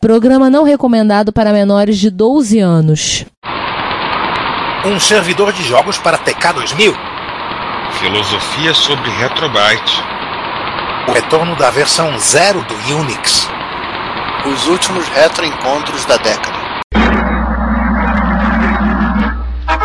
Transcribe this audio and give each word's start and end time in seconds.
Programa 0.00 0.48
não 0.48 0.64
recomendado 0.64 1.30
para 1.30 1.52
menores 1.52 1.98
de 1.98 2.08
12 2.08 2.58
anos. 2.58 3.26
Um 4.82 4.98
servidor 4.98 5.52
de 5.52 5.62
jogos 5.62 5.98
para 5.98 6.16
TK2000. 6.16 6.96
Filosofia 7.98 8.72
sobre 8.72 9.10
Retrobyte. 9.10 10.02
O 11.06 11.12
retorno 11.12 11.54
da 11.54 11.68
versão 11.68 12.18
zero 12.18 12.64
do 12.64 12.74
Unix. 12.96 13.46
Os 14.46 14.66
últimos 14.68 15.06
retroencontros 15.08 16.06
da 16.06 16.16
década. 16.16 16.58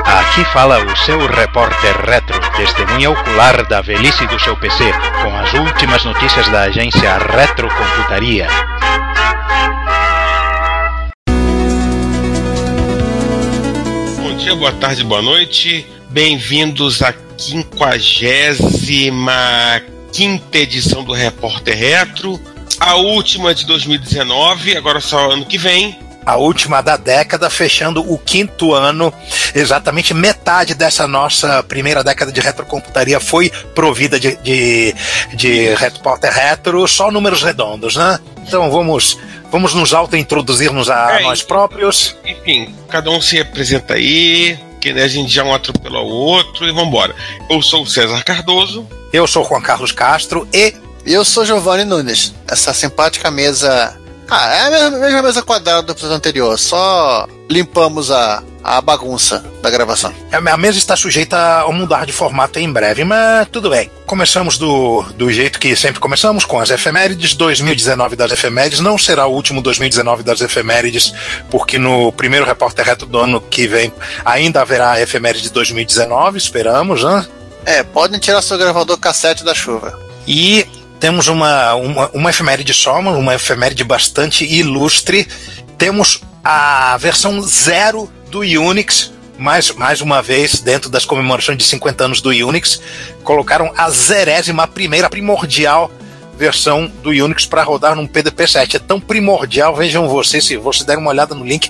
Aqui 0.06 0.46
fala 0.46 0.82
o 0.82 0.96
seu 0.96 1.28
repórter 1.28 1.94
retro, 2.06 2.40
testemunha 2.56 3.12
ocular 3.12 3.68
da 3.68 3.82
velhice 3.82 4.26
do 4.28 4.40
seu 4.40 4.56
PC, 4.56 4.94
com 5.22 5.38
as 5.38 5.54
últimas 5.56 6.06
notícias 6.06 6.48
da 6.48 6.62
agência 6.62 7.18
Retrocomputaria. 7.18 8.48
Bom 14.36 14.42
dia, 14.42 14.54
boa 14.54 14.74
tarde, 14.74 15.02
boa 15.02 15.22
noite. 15.22 15.88
Bem-vindos 16.10 17.02
à 17.02 17.14
55 17.38 19.16
quinta 20.12 20.58
edição 20.58 21.06
do 21.06 21.14
Repórter 21.14 21.74
Retro. 21.78 22.38
A 22.78 22.96
última 22.96 23.56
de 23.56 23.66
2019, 23.66 24.76
agora 24.76 25.00
só 25.00 25.32
ano 25.32 25.46
que 25.46 25.58
vem. 25.58 25.98
A 26.26 26.36
última 26.36 26.82
da 26.82 26.98
década, 26.98 27.50
fechando 27.50 28.02
o 28.12 28.18
quinto 28.18 28.74
ano. 28.74 29.14
Exatamente 29.56 30.14
metade 30.14 30.76
dessa 30.76 31.08
nossa 31.08 31.64
primeira 31.64 32.04
década 32.04 32.30
de 32.30 32.42
retrocomputaria 32.42 33.22
foi 33.22 33.50
provida 33.74 34.20
de, 34.20 34.36
de, 34.44 34.94
de 35.34 35.74
Repórter 35.76 36.34
Retro, 36.34 36.86
só 36.90 37.10
números 37.10 37.42
redondos, 37.42 37.96
né? 37.96 38.20
Então 38.46 38.70
vamos, 38.70 39.18
vamos 39.56 39.74
nos 39.74 39.94
auto-introduzirmos 39.94 40.90
a 40.90 41.22
É, 41.22 41.24
nós 41.24 41.42
próprios. 41.42 42.14
Enfim, 42.26 42.76
cada 42.90 43.10
um 43.10 43.22
se 43.22 43.40
apresenta 43.40 43.94
aí, 43.94 44.60
que 44.82 44.92
né, 44.92 45.04
a 45.04 45.08
gente 45.08 45.32
já 45.32 45.46
um 45.46 45.54
atropela 45.54 46.02
o 46.02 46.10
outro 46.10 46.68
e 46.68 46.74
vambora. 46.74 47.16
Eu 47.50 47.62
sou 47.62 47.84
o 47.84 47.88
César 47.88 48.22
Cardoso. 48.22 48.86
Eu 49.14 49.26
sou 49.26 49.46
Juan 49.48 49.62
Carlos 49.62 49.94
Castro 49.94 50.46
e 50.54 50.74
E 51.06 51.14
eu 51.14 51.24
sou 51.24 51.46
Giovanni 51.46 51.86
Nunes. 51.86 52.34
Essa 52.46 52.74
simpática 52.74 53.32
mesa. 53.32 53.98
Ah, 54.30 54.54
é 54.54 54.62
a 54.62 54.72
mesma, 54.72 54.90
mesma 54.98 55.22
mesa 55.22 55.42
quadrada 55.44 55.84
do 55.84 55.92
episódio 55.92 56.16
anterior, 56.16 56.58
só 56.58 57.28
limpamos 57.50 58.10
a, 58.10 58.44
a 58.64 58.82
bagunça 58.82 59.46
da 59.62 59.70
gravação. 59.70 60.12
a 60.32 60.58
mesa 60.58 60.80
está 60.80 60.96
sujeita 60.96 61.38
a 61.62 61.72
mudar 61.72 62.06
de 62.06 62.12
formato 62.12 62.58
em 62.58 62.72
breve, 62.72 63.04
mas 63.04 63.48
tudo 63.50 63.70
bem. 63.70 63.92
Começamos 64.08 64.58
do, 64.58 65.04
do 65.16 65.32
jeito 65.32 65.60
que 65.60 65.76
sempre 65.76 66.00
começamos, 66.00 66.44
com 66.44 66.60
as 66.60 66.72
efemérides. 66.72 67.36
2019 67.36 68.16
das 68.16 68.32
efemérides 68.32 68.80
não 68.80 68.98
será 68.98 69.28
o 69.28 69.34
último 69.34 69.62
2019 69.62 70.24
das 70.24 70.42
efemérides, 70.42 71.14
porque 71.52 71.78
no 71.78 72.12
primeiro 72.12 72.46
repórter 72.46 72.86
reto 72.86 73.06
do 73.06 73.20
ano 73.20 73.40
que 73.40 73.68
vem 73.68 73.94
ainda 74.24 74.62
haverá 74.62 74.94
a 74.94 75.02
efeméride 75.02 75.44
de 75.44 75.52
2019, 75.52 76.38
esperamos, 76.40 77.04
né? 77.04 77.26
É, 77.64 77.84
podem 77.84 78.20
tirar 78.20 78.42
seu 78.42 78.58
gravador 78.58 78.98
cassete 78.98 79.44
da 79.44 79.54
chuva. 79.54 80.00
E 80.28 80.68
temos 81.00 81.28
uma, 81.28 81.76
uma, 81.76 82.10
uma 82.14 82.30
efeméride 82.30 82.74
só, 82.74 83.00
uma- 83.00 83.36
efeméride 83.36 83.84
bastante 83.84 84.46
ilustre. 84.46 85.28
Temos 85.78 86.22
a 86.44 86.98
versão 86.98 87.42
zero 87.42 88.12
do 88.30 88.40
Unix. 88.40 89.12
Mais, 89.38 89.70
mais 89.72 90.00
uma 90.00 90.22
vez, 90.22 90.62
dentro 90.62 90.90
das 90.90 91.04
comemorações 91.04 91.58
de 91.58 91.66
50 91.66 92.06
anos 92.06 92.22
do 92.22 92.30
Unix, 92.30 92.82
colocaram 93.24 93.74
a 93.76 93.90
zerésima 93.90 94.66
primeira 94.66 95.10
primordial 95.10 95.92
versão 96.38 96.88
do 97.02 97.10
Unix 97.10 97.46
para 97.46 97.64
rodar 97.64 97.96
num 97.96 98.08
PDP-7. 98.08 98.76
É 98.76 98.80
tão 98.80 99.00
primordial, 99.00 99.76
vejam 99.76 100.08
vocês, 100.08 100.46
se 100.46 100.56
vocês 100.56 100.86
derem 100.86 101.02
uma 101.02 101.10
olhada 101.12 101.36
no 101.36 101.44
link, 101.46 101.70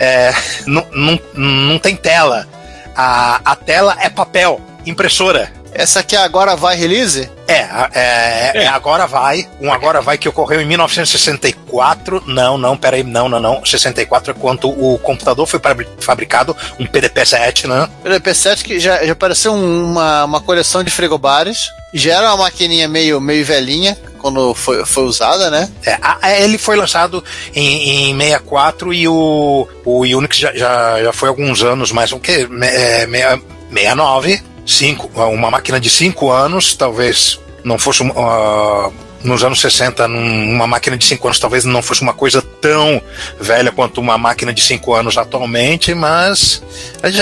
é, 0.00 0.34
não, 0.66 0.84
não, 0.92 1.20
não 1.34 1.78
tem 1.78 1.94
tela. 1.94 2.48
A, 2.96 3.40
a 3.44 3.54
tela 3.54 3.96
é 4.00 4.08
papel, 4.08 4.60
impressora. 4.84 5.52
Essa 5.78 6.00
aqui 6.00 6.16
agora 6.16 6.56
vai 6.56 6.74
release? 6.76 7.30
É, 7.46 7.60
a- 7.62 7.90
é, 7.94 8.52
é, 8.64 8.66
agora 8.66 9.06
vai. 9.06 9.46
Um 9.60 9.70
agora 9.72 10.00
vai 10.00 10.16
que 10.18 10.28
ocorreu 10.28 10.60
em 10.60 10.64
1964. 10.66 12.22
Não, 12.26 12.56
não, 12.58 12.76
peraí, 12.76 13.02
não, 13.02 13.28
não, 13.28 13.38
não. 13.38 13.64
64 13.64 14.30
é 14.32 14.34
quando 14.34 14.68
o 14.68 14.98
computador 14.98 15.46
foi 15.46 15.60
fabri- 15.60 15.88
fabricado, 16.00 16.56
um 16.80 16.86
PDP-7, 16.86 17.66
né? 17.68 17.88
PDP-7 18.04 18.62
que 18.64 18.80
já, 18.80 19.04
já 19.04 19.14
pareceu 19.14 19.52
um- 19.52 19.84
uma, 19.92 20.24
uma 20.24 20.40
coleção 20.40 20.82
de 20.82 20.90
frigobares. 20.90 21.68
Já 21.94 22.14
era 22.16 22.28
uma 22.34 22.44
maquininha 22.44 22.88
meio, 22.88 23.20
meio 23.20 23.44
velhinha 23.44 23.96
quando 24.18 24.54
foi, 24.54 24.84
foi 24.84 25.04
usada, 25.04 25.50
né? 25.50 25.68
É, 25.84 25.92
a- 26.02 26.18
a- 26.22 26.40
ele 26.40 26.58
foi 26.58 26.74
lançado 26.76 27.22
em, 27.54 28.10
em 28.10 28.18
64 28.18 28.92
e 28.92 29.06
o, 29.06 29.68
o 29.84 30.00
Unix 30.00 30.36
já, 30.36 30.52
já, 30.54 31.02
já 31.02 31.12
foi 31.12 31.28
alguns 31.28 31.62
anos, 31.62 31.92
mais 31.92 32.12
o 32.12 32.18
que? 32.18 32.48
É, 32.62 33.06
meia- 33.06 33.40
69, 33.70 34.42
cinco, 34.66 35.10
uma 35.30 35.50
máquina 35.50 35.78
de 35.80 35.88
5 35.88 36.30
anos, 36.30 36.74
talvez 36.74 37.38
não 37.64 37.78
fosse 37.78 38.02
ah, 38.16 38.90
nos 39.24 39.42
anos 39.42 39.60
60, 39.60 40.06
num- 40.08 40.52
uma 40.52 40.66
máquina 40.66 40.96
de 40.96 41.04
5 41.04 41.26
anos 41.26 41.38
talvez 41.38 41.64
não 41.64 41.82
fosse 41.82 42.02
uma 42.02 42.12
coisa 42.14 42.40
tão 42.42 43.00
velha 43.40 43.72
quanto 43.72 44.00
uma 44.00 44.16
máquina 44.18 44.52
de 44.52 44.62
5 44.62 44.94
anos 44.94 45.16
atualmente, 45.18 45.94
mas 45.94 46.62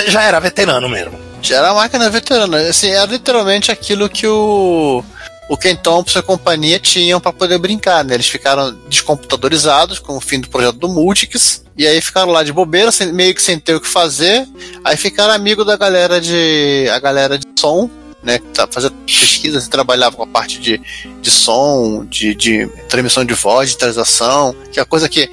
já, 0.09 0.23
era 0.23 0.39
veterano 0.41 0.89
mesmo. 0.89 1.19
Já 1.43 1.59
era 1.59 1.75
máquina 1.75 2.09
veterana. 2.11 2.57
Assim, 2.59 2.89
era 2.91 3.05
literalmente 3.07 3.71
aquilo 3.71 4.09
que 4.09 4.27
o, 4.27 5.05
o 5.49 5.57
Ken 5.59 5.77
Thompson 5.77 6.19
e 6.19 6.21
a 6.21 6.23
companhia 6.23 6.79
tinham 6.79 7.21
para 7.21 7.33
poder 7.35 7.59
brincar, 7.59 8.03
né? 8.05 8.15
Eles 8.15 8.29
ficaram 8.29 8.75
descomputadorizados 8.89 9.99
com 9.99 10.17
o 10.17 10.21
fim 10.21 10.41
do 10.41 10.49
projeto 10.49 10.77
do 10.79 10.89
Multics. 10.89 11.63
E 11.77 11.87
aí 11.87 12.01
ficaram 12.01 12.31
lá 12.31 12.43
de 12.43 12.53
bobeira, 12.53 12.93
sem- 12.93 13.13
meio 13.13 13.35
que 13.35 13.43
sem 13.43 13.59
ter 13.59 13.75
o 13.75 13.81
que 13.81 13.89
fazer. 13.89 14.47
Aí 14.85 14.97
ficaram 14.97 15.35
amigo 15.35 15.65
da 15.65 15.77
galera 15.77 16.21
de. 16.21 16.89
a 16.93 16.99
galera 16.99 17.39
de 17.39 17.47
som, 17.59 17.91
né? 18.23 18.39
Que 18.39 18.47
tá 18.49 18.69
fazendo 18.71 18.95
pesquisa, 19.07 19.61
você 19.61 19.69
trabalhava 19.69 20.17
com 20.17 20.23
a 20.23 20.27
parte 20.27 20.61
de, 20.61 20.81
de 21.21 21.31
som, 21.31 22.05
de, 22.05 22.35
de 22.35 22.67
transmissão 22.89 23.25
de 23.25 23.35
voz, 23.35 23.69
digitalização, 23.71 24.55
que 24.73 24.79
é 24.79 24.83
a 24.83 24.87
coisa 24.87 25.09
que 25.09 25.29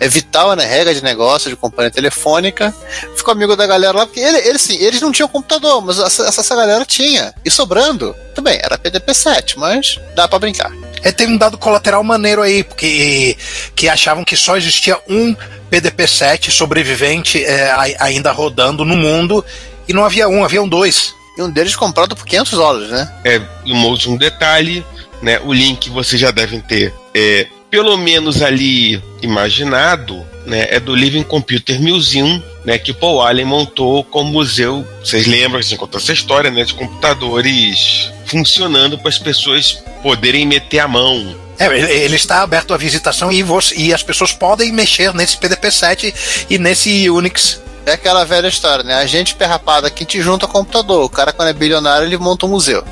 é 0.00 0.08
vital, 0.08 0.56
né? 0.56 0.64
Regra 0.64 0.94
de 0.94 1.02
negócio, 1.02 1.48
de 1.50 1.56
companhia 1.56 1.90
telefônica 1.90 2.74
ficou 3.14 3.32
amigo 3.32 3.54
da 3.54 3.66
galera 3.66 3.96
lá, 3.96 4.06
porque 4.06 4.18
ele, 4.18 4.38
ele, 4.48 4.58
sim, 4.58 4.76
eles 4.76 5.00
não 5.00 5.12
tinham 5.12 5.28
computador, 5.28 5.80
mas 5.80 5.98
essa, 5.98 6.26
essa, 6.26 6.56
galera 6.56 6.84
tinha. 6.84 7.32
E 7.44 7.50
sobrando, 7.50 8.14
tudo 8.34 8.44
bem, 8.44 8.58
era 8.60 8.76
PDP-7, 8.76 9.54
mas 9.56 10.00
dá 10.16 10.26
pra 10.26 10.40
brincar. 10.40 10.72
É, 11.02 11.10
tem 11.12 11.26
um 11.26 11.36
dado 11.36 11.58
colateral 11.58 12.02
maneiro 12.04 12.42
aí, 12.42 12.62
porque 12.62 13.36
que 13.74 13.88
achavam 13.88 14.24
que 14.24 14.36
só 14.36 14.56
existia 14.56 14.98
um 15.08 15.34
PDP-7 15.70 16.50
sobrevivente 16.50 17.42
é, 17.44 17.70
ai- 17.72 17.96
ainda 17.98 18.30
rodando 18.30 18.84
no 18.84 18.96
mundo, 18.96 19.44
e 19.88 19.92
não 19.92 20.04
havia 20.04 20.28
um, 20.28 20.44
haviam 20.44 20.68
dois. 20.68 21.14
E 21.36 21.42
um 21.42 21.50
deles 21.50 21.74
comprado 21.74 22.14
por 22.14 22.26
500 22.26 22.52
dólares, 22.52 22.90
né? 22.90 23.12
É, 23.24 23.40
e 23.64 23.72
um 23.72 23.84
último 23.86 24.18
detalhe, 24.18 24.84
né? 25.22 25.40
O 25.44 25.52
link 25.52 25.88
vocês 25.90 26.20
já 26.20 26.30
devem 26.30 26.60
ter, 26.60 26.92
é, 27.14 27.46
pelo 27.72 27.96
menos 27.96 28.42
ali 28.42 29.02
imaginado, 29.22 30.22
né? 30.46 30.66
É 30.68 30.78
do 30.78 30.94
Living 30.94 31.22
Computer 31.22 31.80
Museum, 31.80 32.40
né? 32.66 32.76
Que 32.76 32.92
Paul 32.92 33.22
Allen 33.22 33.46
montou 33.46 34.04
como 34.04 34.30
museu. 34.30 34.86
Vocês 35.02 35.26
lembram, 35.26 35.58
assim, 35.58 35.74
contou 35.76 35.98
essa 35.98 36.12
história, 36.12 36.50
né? 36.50 36.64
De 36.64 36.74
computadores 36.74 38.12
funcionando 38.26 38.98
para 38.98 39.08
as 39.08 39.18
pessoas 39.18 39.82
poderem 40.02 40.44
meter 40.46 40.80
a 40.80 40.86
mão. 40.86 41.34
É, 41.58 41.66
ele, 42.04 42.16
está 42.16 42.42
aberto 42.42 42.74
à 42.74 42.76
visitação 42.76 43.32
e, 43.32 43.42
você- 43.42 43.74
e 43.76 43.94
as 43.94 44.02
pessoas 44.02 44.32
podem 44.32 44.70
mexer 44.70 45.14
nesse 45.14 45.38
PDP-7 45.38 46.44
e 46.50 46.58
nesse 46.58 47.08
Unix. 47.08 47.58
É 47.86 47.92
aquela 47.92 48.24
velha 48.24 48.48
história, 48.48 48.84
né? 48.84 48.94
A 48.96 49.06
gente 49.06 49.34
perrapada 49.34 49.86
aqui 49.86 50.04
te 50.04 50.20
junta 50.20 50.44
ao 50.44 50.52
computador. 50.52 51.04
O 51.04 51.08
cara, 51.08 51.32
quando 51.32 51.48
é 51.48 51.52
bilionário, 51.54 52.06
ele 52.06 52.18
monta 52.18 52.44
um 52.44 52.50
museu. 52.50 52.84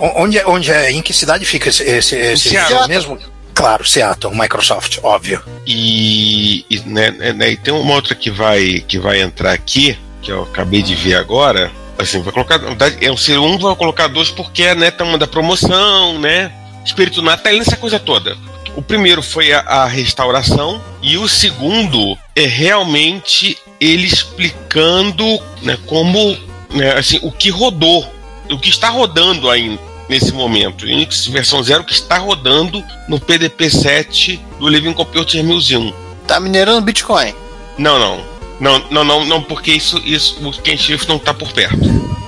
O- 0.00 0.22
Onde, 0.24 0.38
é- 0.38 0.46
onde 0.46 0.70
é, 0.72 0.90
em 0.90 1.00
que 1.00 1.12
cidade 1.12 1.44
fica 1.44 1.68
esse, 1.68 1.84
esse, 1.84 2.16
esse 2.16 2.48
museu 2.64 2.88
mesmo? 2.88 3.18
Claro, 3.56 3.86
Seattle, 3.86 4.38
Microsoft, 4.38 4.98
óbvio. 5.02 5.42
E, 5.66 6.66
e, 6.68 6.78
né, 6.80 7.10
né, 7.10 7.52
e 7.52 7.56
tem 7.56 7.72
uma 7.72 7.94
outra 7.94 8.14
que 8.14 8.30
vai 8.30 8.84
que 8.86 8.98
vai 8.98 9.22
entrar 9.22 9.52
aqui, 9.52 9.98
que 10.20 10.30
eu 10.30 10.42
acabei 10.42 10.82
de 10.82 10.94
ver 10.94 11.14
agora. 11.14 11.72
Assim, 11.98 12.20
vai 12.20 12.34
colocar. 12.34 12.60
É 13.00 13.10
um 13.10 13.16
ser 13.16 13.38
um, 13.38 13.56
vai 13.56 13.74
colocar 13.74 14.08
dois 14.08 14.28
porque 14.28 14.62
é 14.62 14.74
né, 14.74 14.90
tá 14.90 15.04
uma 15.04 15.16
da 15.16 15.26
promoção, 15.26 16.18
né? 16.18 16.52
Espírito 16.84 17.22
natalino, 17.22 17.62
essa 17.62 17.78
coisa 17.78 17.98
toda. 17.98 18.36
O 18.76 18.82
primeiro 18.82 19.22
foi 19.22 19.54
a, 19.54 19.60
a 19.60 19.86
restauração, 19.86 20.84
e 21.00 21.16
o 21.16 21.26
segundo 21.26 22.14
é 22.36 22.44
realmente 22.44 23.56
ele 23.80 24.04
explicando 24.04 25.24
né, 25.62 25.78
como 25.86 26.36
né, 26.68 26.92
assim, 26.92 27.18
o 27.22 27.32
que 27.32 27.48
rodou, 27.48 28.06
o 28.50 28.58
que 28.58 28.68
está 28.68 28.90
rodando 28.90 29.48
ainda 29.48 29.95
nesse 30.08 30.32
momento. 30.32 30.84
Unix 30.84 31.26
versão 31.26 31.62
zero 31.62 31.84
que 31.84 31.92
está 31.92 32.18
rodando 32.18 32.82
no 33.08 33.18
PDP-7 33.20 34.40
do 34.58 34.68
Living 34.68 34.92
Computer 34.92 35.42
Museum. 35.44 35.92
Tá 36.26 36.40
minerando 36.40 36.80
Bitcoin. 36.80 37.34
Não, 37.78 37.98
não. 37.98 38.36
Não, 38.58 38.78
não, 38.90 39.04
não, 39.04 39.24
não 39.24 39.42
porque 39.42 39.70
isso, 39.70 39.98
isso 39.98 40.36
o 40.46 40.52
Ken 40.52 40.76
Shift 40.76 41.06
não 41.08 41.16
está 41.16 41.34
por 41.34 41.52
perto 41.52 41.78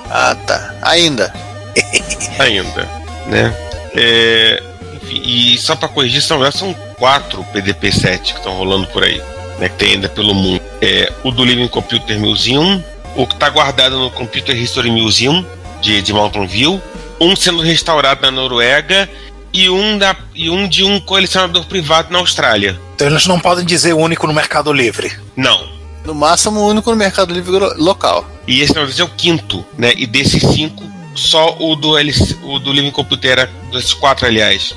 Ah, 0.09 0.35
tá. 0.35 0.75
Ainda. 0.83 1.33
ainda, 2.37 2.87
né? 3.25 3.55
É, 3.95 4.61
enfim, 4.95 5.21
e 5.25 5.57
só 5.57 5.75
para 5.75 5.87
corrigir, 5.87 6.21
são, 6.21 6.51
são 6.51 6.73
quatro 6.97 7.43
PDP-7 7.45 8.19
que 8.19 8.33
estão 8.33 8.53
rolando 8.53 8.87
por 8.87 9.03
aí, 9.03 9.19
né, 9.57 9.69
que 9.69 9.75
tem 9.75 9.93
ainda 9.93 10.09
pelo 10.09 10.35
mundo. 10.35 10.61
É, 10.81 11.11
o 11.23 11.31
do 11.31 11.43
Living 11.43 11.67
Computer 11.67 12.19
Museum, 12.19 12.83
o 13.15 13.25
que 13.25 13.33
está 13.33 13.49
guardado 13.49 13.97
no 13.97 14.11
Computer 14.11 14.55
History 14.55 14.91
Museum 14.91 15.43
de, 15.81 16.01
de 16.01 16.13
Mountain 16.13 16.45
View, 16.45 16.81
um 17.19 17.35
sendo 17.35 17.61
restaurado 17.61 18.21
na 18.21 18.31
Noruega 18.31 19.09
e 19.51 19.69
um, 19.69 19.97
da, 19.97 20.15
e 20.35 20.49
um 20.49 20.67
de 20.67 20.83
um 20.83 20.99
colecionador 20.99 21.65
privado 21.65 22.11
na 22.11 22.19
Austrália. 22.19 22.79
Então 22.95 23.07
eles 23.07 23.25
não 23.25 23.39
podem 23.39 23.65
dizer 23.65 23.93
único 23.93 24.27
no 24.27 24.33
Mercado 24.33 24.71
Livre. 24.71 25.11
Não. 25.35 25.67
No 26.05 26.13
máximo, 26.15 26.59
o 26.59 26.67
único 26.69 26.89
no 26.89 26.95
Mercado 26.95 27.33
Livre 27.33 27.51
lo- 27.51 27.73
local. 27.77 28.29
E 28.47 28.61
esse, 28.61 28.73
na 28.73 28.81
verdade, 28.81 29.01
é 29.01 29.05
o 29.05 29.09
quinto, 29.09 29.65
né? 29.77 29.93
E 29.95 30.05
desses 30.07 30.41
cinco, 30.41 30.83
só 31.15 31.55
o 31.59 31.75
do, 31.75 31.97
LC, 31.97 32.37
o 32.43 32.57
do 32.59 32.71
Living 32.71 32.91
Computer 32.91 33.31
era, 33.31 33.49
desses 33.71 33.93
quatro, 33.93 34.25
aliás, 34.25 34.73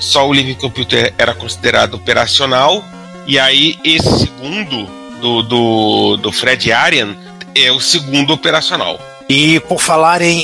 só 0.00 0.26
o 0.28 0.32
Living 0.32 0.54
Computer 0.54 1.14
era 1.16 1.34
considerado 1.34 1.94
operacional. 1.94 2.84
E 3.26 3.38
aí, 3.38 3.78
esse 3.84 4.18
segundo, 4.18 4.86
do, 5.20 5.42
do, 5.42 6.16
do 6.18 6.32
Fred 6.32 6.70
Arian, 6.72 7.16
é 7.54 7.70
o 7.70 7.80
segundo 7.80 8.32
operacional. 8.32 8.98
E 9.28 9.58
por 9.60 9.80
falar 9.80 10.20
em, 10.22 10.40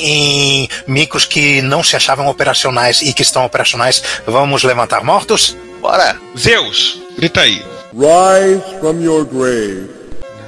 em 0.65 0.69
micos 0.87 1.25
que 1.25 1.61
não 1.63 1.83
se 1.85 1.97
achavam 1.97 2.29
operacionais 2.29 3.03
e 3.03 3.13
que 3.13 3.23
estão 3.23 3.45
operacionais, 3.45 4.03
vamos 4.27 4.63
levantar 4.63 5.05
mortos? 5.05 5.57
Bora! 5.81 6.17
Zeus, 6.39 7.01
grita 7.19 7.43
aí. 7.43 7.63
Rise 7.93 8.63
from 8.81 9.01
your 9.03 9.25
grave. 9.25 9.91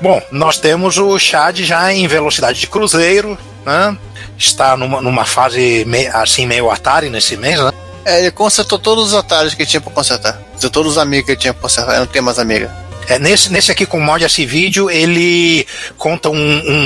Bom, 0.01 0.21
nós 0.33 0.59
temos 0.59 0.97
o 0.99 1.19
Chad 1.19 1.59
já 1.61 1.93
em 1.93 2.07
velocidade 2.07 2.59
de 2.59 2.67
cruzeiro, 2.67 3.37
né? 3.65 3.97
Está 4.39 4.77
numa, 4.77 5.01
numa 5.01 5.25
fase 5.25 5.85
me- 5.87 6.07
assim 6.09 6.47
meio 6.47 6.71
Atari 6.71 7.09
nesse 7.11 7.37
mês, 7.37 7.61
né? 7.61 7.71
É, 8.05 8.19
ele 8.21 8.31
consertou 8.33 8.79
todos 8.79 9.09
os 9.09 9.15
atalhos 9.15 9.55
que 9.55 9.65
tinha 9.65 9.81
pra 9.81 9.93
consertar. 9.93 10.41
Todos 10.73 10.93
os 10.93 10.99
amigos 10.99 11.27
que 11.27 11.33
ele 11.33 11.41
tinha 11.41 11.53
pra 11.55 11.63
consertar. 11.63 11.93
Ele 11.93 12.01
não 12.01 12.07
tem 12.07 12.21
mais 12.23 12.39
amiga. 12.39 12.75
É, 13.09 13.19
nesse, 13.19 13.53
nesse 13.53 13.71
aqui 13.73 13.85
com 13.87 14.01
mod 14.01 14.25
esse 14.25 14.47
vídeo, 14.47 14.91
ele 14.91 15.67
conta 15.99 16.31
um, 16.31 16.37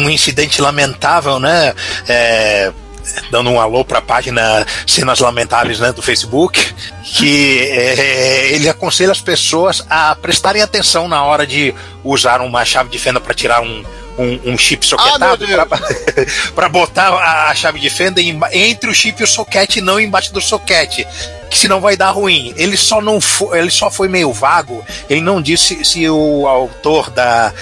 um 0.05 0.11
incidente 0.11 0.61
lamentável, 0.61 1.39
né? 1.39 1.75
É, 2.09 2.73
dando 3.31 3.51
um 3.51 3.61
alô 3.61 3.85
para 3.85 3.99
a 3.99 4.03
página 4.03 4.67
Cenas 4.87 5.21
Lamentáveis 5.21 5.79
né, 5.79 5.93
do 5.93 6.03
Facebook, 6.03 6.75
que 7.05 7.61
é, 7.71 8.49
ele 8.53 8.69
aconselha 8.69 9.13
as 9.13 9.21
pessoas 9.21 9.85
a 9.89 10.15
prestarem 10.17 10.61
atenção 10.63 11.07
na 11.07 11.23
hora 11.23 11.47
de 11.47 11.73
usar 12.03 12.41
uma 12.41 12.65
chave 12.65 12.91
de 12.91 12.99
fenda 12.99 13.21
para 13.21 13.33
tirar 13.33 13.61
um, 13.63 13.85
um, 14.19 14.41
um 14.53 14.59
chip 14.59 14.85
soquetado, 14.85 15.45
Ah, 15.45 16.53
para 16.55 16.69
botar 16.69 17.11
a, 17.11 17.51
a 17.51 17.55
chave 17.55 17.79
de 17.79 17.89
fenda 17.91 18.21
em- 18.21 18.41
entre 18.53 18.91
o 18.91 18.95
chip 18.95 19.21
e 19.21 19.25
o 19.25 19.27
soquete 19.27 19.81
não 19.81 20.01
embaixo 20.01 20.33
do 20.33 20.41
soquete. 20.41 21.07
Que 21.51 21.57
senão 21.59 21.81
vai 21.81 21.97
dar 21.97 22.11
ruim. 22.11 22.53
Ele 22.57 22.77
só 22.77 23.01
não 23.01 23.21
foi, 23.21 23.59
ele 23.59 23.71
só 23.71 23.91
foi 23.91 24.09
meio 24.09 24.33
vago. 24.33 24.85
Ele 25.09 25.21
não 25.21 25.41
disse 25.41 25.85
se 25.85 26.09
o 26.09 26.47
autor 26.47 27.11
da, 27.11 27.53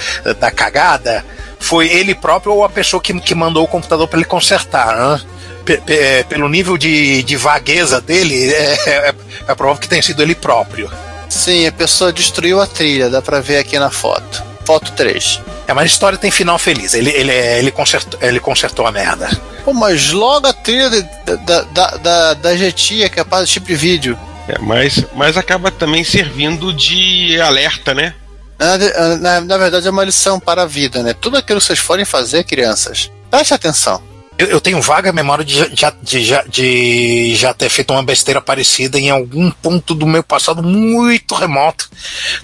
da 0.41 0.51
cagada 0.51 1.25
foi 1.61 1.89
ele 1.89 2.15
próprio 2.15 2.53
ou 2.55 2.65
a 2.65 2.69
pessoa 2.69 3.01
que, 3.01 3.19
que 3.21 3.35
mandou 3.35 3.65
o 3.65 3.69
computador 3.69 4.09
para 4.09 4.19
ele 4.19 4.29
consertar. 4.29 5.21
Pe- 5.65 5.81
pelo 6.29 6.47
nível 6.49 6.77
de, 6.77 7.23
de 7.23 7.37
vagueza 7.37 7.99
dele, 8.01 8.53
é, 8.53 8.79
é, 8.87 9.15
é 9.49 9.55
provável 9.55 9.81
que 9.81 9.89
tenha 9.89 10.03
sido 10.03 10.23
ele 10.23 10.35
próprio. 10.35 10.91
Sim, 11.29 11.67
a 11.67 11.73
pessoa 11.73 12.13
destruiu 12.13 12.61
a 12.61 12.67
trilha, 12.67 13.09
dá 13.09 13.23
pra 13.23 13.41
ver 13.41 13.57
aqui 13.59 13.79
na 13.79 13.91
foto. 13.91 14.43
Foto 14.65 14.93
3. 14.93 15.41
É, 15.67 15.73
mas 15.73 15.85
a 15.85 15.87
história 15.87 16.19
tem 16.19 16.31
final 16.31 16.59
feliz. 16.59 16.95
Ele, 16.95 17.11
ele, 17.11 17.33
ele, 17.33 17.71
consertou, 17.71 18.19
ele 18.23 18.41
consertou 18.41 18.87
a 18.87 18.93
merda. 18.93 19.29
Pô, 19.65 19.73
mas 19.73 20.11
logo 20.11 20.47
a 20.47 20.53
trilha 20.53 20.91
da, 20.91 21.63
da, 21.63 21.91
da, 21.97 22.35
da 22.35 22.57
Jetia, 22.57 23.09
que 23.09 23.21
é 23.21 23.25
para 23.25 23.47
chip 23.47 23.67
de 23.67 23.75
vídeo. 23.75 24.19
É, 24.49 24.59
mas, 24.59 25.05
mas 25.15 25.37
acaba 25.37 25.71
também 25.71 26.05
servindo 26.05 26.73
de 26.73 27.41
alerta, 27.41 27.95
né? 27.95 28.15
Na, 28.59 29.17
na, 29.17 29.41
na 29.41 29.59
verdade, 29.59 29.87
é 29.87 29.91
uma 29.91 30.05
lição 30.05 30.39
para 30.39 30.63
a 30.63 30.67
vida, 30.67 31.03
né? 31.03 31.15
Tudo 31.15 31.37
aquilo 31.37 31.59
que 31.59 31.67
vocês 31.67 31.79
forem 31.79 32.05
fazer, 32.05 32.45
crianças, 32.45 33.11
preste 33.31 33.53
atenção. 33.53 34.03
Eu, 34.37 34.49
eu 34.49 34.61
tenho 34.61 34.81
vaga 34.83 35.13
memória 35.13 35.45
de, 35.45 35.55
já- 35.77 35.93
de, 36.03 36.25
já- 36.25 36.43
de 36.43 37.35
já 37.37 37.55
ter 37.55 37.69
feito 37.69 37.93
uma 37.93 38.03
besteira 38.03 38.41
parecida 38.41 38.99
em 38.99 39.09
algum 39.09 39.49
ponto 39.51 39.95
do 39.95 40.07
meu 40.07 40.25
passado 40.25 40.63
muito 40.63 41.35
remoto. 41.37 41.89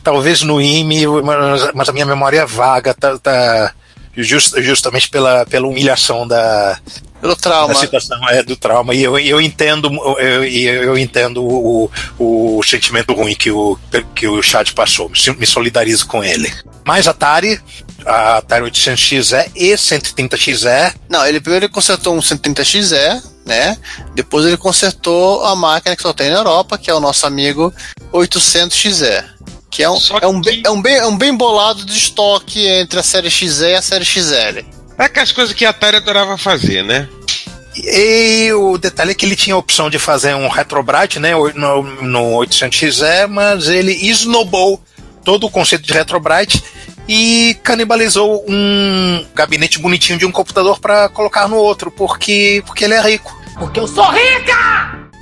Talvez 0.02 0.42
no 0.42 0.60
IME, 0.60 1.04
mas, 1.24 1.72
mas 1.74 1.88
a 1.88 1.92
minha 1.92 2.06
memória 2.06 2.40
é 2.40 2.46
vaga, 2.46 2.94
tá, 2.94 3.18
tá 3.18 3.74
just- 4.16 4.58
justamente 4.60 5.08
pela, 5.08 5.44
pela 5.46 5.66
humilhação 5.68 6.26
da, 6.26 6.78
Pelo 7.20 7.36
trauma. 7.36 7.74
da 7.74 7.80
situação 7.80 8.28
é, 8.28 8.42
do 8.42 8.56
trauma. 8.56 8.94
E 8.94 9.02
eu, 9.02 9.18
eu 9.18 9.40
entendo, 9.40 9.88
eu, 10.18 10.44
eu, 10.44 10.98
entendo 10.98 11.42
o, 11.44 11.90
o 12.18 12.60
sentimento 12.64 13.12
ruim 13.12 13.34
que 13.34 13.50
o, 13.50 13.78
que 14.14 14.26
o 14.26 14.42
chat 14.42 14.72
passou. 14.72 15.10
Me- 15.38 15.46
solidarizo 15.46 16.06
com 16.06 16.22
ele. 16.24 16.52
Mais 16.84 17.06
Atari, 17.06 17.60
a 18.06 18.38
Atari 18.38 18.64
800XE 18.70 19.50
e 19.54 19.72
130XE. 19.74 20.94
Não, 21.08 21.26
ele 21.26 21.40
primeiro 21.40 21.66
ele 21.66 21.72
consertou 21.72 22.14
um 22.16 22.20
130XE, 22.20 23.22
né? 23.46 23.76
Depois 24.14 24.44
ele 24.46 24.56
consertou 24.56 25.44
a 25.44 25.54
máquina 25.54 25.94
que 25.94 26.02
só 26.02 26.12
tem 26.12 26.30
na 26.30 26.38
Europa, 26.38 26.78
que 26.78 26.90
é 26.90 26.94
o 26.94 27.00
nosso 27.00 27.26
amigo 27.26 27.72
800XE. 28.12 29.24
Que 29.70 29.82
é 29.82 29.90
um, 29.90 29.96
Só 29.96 30.18
é 30.18 30.26
um, 30.26 30.40
que- 30.40 30.62
é 30.64 30.70
um, 30.70 30.82
bem, 30.82 30.96
é 30.96 31.06
um 31.06 31.16
bem 31.16 31.34
bolado 31.34 31.84
de 31.84 31.92
estoque 31.96 32.66
entre 32.66 32.98
a 32.98 33.02
série 33.02 33.30
XE 33.30 33.64
e 33.66 33.74
a 33.74 33.82
série 33.82 34.04
XL. 34.04 34.64
É 34.98 35.04
aquelas 35.04 35.32
coisas 35.32 35.54
que 35.54 35.64
a 35.64 35.70
Atari 35.70 35.96
adorava 35.96 36.36
fazer, 36.36 36.82
né? 36.82 37.08
E 37.76 38.52
o 38.52 38.76
detalhe 38.76 39.12
é 39.12 39.14
que 39.14 39.24
ele 39.24 39.36
tinha 39.36 39.54
a 39.54 39.58
opção 39.58 39.88
de 39.88 39.98
fazer 39.98 40.34
um 40.34 40.48
Retrobrite 40.48 41.18
né, 41.20 41.32
no, 41.54 41.82
no 42.02 42.20
800XE, 42.40 43.28
mas 43.28 43.68
ele 43.68 43.92
esnobou 43.92 44.82
todo 45.24 45.46
o 45.46 45.50
conceito 45.50 45.86
de 45.86 45.92
Retrobrite 45.92 46.62
e 47.08 47.56
canibalizou 47.62 48.44
um 48.48 49.24
gabinete 49.34 49.78
bonitinho 49.78 50.18
de 50.18 50.26
um 50.26 50.32
computador 50.32 50.78
para 50.80 51.08
colocar 51.08 51.48
no 51.48 51.56
outro, 51.56 51.90
porque, 51.90 52.62
porque 52.66 52.84
ele 52.84 52.94
é 52.94 53.00
rico. 53.00 53.34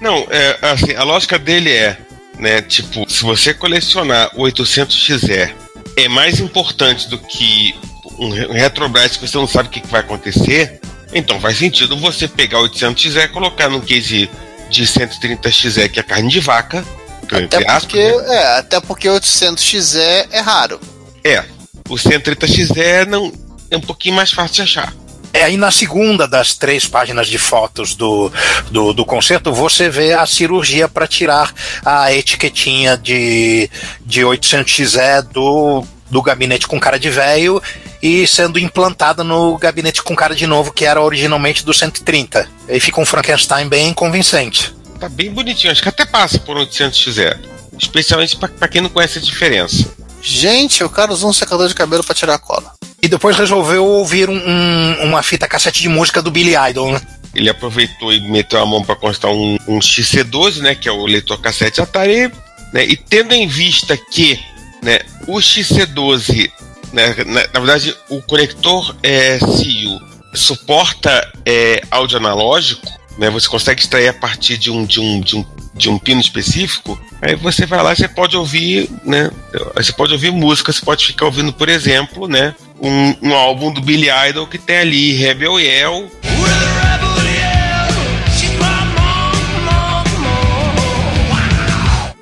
Não, 0.01 0.27
é, 0.31 0.59
assim, 0.63 0.95
a 0.95 1.03
lógica 1.05 1.39
dele 1.39 1.71
é, 1.71 1.99
né, 2.39 2.63
tipo, 2.63 3.05
se 3.11 3.23
você 3.23 3.53
colecionar 3.53 4.31
o 4.35 4.43
800XE 4.45 5.53
é 5.97 6.09
mais 6.09 6.39
importante 6.41 7.09
do 7.09 7.19
que 7.19 7.75
um 8.19 8.31
re- 8.31 8.47
Retrobrite 8.53 9.19
que 9.19 9.27
você 9.29 9.37
não 9.37 9.47
sabe 9.47 9.69
o 9.69 9.73
que 9.73 9.87
vai 9.89 10.01
acontecer, 10.01 10.81
então 11.13 11.41
faz 11.41 11.59
sentido 11.59 11.97
você 11.97 12.29
pegar 12.29 12.61
o 12.61 12.69
800XE 12.69 13.25
e 13.25 13.29
colocar 13.29 13.69
num 13.69 13.81
case 13.81 14.31
de 14.71 14.85
130XE, 14.85 15.89
que 15.89 15.99
é 16.01 16.03
carne 16.03 16.29
de 16.31 16.41
vaca, 16.41 16.85
Até 17.31 17.59
aspas, 17.69 17.85
porque, 17.85 17.99
né? 18.03 18.35
é, 18.37 18.59
até 18.59 18.81
porque 18.81 19.09
800XE 19.09 20.27
é 20.31 20.41
raro. 20.41 20.81
É, 21.25 21.45
o 21.89 21.95
130XE 21.95 23.07
não, 23.07 23.33
é 23.71 23.77
um 23.77 23.81
pouquinho 23.81 24.15
mais 24.15 24.31
fácil 24.31 24.55
de 24.57 24.63
achar. 24.63 24.93
É 25.33 25.45
aí 25.45 25.57
na 25.57 25.71
segunda 25.71 26.27
das 26.27 26.55
três 26.55 26.87
páginas 26.87 27.29
de 27.29 27.39
fotos 27.39 27.95
do, 27.95 28.33
do, 28.71 28.93
do 28.93 29.05
concerto, 29.05 29.53
você 29.53 29.89
vê 29.89 30.13
a 30.13 30.27
cirurgia 30.27 30.89
para 30.89 31.07
tirar 31.07 31.53
a 31.85 32.13
etiquetinha 32.13 32.97
de, 32.97 33.71
de 34.05 34.23
800XE 34.23 35.23
do, 35.33 35.85
do 36.11 36.23
gabinete 36.23 36.67
com 36.67 36.81
cara 36.81 36.99
de 36.99 37.11
velho 37.11 37.63
e 38.03 38.27
sendo 38.27 38.59
implantada 38.59 39.23
no 39.23 39.57
gabinete 39.59 40.03
com 40.03 40.17
cara 40.17 40.35
de 40.35 40.47
novo, 40.47 40.73
que 40.73 40.85
era 40.85 41.03
originalmente 41.03 41.65
do 41.65 41.75
130. 41.75 42.49
Aí 42.69 42.81
fica 42.81 43.01
um 43.01 43.07
Frankenstein 43.07 43.69
bem 43.69 43.93
convincente. 43.93 44.75
Tá 44.99 45.09
bem 45.09 45.31
bonitinho, 45.31 45.73
acho 45.73 45.83
que 45.83 45.89
até 45.89 46.05
passa 46.05 46.39
por 46.39 46.57
um 46.57 46.65
800XE. 46.65 47.37
Especialmente 47.79 48.37
pra 48.37 48.49
pra 48.49 48.69
quem 48.69 48.81
não 48.81 48.91
conhece 48.91 49.19
a 49.19 49.23
diferença. 49.23 49.89
Gente, 50.21 50.83
o 50.83 50.91
cara 50.91 51.13
usou 51.13 51.31
um 51.31 51.33
secador 51.33 51.69
de 51.69 51.75
cabelo 51.75 52.03
pra 52.03 52.15
tirar 52.15 52.35
a 52.35 52.39
cola. 52.39 52.78
E 53.03 53.09
depois 53.09 53.37
resolveu 53.37 53.85
ouvir 53.85 54.29
um- 54.29 54.35
um- 54.49 55.05
uma 55.05 55.23
fita 55.23 55.47
cassete 55.47 55.81
de 55.83 55.89
música 55.89 56.21
do 56.21 56.31
Billy 56.31 56.55
Idol, 56.71 56.93
né? 56.93 57.01
Ele 57.35 57.49
aproveitou 57.49 58.13
e 58.13 58.21
meteu 58.21 58.61
a 58.61 58.67
mão 58.67 58.83
para 58.83 58.97
constar 58.97 59.31
um, 59.31 59.57
um 59.69 59.79
XC12, 59.81 60.61
né, 60.61 60.75
que 60.75 60.89
é 60.89 60.93
o 60.93 61.07
leitor 61.07 61.41
cassete 61.41 61.81
Atari, 61.81 62.33
né, 62.73 62.85
e 62.85 62.97
tendo 62.97 63.33
em 63.35 63.47
vista 63.47 63.97
que, 63.97 64.39
né, 64.83 65.01
o 65.27 65.39
XC12, 65.41 66.51
né, 66.93 67.15
na, 67.27 67.47
na 67.55 67.61
verdade, 67.61 67.95
o 68.09 68.21
conector 68.23 68.97
é 69.03 69.39
CU 69.39 70.01
suporta 70.35 71.31
é, 71.47 71.83
áudio 71.91 72.17
analógico, 72.17 72.87
né, 73.19 73.31
você 73.31 73.49
consegue 73.49 73.81
extrair 73.83 74.09
a 74.09 74.13
partir 74.15 74.57
de 74.57 74.71
um, 74.71 74.85
de 74.85 75.01
um, 75.01 75.21
de 75.21 75.37
um, 75.37 75.45
de 75.75 75.89
um 75.89 75.99
pino 75.99 76.21
específico, 76.21 76.99
aí 77.23 77.37
você 77.37 77.67
vai 77.67 77.83
lá 77.83 77.93
e 77.93 77.97
você 77.97 78.09
pode 78.09 78.37
ouvir, 78.37 78.89
né, 79.05 79.31
você 79.75 79.93
pode 79.93 80.13
ouvir 80.13 80.31
música, 80.33 80.73
você 80.73 80.85
pode 80.85 81.07
ficar 81.07 81.27
ouvindo, 81.27 81.53
por 81.53 81.69
exemplo, 81.69 82.27
né, 82.27 82.55
um, 82.81 83.15
um 83.31 83.35
álbum 83.35 83.73
do 83.73 83.81
Billy 83.81 84.09
Idol 84.29 84.47
que 84.47 84.59
tem 84.59 84.79
ali 84.79 85.13
Rebel 85.15 85.59
Yell, 85.61 86.11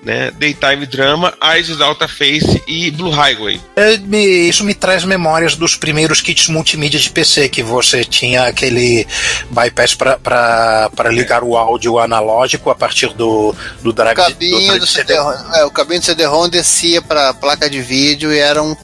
né? 0.02 0.30
Daytime 0.38 0.86
Drama, 0.86 1.34
Eyes 1.42 1.68
Without 1.68 2.06
Face 2.06 2.62
e 2.68 2.92
Blue 2.92 3.10
Highway. 3.10 3.60
É, 3.74 3.96
me- 3.96 4.48
isso 4.48 4.62
me 4.62 4.72
traz 4.72 5.04
memórias 5.04 5.56
dos 5.56 5.74
primeiros 5.74 6.20
kits 6.20 6.46
multimídia 6.48 7.00
de 7.00 7.10
PC, 7.10 7.48
que 7.48 7.60
você 7.60 8.04
tinha 8.04 8.44
aquele 8.44 9.04
bypass 9.50 9.94
para 9.94 10.88
ligar 11.10 11.42
o 11.42 11.56
áudio 11.56 11.98
analógico 11.98 12.70
a 12.70 12.74
partir 12.76 13.08
do, 13.14 13.52
do 13.82 13.90
O 13.90 13.92
drive 13.92 14.14
cabinho 14.16 14.66
drive 14.66 14.78
do 14.78 14.86
CD-ROM, 14.86 15.54
é, 15.54 15.64
o 15.64 15.70
cabinho 15.72 15.98
do 16.00 16.06
CD-ROM 16.06 16.48
descia 16.48 17.02
pra 17.02 17.34
placa 17.34 17.68
de 17.68 17.82
vídeo 17.82 18.32
e 18.32 18.38
era 18.38 18.62
um, 18.62 18.76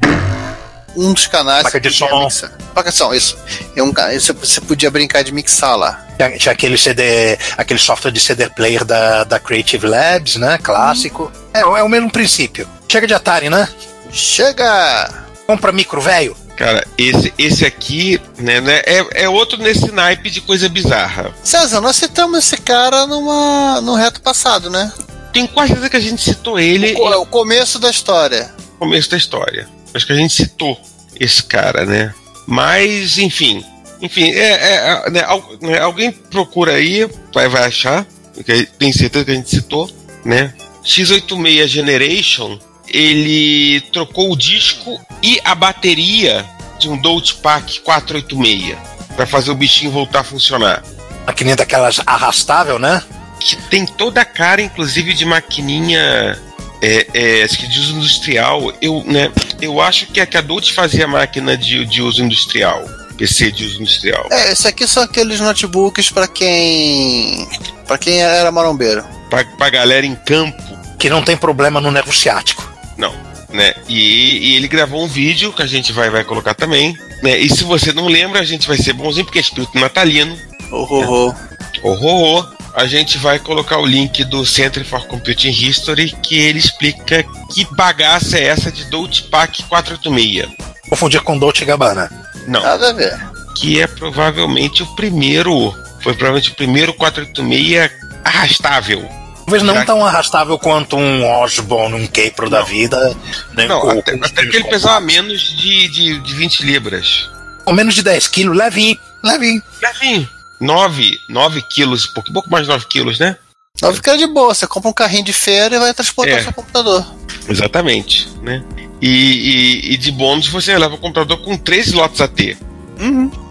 um 0.96 1.12
dos 1.12 1.26
canais. 1.26 1.62
Placa 1.62 1.80
de 1.80 1.90
som. 1.90 2.24
mixar. 2.24 2.50
Placa 2.74 2.90
de 2.90 2.96
som, 2.96 3.12
isso. 3.14 3.36
E 3.74 3.82
um, 3.82 3.92
isso 4.14 4.34
você 4.34 4.60
podia 4.60 4.90
brincar 4.90 5.22
de 5.22 5.32
mixar 5.32 5.76
lá. 5.76 6.06
Tinha, 6.16 6.38
tinha 6.38 6.52
aquele 6.52 6.78
CD, 6.78 7.38
aquele 7.56 7.80
software 7.80 8.10
de 8.10 8.20
CD 8.20 8.48
player 8.50 8.84
da, 8.84 9.24
da 9.24 9.38
Creative 9.38 9.86
Labs, 9.86 10.36
né? 10.36 10.58
Clássico. 10.62 11.30
É, 11.54 11.60
é 11.60 11.82
o 11.82 11.88
mesmo 11.88 12.10
princípio. 12.10 12.68
Chega 12.88 13.06
de 13.06 13.14
Atari, 13.14 13.48
né? 13.48 13.68
Chega! 14.10 15.24
Compra 15.46 15.72
micro 15.72 16.00
velho. 16.00 16.36
Cara, 16.56 16.86
esse, 16.96 17.32
esse 17.38 17.64
aqui, 17.64 18.20
né, 18.38 18.60
né, 18.60 18.82
é, 18.86 19.24
é 19.24 19.28
outro 19.28 19.58
nesse 19.58 19.90
naipe 19.90 20.30
de 20.30 20.40
coisa 20.40 20.68
bizarra. 20.68 21.34
César, 21.42 21.80
nós 21.80 21.96
citamos 21.96 22.38
esse 22.38 22.56
cara 22.58 23.06
numa, 23.06 23.80
no 23.80 23.94
reto 23.94 24.20
passado, 24.20 24.70
né? 24.70 24.92
Tenho 25.32 25.48
quase 25.48 25.68
certeza 25.68 25.90
que 25.90 25.96
a 25.96 26.00
gente 26.00 26.22
citou 26.22 26.60
ele 26.60 26.94
O, 26.94 27.22
o 27.22 27.26
começo 27.26 27.78
da 27.78 27.90
história. 27.90 28.54
começo 28.78 29.10
da 29.10 29.16
história. 29.16 29.66
Acho 29.94 30.06
que 30.06 30.12
a 30.12 30.16
gente 30.16 30.34
citou 30.34 30.80
esse 31.18 31.42
cara, 31.42 31.84
né? 31.84 32.14
Mas, 32.46 33.18
enfim. 33.18 33.64
Enfim, 34.00 34.30
é, 34.32 35.04
é, 35.06 35.10
né, 35.10 35.22
al- 35.24 35.56
né, 35.60 35.78
alguém 35.78 36.10
procura 36.10 36.72
aí, 36.72 37.08
vai, 37.32 37.48
vai 37.48 37.64
achar. 37.64 38.06
porque 38.34 38.66
Tem 38.78 38.92
certeza 38.92 39.24
que 39.24 39.30
a 39.30 39.34
gente 39.34 39.50
citou, 39.50 39.90
né? 40.24 40.52
X86 40.84 41.66
Generation, 41.68 42.58
ele 42.88 43.80
trocou 43.92 44.32
o 44.32 44.36
disco 44.36 45.00
e 45.22 45.40
a 45.44 45.54
bateria 45.54 46.44
de 46.80 46.88
um 46.88 46.96
Dolt 46.96 47.34
Pack 47.34 47.80
486 47.80 48.76
para 49.14 49.26
fazer 49.26 49.50
o 49.52 49.54
bichinho 49.54 49.92
voltar 49.92 50.20
a 50.20 50.24
funcionar. 50.24 50.82
Maquininha 51.24 51.54
daquelas 51.54 52.00
arrastável, 52.04 52.78
né? 52.80 53.00
que 53.38 53.56
tem 53.56 53.84
toda 53.84 54.20
a 54.20 54.24
cara, 54.24 54.62
inclusive, 54.62 55.12
de 55.12 55.24
maquininha 55.24 56.38
é, 56.82 57.06
é, 57.14 57.42
acho 57.44 57.56
que 57.58 57.68
de 57.68 57.78
uso 57.78 57.96
industrial. 57.96 58.72
Eu, 58.82 59.02
né, 59.06 59.30
eu 59.60 59.80
acho 59.80 60.06
que 60.08 60.20
a, 60.20 60.26
que 60.26 60.36
a 60.36 60.40
Dolt 60.40 60.72
fazia 60.72 61.06
máquina 61.06 61.56
de, 61.56 61.86
de 61.86 62.02
uso 62.02 62.22
industrial. 62.22 62.84
PC 63.16 63.52
de 63.52 63.64
uso 63.64 63.80
industrial. 63.80 64.26
É, 64.30 64.52
esse 64.52 64.66
aqui 64.66 64.86
são 64.86 65.02
aqueles 65.02 65.38
notebooks 65.38 66.10
pra 66.10 66.26
quem. 66.26 67.46
para 67.86 67.96
quem 67.98 68.20
era 68.20 68.50
marombeiro. 68.50 69.04
Pra, 69.30 69.44
pra 69.44 69.70
galera 69.70 70.04
em 70.04 70.14
campo, 70.14 70.60
Que 70.98 71.08
não 71.08 71.22
tem 71.22 71.36
problema 71.36 71.80
no 71.80 71.90
nervo 71.90 72.12
ciático. 72.12 72.68
não. 72.98 73.14
Né? 73.52 73.74
E, 73.86 74.52
e 74.52 74.56
ele 74.56 74.66
gravou 74.66 75.04
um 75.04 75.06
vídeo 75.06 75.52
que 75.52 75.62
a 75.62 75.66
gente 75.66 75.92
vai, 75.92 76.08
vai 76.08 76.24
colocar 76.24 76.54
também. 76.54 76.96
Né? 77.22 77.36
E 77.38 77.50
se 77.50 77.64
você 77.64 77.92
não 77.92 78.06
lembra, 78.06 78.40
a 78.40 78.44
gente 78.44 78.66
vai 78.66 78.78
ser 78.78 78.94
bonzinho, 78.94 79.26
porque 79.26 79.38
é 79.38 79.42
espírito 79.42 79.78
natalino. 79.78 80.34
Oh, 80.70 80.86
oh, 80.88 81.34
oh. 81.82 81.88
Horror. 81.90 82.50
A 82.74 82.86
gente 82.86 83.18
vai 83.18 83.38
colocar 83.38 83.78
o 83.78 83.86
link 83.86 84.24
do 84.24 84.46
Center 84.46 84.84
for 84.84 85.06
Computing 85.06 85.50
History, 85.50 86.14
que 86.22 86.38
ele 86.38 86.58
explica 86.58 87.24
que 87.52 87.66
bagaça 87.72 88.38
é 88.38 88.44
essa 88.44 88.72
de 88.72 88.84
Dolt 88.84 89.22
Pack 89.30 89.62
486. 89.64 90.48
Confundir 90.88 91.20
com 91.22 91.38
Dolce 91.38 91.64
Gabbana. 91.64 92.10
Não. 92.46 92.62
Nada 92.62 92.90
a 92.90 92.92
ver. 92.92 93.18
que 93.54 93.80
é 93.80 93.86
provavelmente 93.86 94.82
o 94.82 94.86
primeiro. 94.96 95.72
Foi 96.00 96.14
provavelmente 96.14 96.50
o 96.50 96.54
primeiro 96.54 96.92
486 96.94 97.90
arrastável. 98.24 99.08
Talvez 99.44 99.62
não 99.62 99.84
tão 99.84 100.04
arrastável 100.04 100.58
quanto 100.58 100.96
um 100.96 101.28
Osborne, 101.42 101.94
um 101.94 102.06
Capro 102.06 102.48
da 102.48 102.62
vida. 102.62 103.14
Nem 103.54 103.68
Não, 103.68 103.90
até, 103.90 104.14
até 104.14 104.46
que 104.46 104.56
ele 104.56 104.64
pesava 104.64 105.00
menos 105.00 105.40
de, 105.42 105.88
de, 105.88 106.20
de 106.20 106.34
20 106.34 106.64
libras. 106.64 107.28
Com 107.64 107.72
menos 107.72 107.94
de 107.94 108.02
10 108.02 108.28
quilos, 108.28 108.56
levinho, 108.56 108.98
levinho. 109.22 109.62
Levinho. 109.82 110.28
9, 110.62 111.18
9 111.28 111.62
quilos, 111.62 112.06
pouco, 112.06 112.32
pouco 112.32 112.50
mais 112.50 112.64
de 112.66 112.72
9 112.72 112.86
quilos, 112.86 113.18
né? 113.18 113.36
Não 113.80 113.92
fica 113.94 114.16
de 114.16 114.26
boa, 114.26 114.54
você 114.54 114.66
compra 114.66 114.90
um 114.90 114.92
carrinho 114.92 115.24
de 115.24 115.32
feira 115.32 115.76
e 115.76 115.78
vai 115.78 115.92
transportar 115.92 116.38
É. 116.38 116.42
seu 116.42 116.52
computador. 116.52 117.04
Exatamente, 117.48 118.28
né? 118.42 118.62
E, 119.00 119.08
e, 119.08 119.94
e 119.94 119.96
de 119.96 120.12
bônus 120.12 120.46
você 120.48 120.76
leva 120.78 120.94
o 120.94 120.98
computador 120.98 121.38
com 121.42 121.56
3 121.56 121.88
slots 121.88 122.20
AT. 122.20 122.56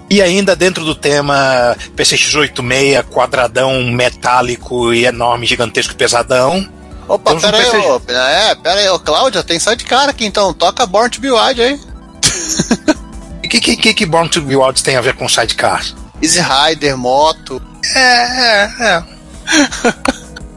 E 0.09 0.21
ainda 0.21 0.55
dentro 0.55 0.85
do 0.85 0.95
tema 0.95 1.75
PCX86, 1.97 3.03
quadradão 3.05 3.83
metálico 3.91 4.93
e 4.93 5.05
enorme, 5.05 5.45
gigantesco 5.45 5.93
e 5.93 5.95
pesadão. 5.95 6.67
Opa, 7.07 7.35
pera 7.35 7.57
aí, 7.57 7.65
PC. 7.65 7.77
ô, 7.77 8.01
é, 8.09 8.55
pera 8.55 8.79
aí, 8.79 8.89
ô, 8.89 8.99
Cláudia, 8.99 9.43
tem 9.43 9.59
sai 9.59 9.75
de 9.75 9.83
cara 9.83 10.11
aqui 10.11 10.25
então, 10.25 10.53
toca 10.53 10.85
Born 10.85 11.09
to 11.09 11.19
Be 11.19 11.31
Wild 11.31 11.61
aí. 11.61 11.79
E 13.43 13.47
o 13.47 13.49
que, 13.49 13.59
que, 13.59 13.75
que, 13.75 13.93
que 13.93 14.05
Born 14.05 14.29
to 14.29 14.41
Be 14.41 14.55
Wild 14.55 14.81
tem 14.81 14.95
a 14.95 15.01
ver 15.01 15.15
com 15.15 15.27
sidecar? 15.27 15.83
Easy 16.21 16.39
Rider, 16.39 16.97
moto. 16.97 17.61
É, 17.95 17.99
é, 17.99 18.71
é. 18.79 19.03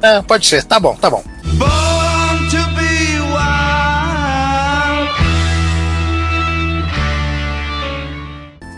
é. 0.19 0.23
Pode 0.23 0.47
ser, 0.47 0.63
tá 0.65 0.79
bom, 0.79 0.95
tá 0.97 1.11
bom. 1.11 1.25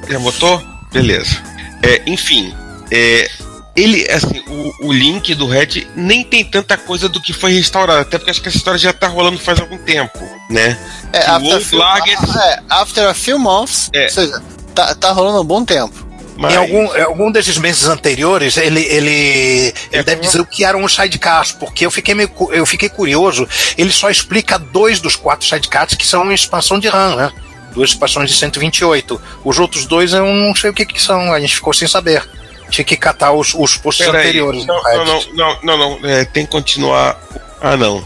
Já 0.08 0.18
botou? 0.20 0.62
Beleza. 0.92 1.42
É, 1.82 2.02
enfim, 2.06 2.54
é, 2.90 3.28
ele, 3.74 4.08
assim, 4.10 4.42
o, 4.48 4.86
o 4.86 4.92
link 4.92 5.34
do 5.34 5.46
Red 5.46 5.86
nem 5.94 6.24
tem 6.24 6.44
tanta 6.44 6.76
coisa 6.76 7.08
do 7.08 7.20
que 7.20 7.32
foi 7.32 7.52
restaurado, 7.52 8.00
até 8.00 8.16
porque 8.16 8.30
acho 8.30 8.40
que 8.40 8.48
essa 8.48 8.56
história 8.56 8.78
já 8.78 8.92
tá 8.92 9.08
rolando 9.08 9.38
faz 9.38 9.60
algum 9.60 9.76
tempo, 9.78 10.18
né? 10.48 10.78
É, 11.12 11.18
after, 11.26 11.56
a 11.56 11.60
few, 11.60 11.82
é, 11.82 12.62
after 12.70 13.08
a 13.08 13.14
few 13.14 13.38
months, 13.38 13.90
É. 13.92 14.04
ou 14.04 14.10
seja, 14.10 14.42
tá, 14.74 14.94
tá 14.94 15.10
rolando 15.12 15.40
um 15.42 15.44
bom 15.44 15.64
tempo. 15.64 16.05
Mas, 16.36 16.52
Em 16.52 16.56
algum, 16.56 16.94
em 16.96 17.02
algum 17.02 17.30
desses 17.32 17.56
meses 17.56 17.86
anteriores, 17.88 18.56
ele, 18.58 18.80
ele, 18.82 19.10
ele 19.10 19.74
É, 19.90 20.02
deve 20.02 20.16
como- 20.16 20.22
dizer 20.30 20.40
o 20.40 20.46
que 20.46 20.64
eram 20.64 20.84
os 20.84 20.94
sidecars, 20.94 21.52
porque 21.52 21.86
eu 21.86 21.90
fiquei, 21.90 22.14
meio, 22.14 22.30
eu 22.52 22.66
fiquei 22.66 22.88
curioso. 22.90 23.48
Ele 23.78 23.90
só 23.90 24.10
explica 24.10 24.58
dois 24.58 25.00
dos 25.00 25.16
quatro 25.16 25.46
sidecars 25.48 25.94
que 25.94 26.06
são 26.06 26.30
expansão 26.32 26.78
de 26.78 26.88
RAM, 26.88 27.16
né? 27.16 27.32
Duas 27.72 27.90
expansões 27.90 28.30
de 28.30 28.36
128. 28.36 29.20
Os 29.44 29.58
outros 29.58 29.86
dois 29.86 30.12
eu 30.12 30.26
não 30.26 30.54
sei 30.54 30.70
o 30.70 30.74
que, 30.74 30.84
que 30.84 31.00
são, 31.02 31.32
a 31.32 31.40
gente 31.40 31.54
ficou 31.54 31.72
sem 31.72 31.88
saber. 31.88 32.22
Tinha 32.70 32.84
que 32.84 32.96
catar 32.96 33.32
os, 33.32 33.54
os 33.54 33.76
posts 33.76 34.04
Peraí, 34.06 34.22
anteriores 34.22 34.66
não, 34.66 34.82
não, 34.82 35.04
não, 35.34 35.58
não, 35.62 36.00
não, 36.00 36.08
é, 36.10 36.24
tem 36.24 36.44
que 36.44 36.50
continuar. 36.50 37.18
Ah, 37.60 37.76
não. 37.76 38.04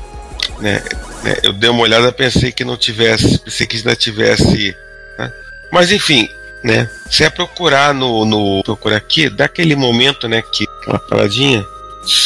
Né, 0.59 0.83
né, 1.23 1.37
eu 1.43 1.53
dei 1.53 1.71
uma 1.71 1.81
olhada, 1.83 2.13
pensei 2.13 2.53
que 2.53 2.65
não 2.65 2.77
tivesse, 2.77 3.39
pensei 3.39 3.67
que 3.67 3.77
ainda 3.79 3.97
tivesse. 3.97 4.77
né? 5.19 5.33
Mas 5.73 5.91
enfim, 5.91 6.29
né? 6.63 6.89
Se 7.11 7.25
é 7.25 7.31
procurar 7.31 7.95
no, 7.95 8.25
no 8.25 8.63
procurar 8.65 8.97
aqui, 8.97 9.29
daquele 9.29 9.75
momento, 9.77 10.29
né, 10.29 10.43
que 10.43 10.67
aquela 10.81 10.99
paradinha. 10.99 11.65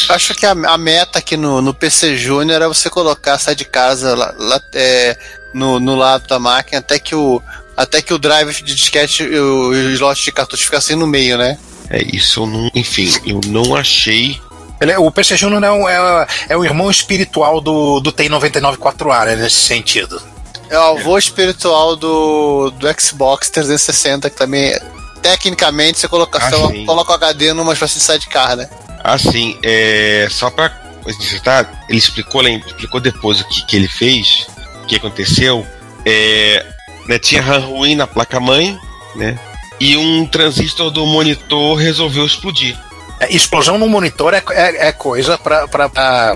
Acho 0.09 0.33
que 0.33 0.45
a, 0.45 0.51
a 0.51 0.77
meta 0.77 1.19
aqui 1.19 1.35
no, 1.35 1.61
no 1.61 1.73
PC 1.73 2.17
Júnior 2.17 2.55
era 2.55 2.67
você 2.67 2.89
colocar 2.89 3.37
sai 3.37 3.55
de 3.55 3.65
casa 3.65 4.15
lá, 4.15 4.33
lá, 4.37 4.61
é, 4.73 5.17
no, 5.53 5.79
no 5.79 5.95
lado 5.95 6.27
da 6.27 6.39
máquina 6.39 6.79
até 6.79 6.97
que 6.97 7.13
o 7.15 7.41
até 7.77 8.01
que 8.01 8.13
o 8.13 8.17
drive 8.17 8.53
de 8.63 8.73
disquete 8.73 9.23
e 9.23 9.37
o, 9.37 9.69
o 9.71 9.75
slot 9.91 10.23
de 10.23 10.31
cartucho 10.31 10.63
ficassem 10.63 10.95
no 10.95 11.05
meio, 11.05 11.37
né? 11.37 11.57
É 11.89 12.01
isso, 12.01 12.41
eu 12.41 12.47
não, 12.47 12.71
enfim, 12.73 13.11
eu 13.25 13.41
não 13.47 13.75
achei. 13.75 14.39
Ele 14.79 14.91
é- 14.91 14.97
o 14.97 15.11
PC 15.11 15.35
Junior 15.35 15.61
é, 15.63 15.71
um- 15.71 15.87
é, 15.89 16.27
é 16.49 16.57
o 16.57 16.63
irmão 16.63 16.89
espiritual 16.89 17.59
do, 17.59 17.99
do 17.99 18.11
TI-99 18.13 18.77
4A, 18.77 19.25
né, 19.25 19.35
nesse 19.35 19.57
sentido. 19.57 20.21
É 20.69 20.77
o 20.77 20.97
avô 20.97 21.17
espiritual 21.17 21.95
do, 21.95 22.71
do 22.71 23.01
Xbox 23.01 23.49
360, 23.49 24.29
que 24.29 24.35
também 24.37 24.77
tecnicamente 25.21 25.99
você 25.99 26.07
coloca, 26.07 26.39
Ah, 26.41 26.51
sim. 26.51 26.85
coloca 26.85 27.11
o 27.11 27.15
HD 27.15 27.53
numa 27.53 27.73
espécie 27.73 27.95
de 27.95 28.01
sidecar, 28.01 28.55
né? 28.55 28.69
Assim, 29.03 29.57
é, 29.63 30.27
só 30.29 30.49
pra 30.49 30.71
citar, 31.19 31.85
ele 31.87 31.97
explicou, 31.99 32.45
em- 32.47 32.59
explicou 32.65 32.99
depois 32.99 33.39
o 33.41 33.47
que, 33.47 33.65
que 33.65 33.75
ele 33.75 33.87
fez, 33.87 34.47
o 34.83 34.87
que 34.87 34.95
aconteceu. 34.95 35.65
É, 36.05 36.65
né, 37.07 37.17
tinha 37.19 37.41
RAM 37.41 37.59
ruim 37.59 37.95
na 37.95 38.07
placa-mãe, 38.07 38.77
né? 39.15 39.37
E 39.79 39.95
um 39.97 40.25
transistor 40.25 40.89
do 40.89 41.05
monitor 41.05 41.75
resolveu 41.77 42.25
explodir. 42.25 42.77
É, 43.19 43.33
explosão 43.33 43.77
no 43.77 43.87
monitor 43.87 44.33
é, 44.33 44.43
é, 44.51 44.87
é 44.87 44.91
coisa 44.91 45.37
pra, 45.37 45.67
pra, 45.67 45.89
pra, 45.89 46.35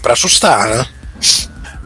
pra 0.00 0.12
assustar, 0.12 0.68
né? 0.68 0.86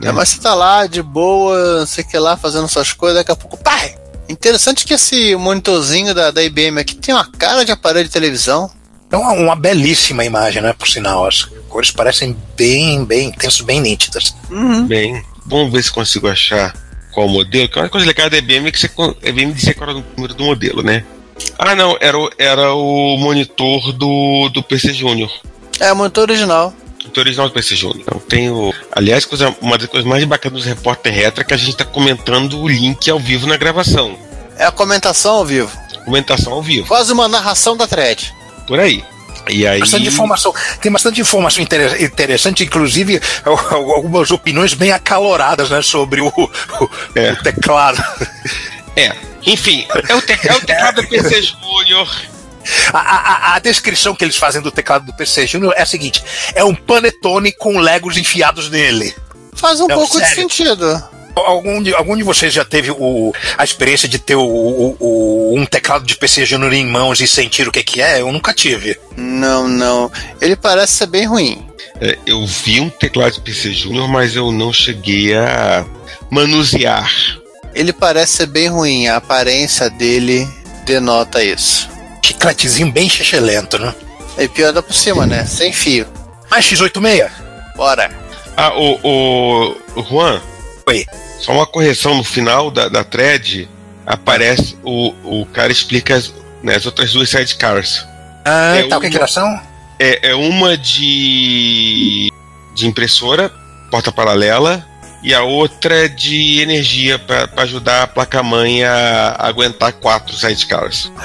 É, 0.03 0.13
mas 0.13 0.31
você 0.31 0.41
tá 0.41 0.55
lá 0.55 0.87
de 0.87 1.03
boa, 1.03 1.81
não 1.81 1.87
sei 1.87 2.05
o 2.05 2.07
que 2.07 2.19
lá, 2.19 2.37
fazendo 2.37 2.69
suas 2.69 2.93
coisas, 2.93 3.19
daqui 3.19 3.33
a 3.33 3.37
pouco, 3.37 3.57
pai! 3.57 3.97
Interessante 4.29 4.85
que 4.85 4.95
esse 4.95 5.37
monitorzinho 5.37 6.15
da, 6.15 6.31
da 6.31 6.43
IBM 6.43 6.81
aqui 6.81 6.95
tem 6.95 7.15
uma 7.15 7.25
cara 7.25 7.65
de 7.65 7.73
aparelho 7.73 8.07
de 8.07 8.13
televisão. 8.13 8.71
É 9.11 9.17
uma, 9.17 9.33
uma 9.33 9.57
belíssima 9.57 10.25
imagem, 10.25 10.61
né? 10.61 10.73
Por 10.73 10.89
sinal, 10.89 11.27
as 11.27 11.45
cores 11.69 11.93
parecem 11.93 12.37
bem, 12.57 13.05
bem 13.05 13.29
intensas, 13.29 13.61
bem 13.61 13.81
nítidas. 13.81 14.35
Bem, 14.89 15.23
vamos 15.47 15.73
ver 15.73 15.83
se 15.83 15.93
consigo 15.93 16.29
achar 16.29 16.75
qual 17.13 17.29
modelo. 17.29 17.69
Que 17.69 17.79
uma 17.79 17.89
coisa 17.89 18.07
legal 18.07 18.29
da 18.29 18.37
IBM 18.37 18.69
é 18.69 18.73
que 18.73 18.81
você, 18.81 18.91
a 19.23 19.29
IBM 19.29 19.53
dizia 19.53 19.75
qual 19.75 19.91
era 19.91 19.99
o 19.99 20.05
número 20.17 20.35
do 20.35 20.45
modelo, 20.45 20.83
né? 20.83 21.05
Ah, 21.59 21.75
não, 21.75 21.97
era 22.01 22.19
o, 22.19 22.31
era 22.37 22.75
o 22.75 23.17
monitor 23.17 23.93
do, 23.93 24.49
do 24.49 24.63
PC 24.63 24.93
Júnior. 24.93 25.31
É, 25.79 25.93
monitor 25.93 26.29
original. 26.29 26.75
Original 27.21 27.49
do 27.49 27.55
PC 27.55 27.77
Júnior. 27.77 28.01
Então 28.07 28.19
tem 28.21 28.51
o. 28.51 28.73
Aliás, 28.93 29.25
coisa, 29.25 29.55
uma 29.61 29.77
das 29.79 29.89
coisas 29.89 30.09
mais 30.09 30.25
bacanas 30.25 30.63
do 30.63 30.69
Repórter 30.69 31.13
Retro 31.13 31.41
é 31.41 31.45
que 31.45 31.55
a 31.55 31.57
gente 31.57 31.71
está 31.71 31.85
comentando 31.85 32.61
o 32.61 32.69
link 32.69 33.09
ao 33.11 33.19
vivo 33.19 33.47
na 33.47 33.57
gravação. 33.57 34.19
É 34.59 34.65
a 34.65 34.71
comentação 34.73 35.35
ao 35.37 35.45
vivo. 35.45 35.71
Comentação 36.05 36.53
ao 36.53 36.63
vivo. 36.63 36.87
Quase 36.87 37.13
uma 37.13 37.29
narração 37.29 37.77
da 37.77 37.87
thread. 37.87 38.33
Por 38.67 38.79
aí. 38.81 39.05
E 39.49 39.67
aí. 39.67 39.79
Bastante 39.81 40.09
informação. 40.09 40.53
Tem 40.81 40.91
bastante 40.91 41.21
informação 41.21 41.63
inter- 41.63 42.03
interessante, 42.03 42.65
inclusive 42.65 43.21
al- 43.45 43.59
al- 43.71 43.91
algumas 43.95 44.31
opiniões 44.31 44.75
bem 44.75 44.91
acaloradas 44.93 45.71
né, 45.71 45.83
sobre 45.83 46.21
o, 46.21 46.29
o- 46.29 46.91
É. 47.15 47.33
o 47.33 47.43
teclado. 47.43 48.03
É. 48.97 49.13
Enfim, 49.47 49.87
é 50.09 50.15
o, 50.15 50.21
te- 50.23 50.33
é 50.49 50.53
o 50.55 50.61
teclado 50.61 51.03
do 51.03 51.09
PC 51.09 51.43
Júnior. 51.43 52.09
A, 52.93 52.99
a- 52.99 53.55
a 53.55 53.59
descrição 53.59 54.15
que 54.15 54.25
eles 54.25 54.37
fazem 54.37 54.61
do 54.63 54.71
teclado 54.71 55.07
do 55.07 55.13
PC 55.15 55.47
Júnior 55.47 55.75
é 55.77 55.83
a 55.83 55.87
seguinte: 55.87 56.23
é 56.55 56.65
um 56.65 56.75
panetone 56.75 57.53
com 57.53 57.79
legos 57.79 58.17
enfiados 58.17 58.71
nele. 58.71 59.15
Faz 59.55 59.81
um 59.81 59.87
Não, 59.89 59.97
pouco 59.97 60.19
de 60.21 60.27
sério. 60.27 60.43
sentido. 60.43 61.05
Algum 61.35 61.83
de, 61.83 61.95
algum 61.95 62.17
de 62.17 62.23
vocês 62.23 62.51
já 62.53 62.65
teve 62.65 62.91
o, 62.91 63.35
a 63.59 63.63
experiência 63.65 64.09
de 64.09 64.19
ter 64.19 64.37
o, 64.37 64.43
o- 64.43 64.97
o- 64.99 65.55
um 65.59 65.67
teclado 65.67 66.07
de 66.07 66.17
PC 66.17 66.47
Júnior 66.47 66.73
em 66.73 66.87
mãos 66.87 67.21
e 67.21 67.29
sentir 67.29 67.69
o 67.69 67.73
que, 67.73 67.83
que 67.83 68.01
é? 68.01 68.21
Eu 68.23 68.33
nunca 68.33 68.55
tive. 68.55 68.99
Não, 69.17 69.69
não. 69.69 70.11
Ele 70.41 70.57
parece 70.57 70.95
ser 70.95 71.07
bem 71.07 71.27
ruim. 71.27 71.63
É, 72.01 72.17
eu 72.27 72.47
vi 72.47 72.81
um 72.81 72.89
teclado 72.89 73.33
de 73.35 73.41
PC 73.43 73.73
Júnior, 73.75 74.09
mas 74.09 74.35
eu 74.35 74.51
não 74.51 74.73
cheguei 74.73 75.35
a 75.37 75.85
manusear. 76.31 77.11
Ele 77.75 77.93
parece 77.93 78.33
ser 78.39 78.47
bem 78.47 78.69
ruim. 78.69 79.07
A 79.09 79.17
aparência 79.17 79.91
dele 79.91 80.49
denota 80.87 81.43
isso. 81.45 81.89
Chicletezinho 82.27 82.91
bem 82.91 83.09
chechelento, 83.09 83.79
né? 83.79 83.95
E 84.37 84.49
pior 84.49 84.73
dá 84.73 84.83
por 84.83 84.93
cima, 84.93 85.25
né? 85.27 85.45
Sem 85.47 85.73
fio. 85.73 86.07
Mas 86.51 86.65
X86? 86.67 87.31
Bora. 87.77 88.11
Ah, 88.57 88.73
o, 88.75 88.99
o, 89.03 89.77
o 89.95 90.03
Juan, 90.03 90.41
Oi. 90.89 91.07
só 91.41 91.53
uma 91.53 91.67
correção 91.67 92.17
no 92.17 92.25
final 92.25 92.71
da, 92.71 92.89
da 92.89 93.05
thread. 93.05 93.69
Aparece, 94.05 94.77
o, 94.83 95.13
o 95.25 95.47
cara 95.47 95.71
explica 95.71 96.17
as, 96.17 96.33
né, 96.63 96.75
as 96.77 96.85
outras 96.87 97.13
duas 97.13 97.29
sidecars. 97.31 98.05
Ah, 98.45 98.77
É 98.77 98.83
tá, 98.89 98.97
o 98.99 99.01
que, 99.01 99.07
uma- 99.07 99.11
que 99.13 99.17
elas 99.19 99.33
são? 99.33 99.61
É, 99.99 100.31
é 100.31 100.35
uma 100.35 100.77
de, 100.77 102.31
de 102.75 102.87
impressora, 102.87 103.51
porta 103.91 104.11
paralela, 104.13 104.85
e 105.23 105.33
a 105.35 105.43
outra 105.43 106.09
de 106.09 106.61
energia 106.61 107.19
para 107.19 107.49
ajudar 107.63 108.03
a 108.03 108.07
placa-mãe 108.07 108.85
a 108.85 109.37
aguentar 109.39 109.93
quatro 109.95 110.37
sidecars. 110.37 111.11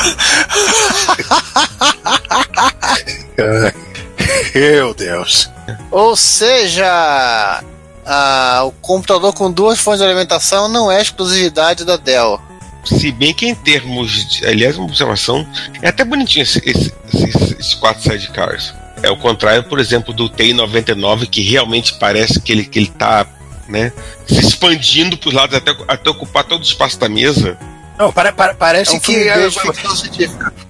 Meu 4.54 4.94
Deus. 4.94 5.50
Ou 5.90 6.16
seja, 6.16 7.62
a- 8.06 8.62
o 8.64 8.72
computador 8.72 9.32
com 9.32 9.50
duas 9.50 9.78
fontes 9.78 10.00
de 10.00 10.06
alimentação 10.06 10.68
não 10.68 10.90
é 10.90 11.00
exclusividade 11.00 11.84
da 11.84 11.96
Dell. 11.96 12.40
Se 12.84 13.12
bem 13.12 13.34
que 13.34 13.46
em 13.46 13.54
termos 13.54 14.28
de. 14.30 14.46
Aliás, 14.46 14.76
uma 14.76 14.86
observação. 14.86 15.46
É 15.82 15.88
até 15.88 16.04
bonitinho 16.04 16.42
esse- 16.42 16.62
esse- 16.64 16.92
esses, 17.12 17.52
esses 17.58 17.74
quatro 17.74 18.02
sidecars. 18.02 18.72
É 19.02 19.10
o 19.10 19.16
contrário, 19.16 19.64
por 19.64 19.78
exemplo, 19.78 20.12
do 20.12 20.28
TI-99, 20.28 21.26
que 21.26 21.42
realmente 21.42 21.94
parece 21.98 22.40
que 22.40 22.52
ele, 22.52 22.64
que 22.64 22.78
ele 22.78 22.88
tá 22.88 23.26
né, 23.68 23.92
se 24.26 24.40
expandindo 24.40 25.16
para 25.16 25.28
os 25.28 25.34
lados 25.34 25.56
até, 25.56 25.74
até 25.88 26.10
ocupar 26.10 26.44
todo 26.44 26.60
o 26.60 26.64
espaço 26.64 26.98
da 26.98 27.08
mesa. 27.08 27.56
Não, 28.00 28.10
pare- 28.10 28.32
pare- 28.32 28.54
parece 28.54 28.92
É 28.92 28.96
um 28.96 29.00
que 29.00 29.12
filme 29.12 29.28
é, 29.28 29.50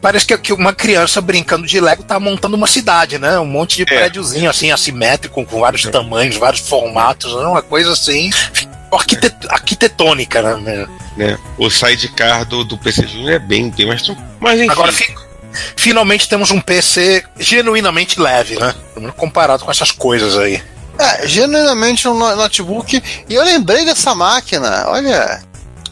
parece 0.02 0.26
que, 0.26 0.36
que 0.36 0.52
uma 0.52 0.72
criança 0.72 1.20
brincando 1.20 1.64
de 1.64 1.80
Lego 1.80 2.02
tá 2.02 2.18
montando 2.18 2.56
uma 2.56 2.66
cidade, 2.66 3.18
né? 3.20 3.38
Um 3.38 3.46
monte 3.46 3.76
de 3.76 3.84
prédiozinho 3.86 4.50
assim 4.50 4.72
assimétrico 4.72 5.44
com 5.46 5.60
vários 5.60 5.82
tamanhos, 5.84 6.36
vários 6.36 6.60
formatos, 6.68 7.32
né? 7.36 7.42
uma 7.42 7.62
coisa 7.62 7.92
assim 7.92 8.30
arquitet- 8.90 9.46
arquitetônica, 9.48 10.42
né? 10.42 10.88
Né? 11.16 11.38
O 11.56 11.70
sidecar 11.70 12.44
do, 12.44 12.64
do 12.64 12.76
PC 12.76 13.06
Junior 13.06 13.30
é 13.34 13.38
bem, 13.38 13.70
bem 13.70 13.86
mais. 13.86 14.02
Mas 14.40 14.58
enfim. 14.58 14.70
Agora 14.72 14.90
fi- 14.90 15.14
finalmente 15.76 16.28
temos 16.28 16.50
um 16.50 16.60
PC 16.60 17.22
genuinamente 17.38 18.20
leve, 18.20 18.58
né? 18.58 18.74
Comparado 19.16 19.64
com 19.64 19.70
essas 19.70 19.92
coisas 19.92 20.36
aí. 20.36 20.60
É, 20.98 21.26
genuinamente 21.28 22.06
um 22.08 22.14
no- 22.14 22.34
notebook. 22.36 23.00
E 23.28 23.34
eu 23.34 23.42
lembrei 23.44 23.84
dessa 23.84 24.14
máquina, 24.16 24.84
olha. 24.88 25.40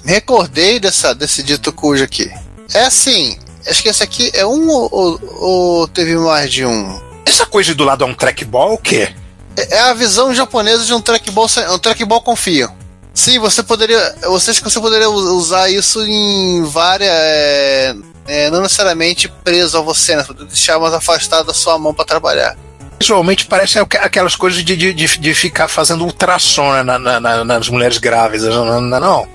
Recordei 0.09 0.81
dessa, 0.81 1.15
desse 1.15 1.43
dito 1.43 1.71
cujo 1.71 2.03
aqui. 2.03 2.31
É 2.73 2.81
assim, 2.87 3.37
acho 3.67 3.83
que 3.83 3.91
esse 3.91 4.03
aqui 4.03 4.31
é 4.33 4.47
um 4.47 4.67
ou, 4.71 4.89
ou- 4.91 5.21
ou 5.39 5.89
teve 5.89 6.17
mais 6.17 6.51
de 6.51 6.65
um? 6.65 6.99
Essa 7.27 7.45
coisa 7.45 7.75
do 7.75 7.85
lado 7.85 8.05
é 8.05 8.07
um 8.07 8.15
trackball, 8.15 8.73
o 8.73 8.79
quê? 8.79 9.11
É 9.55 9.77
é 9.77 9.81
a 9.81 9.93
visão 9.93 10.35
japonesa 10.35 10.85
de 10.87 10.95
um 10.95 11.01
trackball, 11.03 11.47
um 11.75 11.79
trackball 11.79 12.23
com 12.23 12.35
fio. 12.35 12.71
Sim, 13.13 13.39
você 13.39 13.63
poderia. 13.63 14.15
Você 14.23 14.51
acha 14.53 14.63
que 14.63 14.71
você 14.71 14.81
poderia 14.81 15.11
usar 15.11 15.69
isso 15.69 16.01
em 16.07 16.63
várias. 16.65 17.11
é, 17.13 17.95
é, 18.27 18.51
não 18.51 18.63
necessariamente 18.63 19.29
preso 19.45 19.77
a 19.77 19.81
você, 19.83 20.17
né? 20.17 20.25
Deixar 20.49 20.79
mais 20.79 20.95
afastado 20.95 21.47
da 21.49 21.53
sua 21.55 21.77
mão 21.79 21.93
para 21.93 22.05
trabalhar. 22.07 22.57
Visualmente 22.99 23.45
parece 23.47 23.79
aqu- 23.79 23.99
aquelas 24.01 24.35
coisas 24.37 24.65
de, 24.65 24.75
de, 24.77 24.95
de, 24.95 25.19
de 25.19 25.35
ficar 25.35 25.69
fazendo 25.69 26.03
ultrassom 26.05 26.73
né, 26.83 26.83
na- 26.99 27.21
na- 27.21 27.45
nas 27.45 27.69
mulheres 27.69 27.99
grávidas, 27.99 28.55
não, 28.55 28.81
não, 28.81 29.01
não. 29.01 29.29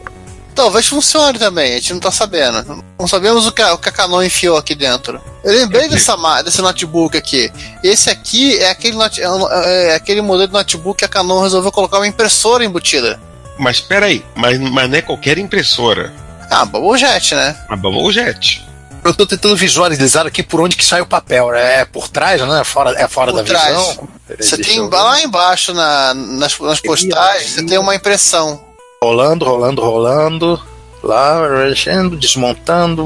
Talvez 0.55 0.87
funcione 0.87 1.39
também, 1.39 1.71
a 1.73 1.75
gente 1.75 1.93
não 1.93 1.99
tá 1.99 2.11
sabendo. 2.11 2.83
Não 2.99 3.07
sabemos 3.07 3.47
o 3.47 3.51
que, 3.51 3.61
a- 3.61 3.73
o 3.73 3.77
que 3.77 3.89
a 3.89 3.91
Canon 3.91 4.21
enfiou 4.23 4.55
aqui 4.57 4.75
dentro. 4.75 5.19
Eu 5.43 5.51
lembrei 5.53 5.87
dessa, 5.89 6.15
desse 6.43 6.61
notebook 6.61 7.17
aqui. 7.17 7.51
Esse 7.83 8.09
aqui 8.09 8.57
é 8.59 8.69
aquele, 8.69 8.95
note- 8.95 9.21
é 9.21 9.29
um- 9.29 9.49
é 9.51 9.95
aquele 9.95 10.21
modelo 10.21 10.47
de 10.47 10.53
notebook 10.53 10.99
que 10.99 11.05
a 11.05 11.07
Canon 11.07 11.41
resolveu 11.41 11.71
colocar 11.71 11.97
uma 11.97 12.07
impressora 12.07 12.63
embutida. 12.63 13.19
Mas 13.57 13.79
peraí, 13.79 14.23
mas, 14.35 14.59
mas 14.59 14.89
não 14.89 14.97
é 14.97 15.01
qualquer 15.01 15.37
impressora. 15.37 16.13
Ah, 16.49 16.65
Bubble 16.65 16.97
Jet, 16.99 17.33
né? 17.35 17.55
A 17.69 17.75
Bubble 17.75 18.11
Jet. 18.11 18.63
Eu 19.03 19.13
tô 19.13 19.25
tentando 19.25 19.55
visualizar 19.57 20.25
aqui 20.25 20.41
por 20.41 20.61
onde 20.61 20.77
que 20.77 20.85
sai 20.85 21.01
o 21.01 21.05
papel, 21.05 21.51
né? 21.51 21.81
É 21.81 21.85
por 21.85 22.07
trás, 22.07 22.39
né? 22.41 22.61
É 22.61 22.63
fora, 22.63 22.91
é 23.01 23.07
fora 23.07 23.31
Por 23.31 23.37
da 23.37 23.43
trás. 23.43 23.75
visão. 23.77 24.07
Peraí, 24.27 24.43
Você 24.47 24.57
tem 24.57 24.79
lá 24.87 25.19
embaixo 25.21 25.73
na- 25.73 26.13
nas, 26.13 26.57
nas 26.59 26.79
postais, 26.79 27.49
você 27.49 27.65
tem 27.65 27.77
uma 27.77 27.93
impressão. 27.95 28.63
Rolando, 29.03 29.45
rolando, 29.45 29.81
rolando. 29.81 30.61
Lá, 31.03 31.47
mexendo, 31.67 32.15
desmontando. 32.15 33.03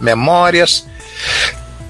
Memórias. 0.00 0.86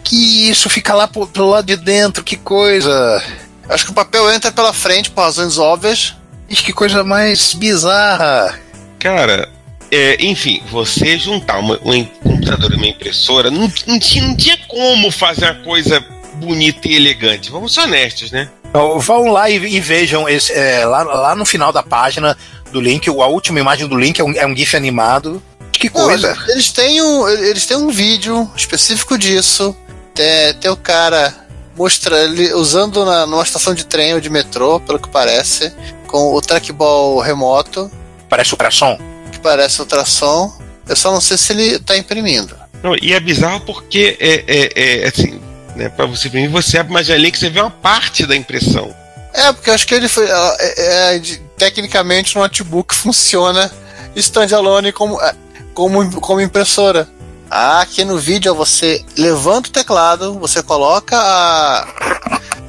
Que 0.04 0.48
isso 0.48 0.70
fica 0.70 0.94
lá 0.94 1.06
pro, 1.08 1.26
pro 1.26 1.46
lado 1.50 1.66
de 1.66 1.76
dentro, 1.76 2.22
que 2.24 2.36
coisa. 2.36 3.22
Acho 3.68 3.84
que 3.84 3.90
o 3.90 3.94
papel 3.94 4.30
entra 4.32 4.50
pela 4.52 4.72
frente 4.72 5.10
por 5.10 5.22
razões 5.22 5.58
óbvias. 5.58 6.14
Ixi, 6.48 6.62
que 6.62 6.72
coisa 6.72 7.04
mais 7.04 7.52
bizarra. 7.52 8.58
Cara, 8.98 9.48
é, 9.90 10.16
enfim, 10.24 10.62
você 10.70 11.18
juntar 11.18 11.58
uma- 11.58 11.78
um 11.84 12.04
computador 12.04 12.72
e 12.72 12.76
uma 12.76 12.86
impressora, 12.86 13.50
não, 13.50 13.70
não 13.86 13.98
tinha, 13.98 14.26
não 14.26 14.34
tinha 14.36 14.56
como 14.66 15.10
fazer 15.10 15.44
uma 15.50 15.62
coisa 15.64 16.02
bonita 16.36 16.88
e 16.88 16.94
elegante. 16.96 17.50
Vamos 17.50 17.74
ser 17.74 17.80
honestos, 17.82 18.30
né? 18.30 18.48
Então, 18.70 18.98
vão 18.98 19.28
lá 19.30 19.50
e, 19.50 19.56
e 19.56 19.80
vejam 19.80 20.26
esse, 20.28 20.52
é, 20.52 20.84
lá, 20.86 21.02
lá 21.02 21.34
no 21.36 21.44
final 21.44 21.72
da 21.72 21.82
página 21.82 22.36
do 22.70 22.80
link, 22.80 23.08
a 23.08 23.26
última 23.26 23.58
imagem 23.60 23.86
do 23.86 23.96
link 23.96 24.18
é 24.20 24.24
um, 24.24 24.32
é 24.32 24.46
um 24.46 24.54
GIF 24.56 24.76
animado. 24.76 25.42
Que 25.72 25.86
Não, 25.94 26.06
coisa. 26.06 26.36
eles 26.48 26.72
têm 26.72 27.00
um, 27.02 27.28
eles 27.28 27.64
têm 27.66 27.76
um 27.76 27.88
vídeo 27.90 28.50
específico 28.56 29.16
disso. 29.16 29.76
Tem, 30.14 30.52
tem 30.54 30.70
o 30.70 30.76
cara 30.76 31.32
mostra 31.76 32.24
ele 32.24 32.52
usando 32.54 33.04
na, 33.04 33.24
numa 33.24 33.42
estação 33.44 33.72
de 33.72 33.86
trem 33.86 34.12
ou 34.14 34.20
de 34.20 34.28
metrô, 34.28 34.80
pelo 34.80 34.98
que 34.98 35.08
parece, 35.08 35.72
com 36.08 36.34
o 36.34 36.40
trackball 36.40 37.20
remoto, 37.20 37.88
Parece 38.28 38.52
ultrassom. 38.52 38.98
que 39.30 39.38
parece 39.38 39.80
ultrassom. 39.80 40.52
Eu 40.88 40.96
só 40.96 41.12
não 41.12 41.20
sei 41.20 41.38
se 41.38 41.52
ele 41.52 41.78
tá 41.78 41.96
imprimindo. 41.96 42.56
Não, 42.82 42.96
e 43.00 43.12
é 43.12 43.20
bizarro 43.20 43.60
porque 43.60 44.16
é, 44.18 44.44
é, 44.46 45.02
é 45.04 45.08
assim, 45.08 45.40
né? 45.76 45.88
Pra 45.88 46.06
você 46.06 46.28
imprimir, 46.28 46.50
você 46.50 46.78
abre 46.78 46.90
uma 46.92 47.02
janelinha 47.04 47.30
que 47.30 47.38
você 47.38 47.48
vê 47.50 47.60
uma 47.60 47.70
parte 47.70 48.26
da 48.26 48.34
impressão. 48.34 48.92
É, 49.32 49.52
porque 49.52 49.70
eu 49.70 49.74
acho 49.74 49.86
que 49.86 49.94
ele 49.94 50.08
foi. 50.08 50.26
é, 50.28 51.14
é, 51.14 51.20
tecnicamente 51.58 52.38
o 52.38 52.40
notebook 52.40 52.94
funciona 52.94 53.70
standalone 54.16 54.92
como, 54.92 55.20
é, 55.20 55.34
como, 55.74 56.20
como 56.20 56.40
impressora. 56.40 57.08
Ah, 57.50 57.80
aqui 57.80 58.04
no 58.04 58.18
vídeo 58.18 58.54
você 58.54 59.04
levanta 59.16 59.68
o 59.68 59.72
teclado, 59.72 60.38
você 60.38 60.62
coloca 60.62 61.16
a. 61.18 61.86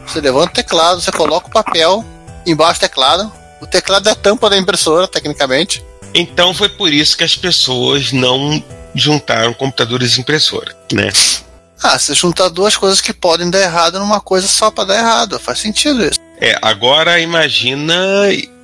Você 0.08 0.22
levanta 0.22 0.52
o 0.52 0.54
teclado, 0.54 1.02
você 1.02 1.12
coloca 1.12 1.48
o 1.48 1.52
papel 1.52 2.04
embaixo 2.46 2.80
do 2.80 2.82
teclado. 2.82 3.32
O 3.62 3.68
teclado 3.68 4.08
é 4.08 4.12
a 4.14 4.16
tampa 4.16 4.50
da 4.50 4.58
impressora, 4.58 5.08
tecnicamente. 5.08 5.84
Então 6.14 6.54
foi 6.54 6.70
por 6.70 6.92
isso 6.92 7.18
que 7.18 7.24
as 7.24 7.36
pessoas 7.36 8.12
não 8.12 8.64
juntaram 8.96 9.54
computadores 9.54 10.16
e 10.18 10.22
impressora, 10.22 10.76
né? 10.92 11.12
Ah, 11.82 12.00
você 12.00 12.14
juntar 12.14 12.50
duas 12.50 12.76
coisas 12.76 13.00
que 13.00 13.14
podem 13.14 13.50
dar 13.50 13.62
errado 13.62 14.00
numa 14.00 14.20
coisa 14.20 14.48
só 14.48 14.72
pra 14.72 14.86
dar 14.86 14.98
errado. 14.98 15.40
Faz 15.40 15.60
sentido 15.60 16.06
isso. 16.06 16.20
É, 16.42 16.58
agora 16.62 17.20
imagina, 17.20 17.96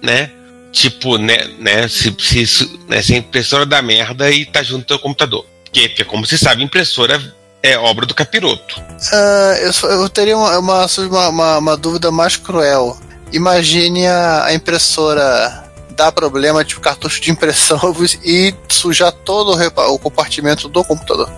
né? 0.06 0.32
Tipo, 0.72 1.18
né, 1.18 1.38
né 1.60 1.88
se, 1.88 2.16
se, 2.20 2.42
isso- 2.42 2.80
né, 2.88 3.02
se 3.02 3.14
a 3.14 3.18
impressora 3.18 3.66
dá 3.66 3.82
merda 3.82 4.30
e 4.30 4.46
tá 4.46 4.62
junto 4.62 4.94
ao 4.94 5.00
computador. 5.00 5.46
Porque, 5.64 5.90
porque 5.90 6.04
como 6.06 6.26
você 6.26 6.38
sabe, 6.38 6.64
impressora 6.64 7.22
é 7.64 7.78
obra 7.78 8.06
do 8.06 8.14
capiroto. 8.14 8.82
Ah, 9.12 9.58
eu, 9.62 9.74
só- 9.74 9.88
eu 9.88 10.08
teria 10.10 10.38
uma, 10.38 10.58
uma, 10.60 10.86
uma, 10.98 11.28
uma- 11.30 11.58
uma 11.58 11.78
dúvida 11.78 12.12
mais 12.12 12.36
cruel. 12.36 12.98
Imagine 13.32 14.06
a, 14.08 14.46
a 14.46 14.54
impressora 14.54 15.64
dar 15.96 16.12
problema, 16.12 16.64
tipo 16.64 16.82
cartucho 16.82 17.22
de 17.22 17.32
impressão, 17.32 17.80
e 18.24 18.54
sujar 18.70 19.12
todo 19.12 19.54
o, 19.58 19.94
o 19.94 20.00
compartimento 20.00 20.68
do 20.68 20.84
computador. 20.84 21.30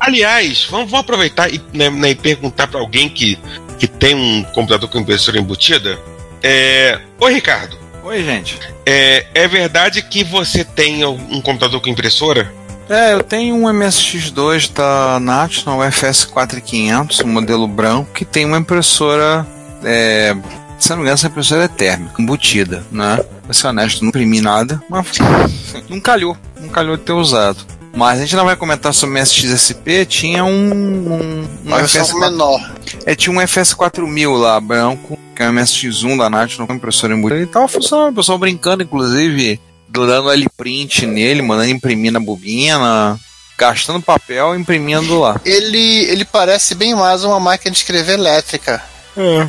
Aliás, 0.00 0.66
vamos, 0.68 0.90
vamos 0.90 1.04
aproveitar 1.04 1.52
e, 1.52 1.60
né, 1.72 1.88
né, 1.88 2.10
e 2.10 2.14
perguntar 2.14 2.66
para 2.66 2.80
alguém 2.80 3.08
que, 3.08 3.38
que 3.78 3.86
tem 3.86 4.14
um 4.14 4.42
computador 4.52 4.88
com 4.88 4.98
impressora 4.98 5.38
embutida. 5.38 5.98
É... 6.42 6.98
Oi, 7.20 7.34
Ricardo. 7.34 7.78
Oi, 8.02 8.24
gente. 8.24 8.58
É, 8.84 9.26
é 9.32 9.46
verdade 9.46 10.02
que 10.02 10.24
você 10.24 10.64
tem 10.64 11.04
um 11.04 11.40
computador 11.40 11.80
com 11.80 11.88
impressora? 11.88 12.52
É, 12.88 13.12
eu 13.12 13.22
tenho 13.22 13.54
um 13.54 13.62
MSX2 13.62 14.72
da 14.72 15.20
National 15.20 15.78
FS4500, 15.80 17.24
um 17.24 17.28
modelo 17.28 17.68
branco, 17.68 18.10
que 18.12 18.24
tem 18.24 18.44
uma 18.44 18.58
impressora. 18.58 19.46
É, 19.84 20.36
se 20.78 20.90
não 20.90 20.96
me 20.96 21.02
engano, 21.02 21.14
essa 21.14 21.28
impressora 21.28 21.64
é 21.64 21.68
térmica, 21.68 22.20
embutida, 22.20 22.84
né? 22.90 23.18
Pra 23.44 23.54
ser 23.54 23.68
honesto, 23.68 24.02
não 24.02 24.08
imprimi 24.08 24.40
nada, 24.40 24.82
mas 24.90 25.06
não 25.88 26.00
calhou, 26.00 26.36
não 26.60 26.68
calhou 26.68 26.96
de 26.96 27.04
ter 27.04 27.12
usado. 27.12 27.64
Mas 27.94 28.18
a 28.18 28.22
gente 28.22 28.36
não 28.36 28.44
vai 28.44 28.56
comentar 28.56 28.94
sobre 28.94 29.18
o 29.18 29.22
MSX-SP, 29.22 30.06
tinha 30.06 30.44
um. 30.44 30.50
um, 30.50 31.48
um 31.66 31.70
FS4 31.70 32.18
menor. 32.18 32.72
É, 33.04 33.14
tinha 33.14 33.34
um 33.34 33.40
FS4000 33.40 34.38
lá, 34.38 34.58
branco, 34.60 35.18
que 35.36 35.42
é 35.42 35.48
um 35.48 35.52
MSX1 35.52 36.18
da 36.18 36.30
National 36.30 36.66
com 36.66 36.74
impressora 36.74 37.14
embutida. 37.14 37.42
E 37.42 37.46
tava 37.46 37.68
funcionando, 37.68 38.12
o 38.12 38.16
pessoal 38.16 38.38
brincando, 38.38 38.82
inclusive, 38.82 39.60
dando 39.88 40.30
L-print 40.30 41.06
nele, 41.06 41.42
mandando 41.42 41.70
imprimir 41.70 42.12
na 42.12 42.20
bobina, 42.20 43.20
gastando 43.58 44.00
papel 44.00 44.54
e 44.54 44.58
imprimindo 44.58 45.20
lá. 45.20 45.38
Ele, 45.44 46.04
ele 46.04 46.24
parece 46.24 46.74
bem 46.74 46.94
mais 46.94 47.24
uma 47.24 47.38
máquina 47.38 47.70
de 47.70 47.76
escrever 47.76 48.14
elétrica. 48.14 48.82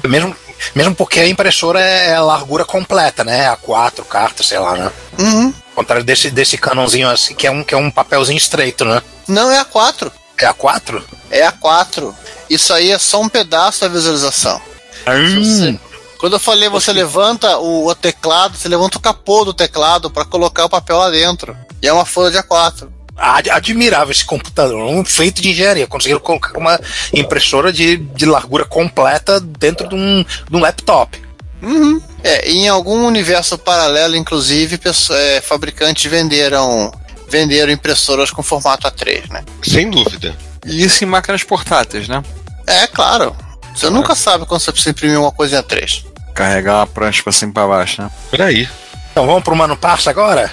Mesmo, 0.07 0.35
mesmo 0.75 0.93
porque 0.93 1.19
a 1.21 1.27
impressora 1.27 1.79
é 1.79 2.15
a 2.15 2.21
largura 2.21 2.65
completa, 2.65 3.23
né? 3.23 3.47
A 3.47 3.55
quatro 3.55 4.03
cartas, 4.03 4.47
sei 4.47 4.59
lá, 4.59 4.75
né? 4.75 4.91
Uhum. 5.17 5.53
Ao 5.73 5.77
contrário 5.77 6.03
desse, 6.05 6.29
desse 6.29 6.57
canãozinho 6.57 7.09
assim, 7.09 7.33
que 7.33 7.47
é, 7.47 7.51
um, 7.51 7.63
que 7.63 7.73
é 7.73 7.77
um 7.77 7.89
papelzinho 7.89 8.37
estreito, 8.37 8.85
né? 8.85 9.01
Não 9.27 9.51
é 9.51 9.57
a 9.59 9.65
4, 9.65 10.11
É 10.37 10.45
a 10.45 10.53
4? 10.53 11.03
é 11.31 11.43
a 11.45 11.51
4. 11.51 12.15
Isso 12.49 12.71
aí 12.73 12.91
é 12.91 12.99
só 12.99 13.19
um 13.21 13.27
pedaço 13.29 13.81
da 13.81 13.87
visualização. 13.87 14.61
Você- 15.05 15.79
quando 16.19 16.33
eu 16.33 16.39
falei 16.39 16.69
você 16.69 16.93
levanta 16.93 17.57
o, 17.57 17.87
o 17.87 17.95
teclado, 17.95 18.55
você 18.57 18.69
levanta 18.69 18.97
o 18.97 19.01
capô 19.01 19.43
do 19.43 19.53
teclado 19.53 20.09
para 20.09 20.23
colocar 20.23 20.63
o 20.65 20.69
papel 20.69 20.97
lá 20.97 21.09
dentro. 21.09 21.57
E 21.81 21.87
é 21.87 21.91
uma 21.91 22.05
folha 22.05 22.31
de 22.31 22.37
A4. 22.37 22.87
Ad- 23.17 23.49
Admirável 23.49 24.11
esse 24.11 24.23
computador, 24.23 24.77
um 24.77 25.03
feito 25.03 25.41
de 25.41 25.49
engenharia. 25.49 25.85
Conseguiram 25.87 26.19
colocar 26.21 26.57
uma 26.57 26.79
impressora 27.11 27.73
de, 27.73 27.97
de 27.97 28.25
largura 28.25 28.63
completa 28.63 29.39
dentro 29.39 29.89
de 29.89 29.95
um, 29.95 30.23
de 30.49 30.55
um 30.55 30.59
laptop. 30.59 31.21
Uhum. 31.61 32.01
É, 32.33 32.49
em 32.49 32.67
algum 32.67 33.05
universo 33.05 33.59
paralelo, 33.59 34.15
inclusive, 34.15 34.79
é, 35.11 35.41
fabricantes 35.41 36.09
venderam 36.09 36.91
venderam 37.29 37.71
impressoras 37.71 38.31
com 38.31 38.41
formato 38.41 38.87
A3, 38.87 39.29
né? 39.29 39.43
Sem 39.63 39.89
dúvida. 39.89 40.35
E 40.65 40.83
isso 40.83 41.03
em 41.03 41.07
máquinas 41.07 41.43
portáteis, 41.43 42.07
né? 42.07 42.23
É, 42.65 42.87
claro. 42.87 43.35
Você 43.75 43.89
nunca 43.89 44.15
sabe 44.15 44.45
quando 44.45 44.61
você 44.61 44.71
precisa 44.71 44.91
imprimir 44.91 45.19
uma 45.19 45.31
coisa 45.31 45.57
em 45.57 45.61
A3. 45.61 46.05
Carregar 46.33 46.77
uma 46.77 46.87
prancha 46.87 47.21
pra 47.21 47.31
cima 47.31 47.51
e 47.51 47.53
pra 47.53 47.67
baixo, 47.67 48.01
né? 48.01 48.09
Peraí. 48.31 48.67
Então 49.11 49.27
vamos 49.27 49.43
pro 49.43 49.55
Mano 49.55 49.77
Parça 49.77 50.09
agora? 50.09 50.51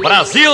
Brasil! 0.00 0.52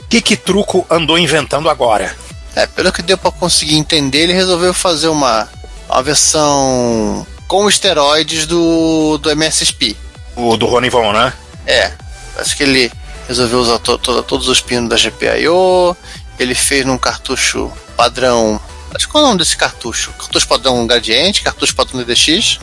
O 0.00 0.08
que, 0.08 0.20
que 0.20 0.36
truco 0.36 0.86
andou 0.88 1.18
inventando 1.18 1.68
agora? 1.68 2.14
É, 2.54 2.66
pelo 2.66 2.92
que 2.92 3.02
deu 3.02 3.18
pra 3.18 3.32
conseguir 3.32 3.76
entender, 3.76 4.20
ele 4.20 4.32
resolveu 4.32 4.72
fazer 4.72 5.08
uma, 5.08 5.48
uma 5.88 6.02
versão 6.02 7.26
com 7.50 7.68
esteroides 7.68 8.46
do, 8.46 9.18
do 9.18 9.28
MSXP. 9.28 9.96
O 10.36 10.56
do 10.56 10.66
Rony 10.66 10.88
Von, 10.88 11.12
né? 11.12 11.32
É, 11.66 11.90
acho 12.36 12.56
que 12.56 12.62
ele 12.62 12.92
resolveu 13.26 13.58
usar 13.58 13.80
to- 13.80 13.98
to- 13.98 14.22
todos 14.22 14.46
os 14.46 14.60
pinos 14.60 14.88
da 14.88 14.94
GPIO, 14.96 15.96
ele 16.38 16.54
fez 16.54 16.86
num 16.86 16.96
cartucho 16.96 17.72
padrão. 17.96 18.60
Acho 18.94 19.06
que 19.06 19.12
qual 19.12 19.22
é 19.22 19.26
o 19.26 19.28
nome 19.30 19.40
desse 19.40 19.56
cartucho? 19.56 20.12
Cartucho 20.12 20.46
padrão 20.46 20.86
gradiente, 20.86 21.42
cartucho 21.42 21.74
padrão 21.74 21.98
DDX. 22.00 22.60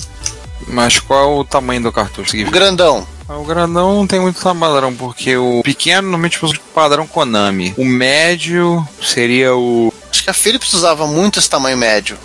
Mas 0.69 0.99
qual 1.01 1.21
é 1.21 1.39
o 1.41 1.43
tamanho 1.43 1.83
do 1.83 1.91
cartucho? 1.91 2.37
O 2.37 2.49
grandão. 2.49 3.05
O 3.27 3.43
grandão 3.43 3.93
não 3.93 4.07
tem 4.07 4.21
muito 4.21 4.39
padrão, 4.41 4.95
porque 4.95 5.35
o 5.35 5.61
pequeno 5.63 6.03
normalmente 6.03 6.43
usa 6.45 6.53
o 6.55 6.59
padrão 6.73 7.05
Konami. 7.05 7.73
O 7.77 7.83
médio 7.83 8.87
seria 9.03 9.53
o. 9.53 9.93
Acho 10.09 10.23
que 10.23 10.29
a 10.29 10.33
Philips 10.33 10.73
usava 10.73 11.05
muito 11.05 11.39
esse 11.39 11.49
tamanho 11.49 11.77
médio. 11.77 12.17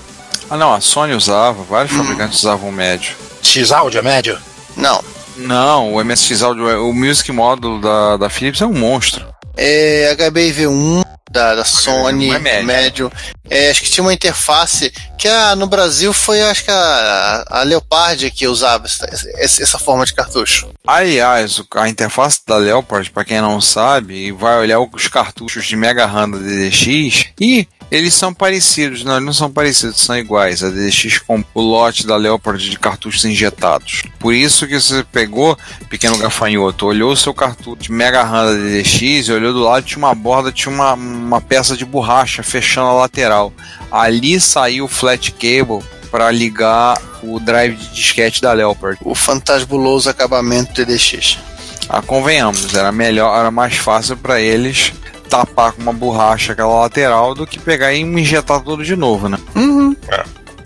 Ah 0.53 0.57
não, 0.59 0.71
a 0.71 0.83
Sony 0.83 1.15
usava, 1.15 1.63
vários 1.63 1.97
fabricantes 1.97 2.41
usavam 2.41 2.69
o 2.69 2.73
médio. 2.73 3.17
X-Audio 3.43 4.01
é 4.01 4.03
médio? 4.03 4.39
Não. 4.77 5.03
Não, 5.35 5.95
o 5.95 6.05
MSX 6.05 6.43
Audio, 6.43 6.91
o 6.91 6.93
Music 6.93 7.33
Model 7.33 7.81
da, 7.81 8.19
da 8.19 8.29
Philips 8.29 8.61
é 8.61 8.67
um 8.67 8.75
monstro. 8.75 9.27
É 9.57 10.15
HBIV1 10.15 11.07
da, 11.31 11.55
da 11.55 11.65
Sony, 11.65 12.31
é 12.31 12.39
médio. 12.39 12.67
médio. 12.67 13.13
É, 13.49 13.71
acho 13.71 13.83
que 13.83 13.91
tinha 13.91 14.05
uma 14.05 14.13
interface 14.13 14.93
que 15.19 15.27
a, 15.27 15.57
no 15.57 15.67
Brasil 15.67 16.13
foi 16.13 16.43
acho 16.43 16.65
que 16.65 16.71
a, 16.71 17.45
a 17.49 17.63
Leopard 17.63 18.31
que 18.31 18.47
usava 18.47 18.87
essa, 18.87 19.63
essa, 19.63 19.79
forma 19.79 20.05
de 20.05 20.13
cartucho. 20.13 20.69
Aliás, 20.87 21.63
a 21.75 21.89
interface 21.89 22.41
da 22.47 22.57
Leopard, 22.57 23.11
para 23.11 23.25
quem 23.25 23.41
não 23.41 23.61
sabe, 23.61 24.33
vai 24.33 24.59
olhar 24.59 24.81
os 24.81 25.09
cartuchos 25.09 25.65
de 25.65 25.77
Mega 25.77 26.05
RAM 26.05 26.31
da 26.31 26.39
DDX 26.39 27.27
e 27.41 27.67
eles 27.93 28.15
são 28.15 28.33
parecidos, 28.33 29.05
não, 29.05 29.17
eles 29.17 29.27
não 29.27 29.33
são 29.35 29.51
parecidos, 29.53 30.01
são 30.01 30.17
iguais. 30.17 30.65
A 30.65 30.71
DDX 30.71 31.19
com 31.19 31.45
o 31.53 31.61
lote 31.61 32.07
da 32.07 32.17
Leopard 32.17 32.71
de 32.71 32.79
cartuchos 32.79 33.27
injetados. 33.27 34.05
Por 34.19 34.33
isso 34.33 34.67
que 34.67 34.81
você 34.81 35.05
pegou, 35.05 35.59
pequeno 35.91 36.17
gafanhoto, 36.17 36.87
olhou 36.87 37.13
o 37.13 37.17
seu 37.17 37.35
cartucho 37.35 37.77
de 37.77 37.93
Mega 37.93 38.23
RAM 38.23 38.47
da 38.47 38.55
DDX 38.55 39.29
e 39.29 39.33
olhou 39.33 39.53
do 39.53 39.61
lado, 39.61 39.85
tinha 39.85 39.99
uma 39.99 40.15
borda, 40.15 40.51
tinha 40.51 40.75
uma, 40.75 40.95
uma 40.95 41.41
peça 41.43 41.77
de 41.77 41.85
borracha 41.85 42.43
fechando 42.43 42.89
a 42.89 42.95
lateral. 42.95 43.53
Ali 43.91 44.41
saiu 44.41 44.87
o 44.87 44.89
flat 44.89 45.31
cable 45.33 45.87
para 46.11 46.31
ligar 46.31 46.99
o 47.23 47.39
drive 47.39 47.77
de 47.77 47.93
disquete 47.93 48.41
da 48.41 48.55
Leopard. 48.55 48.99
O 49.05 49.15
fantasbuloso 49.15 50.09
acabamento 50.09 50.73
DDX. 50.73 51.37
Ah, 51.91 52.01
convenhamos, 52.01 52.73
era 52.73 52.91
melhor, 52.91 53.39
era 53.39 53.51
mais 53.51 53.77
fácil 53.77 54.17
para 54.17 54.41
eles 54.41 54.95
tapar 55.33 55.73
com 55.73 55.81
uma 55.83 55.93
borracha 55.95 56.53
aquela 56.53 56.81
lateral 56.81 57.35
do 57.35 57.47
que 57.47 57.59
pegar 57.59 57.93
e 57.95 58.01
injetar 58.01 58.61
tudo 58.61 58.85
de 58.85 58.95
novo, 58.95 59.29
né? 59.31 59.39
Uhum. 59.57 59.97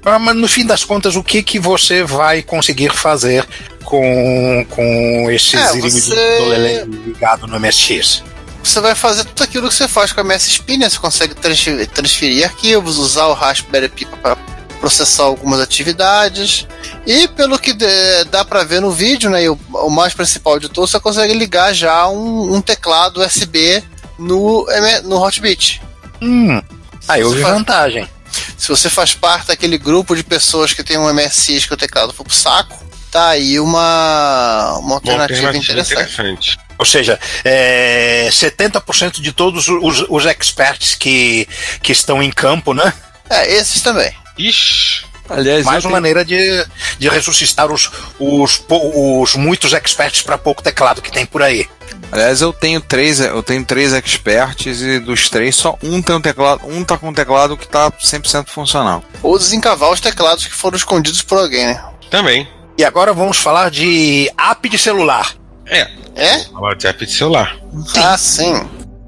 Ah, 0.04 0.18
mas 0.18 0.34
no 0.36 0.48
fim 0.48 0.66
das 0.66 0.82
contas, 0.84 1.14
o 1.14 1.22
que, 1.22 1.42
que 1.42 1.58
você 1.58 2.02
vai 2.02 2.42
conseguir 2.42 2.92
fazer 2.92 3.46
com, 3.84 4.66
com 4.70 5.30
esse 5.30 5.56
É, 5.56 5.72
você- 5.74 6.84
ligado 7.04 7.46
no 7.46 7.58
MSX? 7.60 8.22
Você 8.62 8.80
vai 8.80 8.96
fazer 8.96 9.24
tudo 9.24 9.44
aquilo 9.44 9.68
que 9.68 9.74
você 9.74 9.86
faz 9.86 10.12
com 10.12 10.20
a 10.20 10.24
MSP, 10.24 10.76
né? 10.76 10.90
Você 10.90 10.98
consegue 10.98 11.34
transferir, 11.34 11.88
transferir 11.88 12.44
arquivos, 12.44 12.98
usar 12.98 13.26
o 13.26 13.32
Raspberry 13.34 13.88
Pi 13.88 14.04
para 14.04 14.36
processar 14.80 15.22
algumas 15.24 15.60
atividades. 15.60 16.66
E 17.06 17.28
pelo 17.28 17.58
que 17.58 17.72
dê- 17.72 18.24
dá 18.30 18.44
para 18.44 18.64
ver 18.64 18.80
no 18.80 18.90
vídeo, 18.90 19.30
né? 19.30 19.44
e 19.44 19.48
o, 19.48 19.56
o 19.72 19.88
mais 19.90 20.12
principal 20.14 20.58
de 20.58 20.68
tudo, 20.68 20.86
você 20.88 20.98
consegue 20.98 21.32
ligar 21.34 21.72
já 21.72 22.08
um, 22.08 22.54
um 22.56 22.60
teclado 22.60 23.20
USB 23.24 23.82
no, 24.18 24.66
M- 24.70 25.00
no 25.02 25.16
Hotbit. 25.22 25.80
Hum, 26.22 26.60
aí 27.08 27.22
houve 27.24 27.40
faz- 27.42 27.54
vantagem. 27.54 28.08
Se 28.56 28.68
você 28.68 28.90
faz 28.90 29.14
parte 29.14 29.48
daquele 29.48 29.78
grupo 29.78 30.14
de 30.14 30.22
pessoas 30.22 30.72
que 30.72 30.82
tem 30.84 30.98
um 30.98 31.08
MSX 31.12 31.64
que 31.66 31.74
o 31.74 31.76
teclado 31.76 32.12
for 32.12 32.24
pro 32.24 32.34
saco, 32.34 32.76
tá 33.10 33.28
aí 33.30 33.58
uma, 33.60 34.72
uma 34.78 34.80
Uma 34.80 34.94
alternativa, 34.96 35.46
alternativa 35.48 35.72
interessante. 35.80 36.12
interessante. 36.12 36.58
Ou 36.78 36.84
seja, 36.84 37.18
é, 37.42 38.28
70% 38.30 39.20
de 39.22 39.32
todos 39.32 39.66
os, 39.68 40.04
os 40.08 40.26
experts 40.26 40.94
que, 40.94 41.48
que 41.82 41.92
estão 41.92 42.22
em 42.22 42.30
campo, 42.30 42.74
né? 42.74 42.92
É, 43.30 43.50
esses 43.54 43.80
também. 43.80 44.12
Ixi. 44.36 45.05
Aliás, 45.28 45.64
Mais 45.64 45.76
uma 45.84 45.90
tenho- 45.90 45.92
maneira 45.92 46.24
de, 46.24 46.66
de 46.98 47.08
ressuscitar 47.08 47.70
os, 47.72 47.90
os, 48.18 48.62
os 48.68 49.34
muitos 49.34 49.72
experts 49.72 50.22
para 50.22 50.38
pouco 50.38 50.62
teclado 50.62 51.02
que 51.02 51.10
tem 51.10 51.26
por 51.26 51.42
aí. 51.42 51.68
aliás, 52.12 52.40
eu 52.40 52.52
tenho 52.52 52.80
três, 52.80 53.20
eu 53.20 53.42
tenho 53.42 53.64
três 53.64 53.92
experts 53.92 54.80
e 54.80 54.98
dos 55.00 55.28
três 55.28 55.56
só 55.56 55.76
um 55.82 56.00
tem 56.02 56.14
um 56.16 56.20
teclado, 56.20 56.60
um 56.66 56.84
tá 56.84 56.96
com 56.96 57.08
um 57.08 57.12
teclado 57.14 57.56
que 57.56 57.66
tá 57.66 57.90
100% 57.90 58.48
funcional. 58.48 59.02
Ou 59.22 59.38
desencavar 59.38 59.90
os 59.90 60.00
teclados 60.00 60.46
que 60.46 60.54
foram 60.54 60.76
escondidos 60.76 61.22
por 61.22 61.38
alguém, 61.38 61.66
né? 61.66 61.84
Também. 62.10 62.48
E 62.78 62.84
agora 62.84 63.12
vamos 63.12 63.38
falar 63.38 63.70
de 63.70 64.30
app 64.38 64.68
de 64.68 64.78
celular. 64.78 65.34
É. 65.66 65.90
É? 66.14 66.44
Falar 66.44 66.74
de 66.76 66.86
app 66.86 67.04
de 67.04 67.12
celular. 67.12 67.56
Ah, 67.96 68.16
sim. 68.16 68.54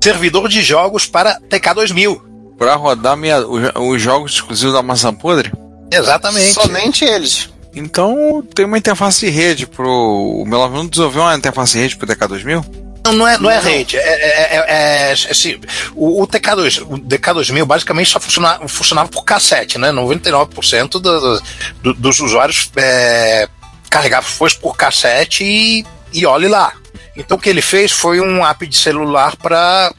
Servidor 0.03 0.49
de 0.49 0.63
jogos 0.63 1.07
para 1.07 1.39
TK2000. 1.43 2.21
Para 2.59 2.75
rodar 2.75 3.17
minha, 3.17 3.39
os, 3.47 3.63
os 3.77 4.03
jogos 4.03 4.33
exclusivos 4.35 4.75
da 4.75 4.83
maçã 4.83 5.15
podre, 5.15 5.53
Exatamente. 5.91 6.53
Somente 6.53 7.05
eles. 7.05 7.49
então 7.75 8.43
tem 8.55 8.65
uma 8.67 8.79
interface 8.79 9.27
de 9.27 9.33
rede 9.33 9.67
pro. 9.67 9.89
O 9.89 10.45
meu 10.47 10.63
aluno 10.63 10.89
desenvolveu 10.89 11.23
uma 11.23 11.35
interface 11.35 11.73
de 11.75 11.79
rede 11.81 11.97
pro 11.97 12.07
DK2000? 12.07 12.65
Não, 13.05 13.13
não 13.13 13.29
é, 13.29 13.39
não 13.39 13.51
é 13.51 13.59
rede. 13.59 13.97
É, 13.97 14.01
é, 14.01 14.57
é, 14.57 14.67
é, 14.69 15.13
assim, 15.13 15.59
o, 15.95 16.23
o, 16.23 16.27
TK2, 16.27 16.83
o 16.83 16.99
DK2000 16.99 17.65
basicamente 17.65 18.11
só 18.11 18.21
funcionava, 18.21 18.69
funcionava 18.69 19.09
por 19.09 19.25
cassete, 19.25 19.79
né? 19.79 19.91
99% 19.91 20.89
do, 21.01 21.41
do, 21.83 21.95
dos 21.95 22.21
usuários 22.21 22.71
é, 22.77 23.49
carregavam 23.89 24.29
foi 24.29 24.51
por 24.61 24.77
cassete 24.77 25.45
e, 25.45 25.87
e 26.13 26.27
olhe 26.27 26.49
lá. 26.49 26.73
Então 27.17 27.37
o 27.37 27.41
que 27.41 27.49
ele 27.49 27.63
fez 27.63 27.93
foi 27.93 28.21
um 28.21 28.45
app 28.45 28.67
de 28.67 28.77
celular 28.77 29.37
para 29.37 29.93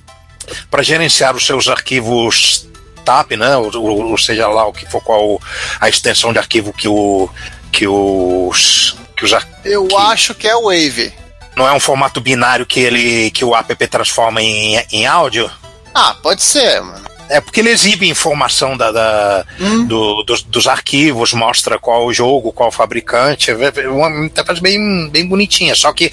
para 0.71 0.81
gerenciar 0.81 1.35
os 1.35 1.45
seus 1.45 1.67
arquivos 1.67 2.68
TAP, 3.09 3.31
né? 3.31 3.57
Ou, 3.57 3.71
ou, 3.75 4.17
seja 4.19 4.47
lá 4.47 4.67
o 4.67 4.71
que 4.71 4.85
for 4.85 5.01
qual 5.01 5.41
a 5.81 5.89
extensão 5.89 6.31
de 6.31 6.37
arquivo 6.37 6.71
que 6.71 6.87
o 6.87 7.27
que 7.71 7.87
os 7.87 8.95
que 9.17 9.25
os 9.25 9.31
Eu 9.65 9.87
que, 9.87 9.95
acho 9.95 10.35
que 10.35 10.47
é 10.47 10.55
o 10.55 10.65
Wave. 10.65 11.11
Não 11.55 11.67
é 11.67 11.73
um 11.73 11.79
formato 11.79 12.21
binário 12.21 12.67
que 12.67 12.79
ele 12.79 13.31
que 13.31 13.43
o 13.43 13.55
app 13.55 13.87
transforma 13.87 14.43
em, 14.43 14.75
em 14.91 15.07
áudio? 15.07 15.49
Ah, 15.93 16.15
pode 16.21 16.43
ser, 16.43 16.81
mano. 16.81 17.08
É 17.29 17.39
porque 17.39 17.59
ele 17.59 17.69
exibe 17.69 18.09
informação 18.09 18.75
da, 18.75 18.91
da 18.91 19.45
hum. 19.59 19.85
do, 19.85 20.23
dos, 20.23 20.41
dos, 20.41 20.67
arquivos, 20.67 21.31
mostra 21.31 21.77
qual 21.77 22.05
o 22.05 22.13
jogo, 22.13 22.51
qual 22.51 22.69
o 22.69 22.71
fabricante. 22.71 23.51
É 23.51 23.89
uma 23.89 24.25
interface 24.25 24.59
bem, 24.59 25.07
bem 25.09 25.27
bonitinha. 25.27 25.75
Só 25.75 25.93
que 25.93 26.11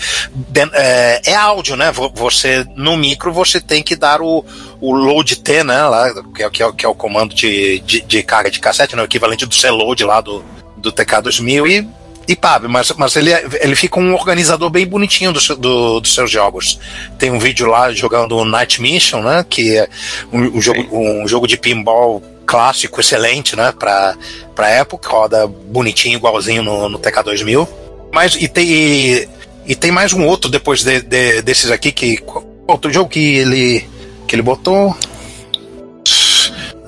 é, 0.75 1.23
é, 1.25 1.35
áudio, 1.35 1.75
né? 1.75 1.91
Você, 2.15 2.67
no 2.77 2.97
micro, 2.97 3.33
você 3.33 3.61
tem 3.61 3.83
que 3.83 3.97
dar 3.97 4.21
o, 4.21 4.45
o 4.81 4.93
load 4.95 5.37
T, 5.37 5.65
né? 5.65 5.83
Lá, 5.85 6.13
que, 6.35 6.43
é, 6.43 6.51
que, 6.51 6.63
é, 6.63 6.73
que 6.73 6.85
é 6.85 6.89
o 6.89 6.95
comando 6.95 7.35
de, 7.35 7.81
de, 7.81 8.03
de 8.03 8.23
carga 8.23 8.51
de 8.51 8.61
cassete, 8.61 8.95
né? 8.95 9.03
o 9.03 9.07
equivalente 9.07 9.47
do 9.47 9.55
C-Load 9.55 10.05
lá 10.05 10.21
do, 10.21 10.45
do 10.77 10.93
TK2000. 10.93 11.67
E 11.71 12.06
e 12.29 12.35
pá, 12.35 12.59
mas, 12.59 12.93
mas 12.97 13.15
ele, 13.15 13.31
ele 13.61 13.77
fica 13.77 14.01
um 14.01 14.13
organizador 14.15 14.69
bem 14.69 14.87
bonitinho 14.87 15.33
do, 15.33 15.57
do, 15.57 16.01
dos 16.01 16.13
seus 16.13 16.31
jogos. 16.31 16.79
Tem 17.19 17.31
um 17.31 17.39
vídeo 17.39 17.69
lá 17.69 17.93
jogando 17.93 18.45
Night 18.45 18.83
Mission, 18.83 19.23
né? 19.23 19.45
Que 19.49 19.77
é 19.77 19.89
um, 20.33 20.57
um 20.57 20.61
jogo, 20.61 20.81
um 20.93 21.29
jogo 21.29 21.47
de 21.47 21.57
pinball 21.57 22.21
clássico, 22.45 23.01
excelente, 23.01 23.55
né? 23.55 23.73
Pra, 23.79 24.17
pra 24.55 24.71
época, 24.71 25.09
roda 25.09 25.47
bonitinho, 25.47 26.17
igualzinho 26.17 26.63
no, 26.63 26.89
no 26.89 26.99
TK2000. 26.99 27.69
Mas, 28.13 28.35
e 28.35 28.49
tem, 28.49 28.69
e, 28.69 29.29
e, 29.67 29.75
tem 29.77 29.93
mais 29.93 30.13
um 30.13 30.25
outro 30.27 30.51
depois 30.51 30.83
de, 30.83 31.01
de, 31.03 31.43
desses 31.43 31.71
aqui, 31.71 31.93
que. 31.93 32.19
Outro 32.67 32.93
jogo 32.93 33.09
que 33.09 33.37
ele, 33.37 33.89
que 34.27 34.35
ele 34.35 34.43
botou. 34.43 34.97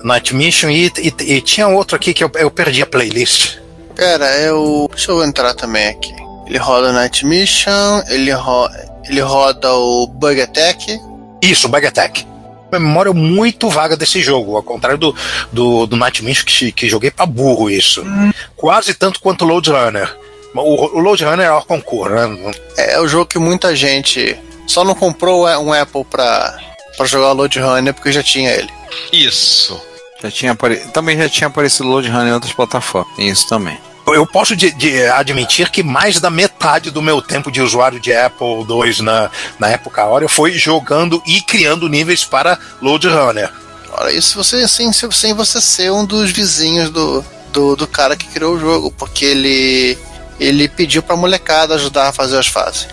Night 0.02 0.34
Mission, 0.34 0.70
e, 0.70 0.90
e, 0.98 1.34
e 1.34 1.40
tinha 1.40 1.68
outro 1.68 1.96
aqui 1.96 2.12
que 2.12 2.24
eu, 2.24 2.30
eu 2.36 2.50
perdi 2.50 2.82
a 2.82 2.86
playlist. 2.86 3.58
Pera, 3.98 4.26
eu. 4.36 4.88
Deixa 4.92 5.10
eu 5.10 5.24
entrar 5.24 5.54
também 5.54 5.88
aqui. 5.88 6.14
Ele 6.46 6.56
roda 6.56 6.90
o 6.90 6.92
Night 6.92 7.26
Mission, 7.26 8.00
ele, 8.06 8.30
ro... 8.30 8.70
ele 9.04 9.20
roda 9.20 9.74
o 9.74 10.06
Bug 10.06 10.40
Attack. 10.40 11.00
Isso, 11.42 11.68
Bug 11.68 11.84
Attack. 11.84 12.24
Uma 12.70 12.78
memória 12.78 13.12
muito 13.12 13.68
vaga 13.68 13.96
desse 13.96 14.20
jogo, 14.20 14.54
ao 14.54 14.62
contrário 14.62 14.98
do, 14.98 15.16
do, 15.52 15.84
do 15.86 15.96
Night 15.96 16.24
Mission 16.24 16.44
que, 16.46 16.70
que 16.70 16.88
joguei 16.88 17.10
pra 17.10 17.26
burro 17.26 17.68
isso. 17.68 18.02
Hum. 18.02 18.30
Quase 18.56 18.94
tanto 18.94 19.18
quanto 19.18 19.44
o 19.44 19.48
Load 19.48 19.68
Runner. 19.68 20.16
O, 20.54 20.96
o 20.96 21.00
Load 21.00 21.24
Runner 21.24 21.46
é 21.46 21.52
o 21.52 21.62
concurso, 21.62 22.14
né? 22.14 22.54
É, 22.76 22.94
é 22.94 23.00
o 23.00 23.08
jogo 23.08 23.26
que 23.26 23.38
muita 23.38 23.74
gente 23.74 24.38
só 24.64 24.84
não 24.84 24.94
comprou 24.94 25.44
um 25.58 25.72
Apple 25.72 26.04
pra, 26.04 26.56
pra 26.96 27.04
jogar 27.04 27.32
o 27.32 27.34
Load 27.34 27.58
Runner 27.58 27.92
porque 27.92 28.12
já 28.12 28.22
tinha 28.22 28.52
ele. 28.52 28.70
Isso. 29.12 29.80
Já 30.22 30.30
tinha 30.30 30.52
apare... 30.52 30.76
Também 30.92 31.18
já 31.18 31.28
tinha 31.28 31.48
aparecido 31.48 31.88
Load 31.88 32.08
Runner 32.08 32.28
em 32.28 32.34
outras 32.34 32.52
plataformas. 32.52 33.18
Isso 33.18 33.48
também 33.48 33.76
eu 34.14 34.26
posso 34.26 34.54
de, 34.54 34.70
de 34.72 35.06
admitir 35.06 35.70
que 35.70 35.82
mais 35.82 36.20
da 36.20 36.30
metade 36.30 36.90
do 36.90 37.02
meu 37.02 37.20
tempo 37.20 37.50
de 37.50 37.60
usuário 37.60 37.98
de 37.98 38.12
Apple 38.12 38.66
II 38.68 39.02
na, 39.02 39.30
na 39.58 39.68
época 39.68 40.04
hora 40.04 40.28
foi 40.28 40.52
jogando 40.52 41.22
e 41.26 41.40
criando 41.40 41.88
níveis 41.88 42.24
para 42.24 42.58
Load 42.80 43.08
Runner. 43.08 43.50
Olha, 43.92 44.12
isso 44.12 44.36
você 44.36 44.68
sem, 44.68 44.92
sem 44.92 45.34
você 45.34 45.60
ser 45.60 45.90
um 45.90 46.04
dos 46.04 46.30
vizinhos 46.30 46.90
do, 46.90 47.24
do, 47.52 47.76
do 47.76 47.86
cara 47.86 48.16
que 48.16 48.26
criou 48.26 48.54
o 48.54 48.60
jogo, 48.60 48.90
porque 48.92 49.24
ele 49.24 49.98
ele 50.38 50.68
pediu 50.68 51.02
pra 51.02 51.16
molecada 51.16 51.74
ajudar 51.74 52.08
a 52.08 52.12
fazer 52.12 52.38
as 52.38 52.46
fases 52.46 52.86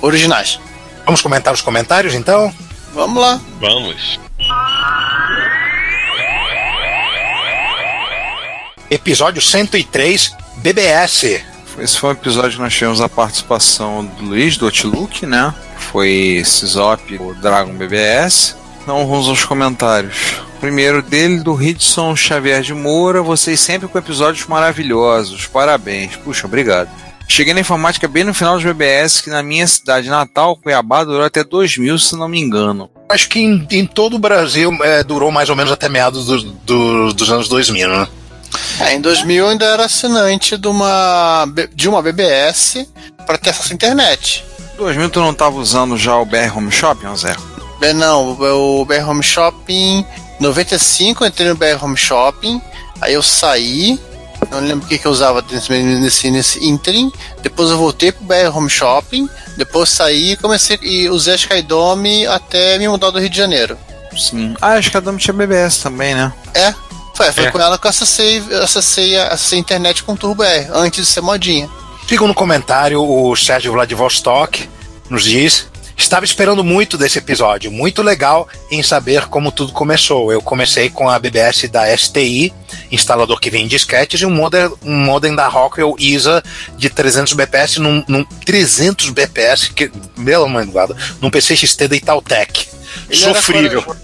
originais. 0.00 0.58
Vamos 1.04 1.22
comentar 1.22 1.54
os 1.54 1.60
comentários 1.60 2.14
então? 2.14 2.52
Vamos 2.92 3.22
lá. 3.22 3.40
Vamos. 3.60 4.18
Episódio 8.90 9.40
103 9.40 10.34
BBS. 10.58 11.42
Esse 11.78 11.98
foi 11.98 12.10
um 12.10 12.12
episódio 12.12 12.56
que 12.56 12.62
nós 12.62 12.74
tivemos 12.74 13.00
a 13.00 13.08
participação 13.08 14.04
do 14.04 14.24
Luiz, 14.24 14.56
do 14.56 14.66
Outlook, 14.66 15.24
né? 15.24 15.54
Foi 15.76 16.42
Cisop, 16.44 17.16
o 17.20 17.34
Dragon 17.34 17.72
BBS. 17.72 18.56
Então 18.82 19.06
vamos 19.06 19.28
aos 19.28 19.44
comentários. 19.44 20.40
Primeiro 20.60 21.02
dele, 21.02 21.38
do 21.40 21.54
Ridson 21.54 22.16
Xavier 22.16 22.62
de 22.62 22.74
Moura. 22.74 23.22
Vocês 23.22 23.60
sempre 23.60 23.86
com 23.86 23.96
episódios 23.96 24.46
maravilhosos. 24.46 25.46
Parabéns. 25.46 26.16
Puxa, 26.16 26.46
obrigado. 26.46 26.90
Cheguei 27.28 27.54
na 27.54 27.60
informática 27.60 28.08
bem 28.08 28.24
no 28.24 28.34
final 28.34 28.54
dos 28.54 28.64
BBS, 28.64 29.20
que 29.20 29.28
na 29.28 29.42
minha 29.42 29.66
cidade 29.66 30.08
natal, 30.08 30.56
Cuiabá, 30.56 31.04
durou 31.04 31.24
até 31.24 31.44
2000, 31.44 31.98
se 31.98 32.16
não 32.16 32.26
me 32.26 32.40
engano. 32.40 32.90
Acho 33.08 33.28
que 33.28 33.38
em, 33.38 33.66
em 33.70 33.86
todo 33.86 34.16
o 34.16 34.18
Brasil 34.18 34.76
é, 34.82 35.04
durou 35.04 35.30
mais 35.30 35.50
ou 35.50 35.54
menos 35.54 35.70
até 35.70 35.88
meados 35.88 36.26
do, 36.26 36.42
do, 36.42 37.12
dos 37.12 37.30
anos 37.30 37.48
2000, 37.48 37.88
né? 37.88 38.08
É, 38.80 38.94
em 38.94 39.00
2000 39.00 39.44
eu 39.44 39.50
ainda 39.50 39.64
era 39.64 39.84
assinante 39.84 40.56
de 40.56 40.68
uma, 40.68 41.46
de 41.74 41.88
uma 41.88 42.02
BBS 42.02 42.86
para 43.26 43.38
ter 43.38 43.50
acesso 43.50 43.72
à 43.72 43.74
internet. 43.74 44.44
Em 44.74 44.76
2000 44.78 45.10
tu 45.10 45.20
não 45.20 45.32
estava 45.32 45.56
usando 45.56 45.96
já 45.96 46.16
o 46.16 46.24
BR 46.24 46.56
Home 46.56 46.70
Shopping, 46.70 47.14
Zé? 47.16 47.34
É, 47.80 47.92
não, 47.92 48.30
o 48.30 48.84
BR 48.84 49.08
Home 49.08 49.22
Shopping. 49.22 50.04
95 50.40 51.24
eu 51.24 51.28
entrei 51.28 51.48
no 51.48 51.56
BR 51.56 51.82
Home 51.82 51.96
Shopping, 51.96 52.62
aí 53.00 53.12
eu 53.12 53.22
saí, 53.22 53.98
não 54.50 54.60
lembro 54.60 54.86
o 54.86 54.88
que, 54.88 54.96
que 54.96 55.06
eu 55.06 55.10
usava 55.10 55.44
nesse, 55.50 55.72
nesse, 55.72 56.30
nesse 56.30 56.64
interim. 56.64 57.12
Depois 57.42 57.70
eu 57.70 57.76
voltei 57.76 58.12
pro 58.12 58.24
BR 58.24 58.56
Home 58.56 58.70
Shopping, 58.70 59.28
depois 59.56 59.88
saí 59.90 60.32
e 60.32 60.36
comecei 60.36 60.78
e 60.80 61.08
usei 61.10 61.34
a 61.34 61.36
Skydome 61.36 62.26
até 62.26 62.78
me 62.78 62.88
mudar 62.88 63.10
do 63.10 63.18
Rio 63.18 63.28
de 63.28 63.36
Janeiro. 63.36 63.76
Sim. 64.16 64.54
Ah, 64.60 64.74
a 64.74 64.80
Skydome 64.80 65.18
tinha 65.18 65.34
BBS 65.34 65.78
também, 65.78 66.14
né? 66.14 66.32
É, 66.54 66.72
foi, 67.18 67.32
foi 67.32 67.44
é. 67.46 67.50
com 67.50 67.58
ela 67.58 67.76
que 67.76 67.86
eu 67.86 67.90
acessei, 67.90 68.38
acessei, 68.62 69.16
acessei 69.16 69.58
a 69.58 69.60
internet 69.60 70.04
com 70.04 70.14
Turbo 70.14 70.44
R, 70.44 70.68
antes 70.72 71.04
de 71.04 71.12
ser 71.12 71.20
modinha. 71.20 71.68
Fica 72.06 72.26
no 72.26 72.34
comentário, 72.34 73.02
o 73.02 73.36
Sérgio 73.36 73.72
Vladivostok 73.72 74.68
nos 75.10 75.24
diz 75.24 75.66
Estava 75.98 76.24
esperando 76.24 76.62
muito 76.62 76.96
desse 76.96 77.18
episódio, 77.18 77.72
muito 77.72 78.02
legal 78.02 78.48
em 78.70 78.84
saber 78.84 79.26
como 79.26 79.50
tudo 79.50 79.72
começou. 79.72 80.32
Eu 80.32 80.40
comecei 80.40 80.88
com 80.88 81.10
a 81.10 81.18
BBS 81.18 81.68
da 81.68 81.94
STI, 81.94 82.54
instalador 82.92 83.40
que 83.40 83.50
vem 83.50 83.64
em 83.64 83.68
disquetes, 83.68 84.20
e 84.20 84.24
um 84.24 84.30
modem, 84.30 84.70
um 84.84 84.96
modem 84.96 85.34
da 85.34 85.48
Rockwell 85.48 85.96
ISA 85.98 86.40
de 86.76 86.88
300 86.88 87.32
bps 87.32 87.78
num, 87.78 88.04
num 88.06 88.24
300 88.24 89.10
bps, 89.10 89.68
que, 89.74 89.90
meu 90.16 90.48
mãe 90.48 90.70
num 91.20 91.30
PC 91.30 91.56
XT 91.56 91.88
da 91.88 91.96
Itautec. 91.96 92.68
Ele 93.10 93.18
Sofrível. 93.18 93.96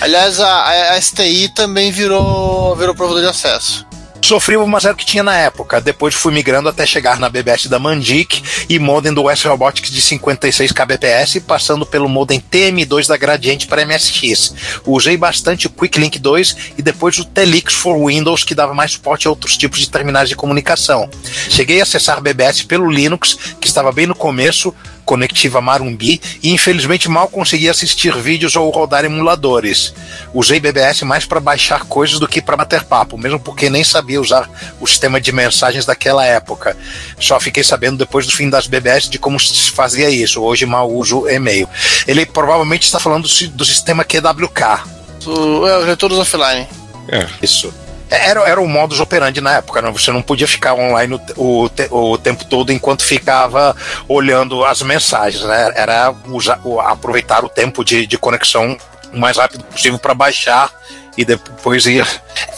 Aliás, 0.00 0.40
a, 0.40 0.92
a 0.92 1.00
STI 1.00 1.48
também 1.54 1.90
virou, 1.90 2.74
virou 2.76 2.94
provedor 2.94 3.22
de 3.22 3.28
acesso. 3.28 3.86
Sofri 4.26 4.56
mas 4.56 4.84
era 4.84 4.92
o 4.92 4.96
que 4.96 5.06
tinha 5.06 5.22
na 5.22 5.36
época. 5.36 5.80
Depois 5.80 6.12
fui 6.12 6.32
migrando 6.32 6.68
até 6.68 6.84
chegar 6.84 7.20
na 7.20 7.28
BBS 7.28 7.68
da 7.68 7.78
Mandic 7.78 8.42
e 8.68 8.76
modem 8.76 9.14
do 9.14 9.22
West 9.22 9.44
Robotics 9.44 9.88
de 9.88 10.00
56 10.00 10.72
kbps, 10.72 11.38
passando 11.46 11.86
pelo 11.86 12.08
modem 12.08 12.40
TM2 12.40 13.06
da 13.06 13.16
Gradiente 13.16 13.68
para 13.68 13.86
MSX. 13.86 14.52
Usei 14.84 15.16
bastante 15.16 15.68
o 15.68 15.70
Quick 15.70 16.00
Link 16.00 16.18
2 16.18 16.56
e 16.76 16.82
depois 16.82 17.16
o 17.18 17.24
Telix 17.24 17.74
for 17.74 18.04
Windows, 18.04 18.42
que 18.42 18.52
dava 18.52 18.74
mais 18.74 18.92
suporte 18.92 19.28
a 19.28 19.30
outros 19.30 19.56
tipos 19.56 19.78
de 19.78 19.88
terminais 19.88 20.28
de 20.28 20.34
comunicação. 20.34 21.08
Cheguei 21.48 21.78
a 21.78 21.84
acessar 21.84 22.20
BBS 22.20 22.64
pelo 22.64 22.90
Linux, 22.90 23.38
que 23.60 23.68
estava 23.68 23.92
bem 23.92 24.08
no 24.08 24.14
começo, 24.16 24.74
conectiva 25.06 25.60
Marumbi 25.60 26.20
e 26.42 26.52
infelizmente 26.52 27.08
mal 27.08 27.28
consegui 27.28 27.70
assistir 27.70 28.14
vídeos 28.16 28.56
ou 28.56 28.68
rodar 28.70 29.04
emuladores. 29.04 29.94
Usei 30.34 30.58
BBS 30.60 31.02
mais 31.02 31.24
para 31.24 31.40
baixar 31.40 31.84
coisas 31.84 32.18
do 32.18 32.28
que 32.28 32.42
para 32.42 32.56
bater 32.56 32.82
papo, 32.84 33.16
mesmo 33.16 33.38
porque 33.38 33.70
nem 33.70 33.84
sabia 33.84 34.20
usar 34.20 34.50
o 34.80 34.86
sistema 34.86 35.20
de 35.20 35.30
mensagens 35.32 35.86
daquela 35.86 36.26
época. 36.26 36.76
Só 37.18 37.38
fiquei 37.38 37.62
sabendo 37.62 37.96
depois 37.96 38.26
do 38.26 38.32
fim 38.32 38.50
das 38.50 38.66
BBS 38.66 39.08
de 39.08 39.18
como 39.18 39.38
se 39.38 39.70
fazia 39.70 40.10
isso. 40.10 40.42
Hoje 40.42 40.66
mal 40.66 40.90
uso 40.90 41.28
e-mail. 41.28 41.68
Ele 42.06 42.26
provavelmente 42.26 42.82
está 42.82 42.98
falando 42.98 43.28
do, 43.52 43.64
sistema 43.64 44.04
QWK. 44.04 44.84
O, 45.24 45.66
é, 45.66 45.78
o 45.78 45.84
retornos 45.84 46.18
offline. 46.18 46.66
É. 47.08 47.26
Isso. 47.40 47.72
Era, 48.08 48.48
era 48.48 48.60
o 48.60 48.68
modus 48.68 49.00
operandi 49.00 49.40
na 49.40 49.56
época, 49.56 49.82
né? 49.82 49.90
você 49.90 50.12
não 50.12 50.22
podia 50.22 50.46
ficar 50.46 50.74
online 50.74 51.20
o, 51.36 51.66
o, 51.90 52.12
o, 52.12 52.18
tempo 52.18 52.44
todo 52.44 52.72
enquanto 52.72 53.02
ficava 53.02 53.74
olhando 54.08 54.64
as 54.64 54.80
mensagens, 54.80 55.42
né? 55.42 55.72
Era 55.74 56.14
usar, 56.28 56.60
aproveitar 56.84 57.44
o 57.44 57.48
tempo 57.48 57.84
de, 57.84 58.06
de 58.06 58.16
conexão 58.16 58.76
o 59.12 59.18
mais 59.18 59.36
rápido 59.36 59.64
possível 59.64 59.98
para 59.98 60.14
baixar 60.14 60.70
e 61.16 61.24
depois 61.24 61.86
ia. 61.86 62.06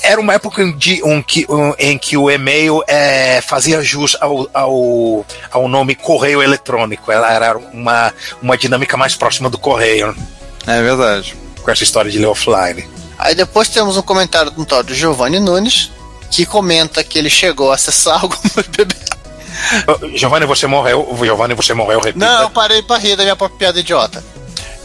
Era 0.03 0.21
uma 0.21 0.35
época 0.35 0.63
em, 0.63 0.77
de, 0.77 1.03
um, 1.05 1.23
que, 1.23 1.47
um, 1.49 1.73
em 1.79 1.97
que 1.97 2.17
o 2.17 2.31
e-mail 2.31 2.83
é, 2.87 3.41
fazia 3.41 3.83
jus 3.83 4.17
ao, 4.21 4.49
ao, 4.53 5.27
ao 5.51 5.69
nome 5.69 5.95
correio 5.95 6.43
eletrônico. 6.43 7.11
Ela 7.13 7.33
era 7.33 7.57
uma, 7.57 8.13
uma 8.43 8.59
dinâmica 8.59 8.97
mais 8.97 9.15
próxima 9.15 9.49
do 9.49 9.59
correio. 9.59 10.15
É 10.67 10.83
verdade. 10.83 11.37
Com 11.63 11.71
essa 11.71 11.85
história 11.85 12.11
de 12.11 12.19
ler 12.19 12.27
offline. 12.27 12.87
Aí 13.19 13.35
depois 13.35 13.69
temos 13.69 13.97
um 13.97 14.03
comentário 14.03 14.51
de 14.51 14.61
um 14.61 14.65
tal 14.65 14.83
de 14.83 14.95
Giovanni 14.95 15.41
Nunes, 15.41 15.91
que 16.31 16.47
comenta 16.47 17.03
que 17.03 17.19
ele 17.19 17.31
chegou 17.31 17.73
a 17.73 17.75
acessar 17.75 18.21
algumas 18.23 18.67
BBS. 18.69 19.09
Giovanni, 20.15 20.47
você 20.47 20.67
morreu. 20.67 21.19
Giovanni, 21.23 21.55
você 21.55 21.75
morreu, 21.75 22.01
repita. 22.01 22.25
Não, 22.25 22.43
eu 22.43 22.51
parei 22.51 22.83
pra 22.83 22.97
rir 22.97 23.17
da 23.17 23.25
minha 23.25 23.37
própria 23.37 23.59
piada 23.59 23.81
idiota. 23.81 24.23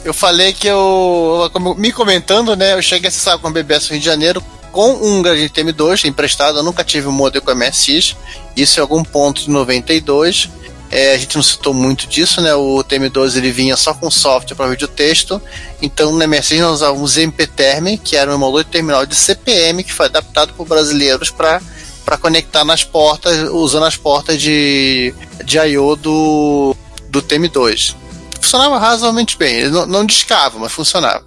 Eu 0.03 0.13
falei 0.13 0.51
que 0.51 0.67
eu, 0.67 1.49
me 1.77 1.91
comentando, 1.91 2.55
né, 2.55 2.73
eu 2.73 2.81
cheguei 2.81 3.07
a 3.07 3.09
acessar 3.09 3.37
com 3.37 3.47
o 3.47 3.51
BBS 3.51 3.89
Rio 3.89 3.99
de 3.99 4.05
Janeiro 4.05 4.43
com 4.73 4.91
um 4.91 5.21
Gradiente 5.21 5.63
M2 5.63 6.05
emprestado, 6.05 6.57
eu 6.57 6.63
nunca 6.63 6.83
tive 6.83 7.07
um 7.07 7.11
modem 7.11 7.39
com 7.39 7.53
MSX, 7.53 8.17
isso 8.57 8.79
em 8.79 8.81
algum 8.81 9.03
ponto 9.03 9.43
de 9.43 9.49
92. 9.51 10.49
É, 10.95 11.13
a 11.13 11.17
gente 11.17 11.35
não 11.35 11.43
citou 11.43 11.73
muito 11.73 12.05
disso, 12.05 12.39
né? 12.39 12.53
O 12.53 12.83
TM12 12.83 13.37
ele 13.37 13.51
vinha 13.51 13.75
só 13.75 13.93
com 13.93 14.11
software 14.11 14.55
para 14.55 14.67
vídeo 14.67 14.87
texto, 14.87 15.41
então 15.81 16.11
no 16.11 16.27
MSX 16.27 16.59
nós 16.59 16.73
usávamos 16.75 17.17
MPTerm, 17.17 17.97
que 17.97 18.15
era 18.15 18.29
um 18.29 18.35
emulador 18.35 18.63
de 18.63 18.69
terminal 18.69 19.05
de 19.05 19.15
CPM 19.15 19.83
que 19.83 19.91
foi 19.91 20.05
adaptado 20.05 20.53
por 20.53 20.67
brasileiros 20.67 21.29
para 21.29 21.61
para 22.05 22.17
conectar 22.17 22.65
nas 22.65 22.83
portas, 22.83 23.49
usando 23.49 23.85
as 23.85 23.95
portas 23.95 24.39
de, 24.39 25.15
de 25.45 25.57
I.O. 25.57 25.95
do, 25.95 26.75
do 27.09 27.21
TM2 27.21 27.95
funcionava 28.43 28.77
razoavelmente 28.77 29.37
bem. 29.37 29.55
Ele 29.55 29.69
não, 29.69 29.85
não 29.85 30.05
discava, 30.05 30.59
mas 30.59 30.71
funcionava. 30.71 31.25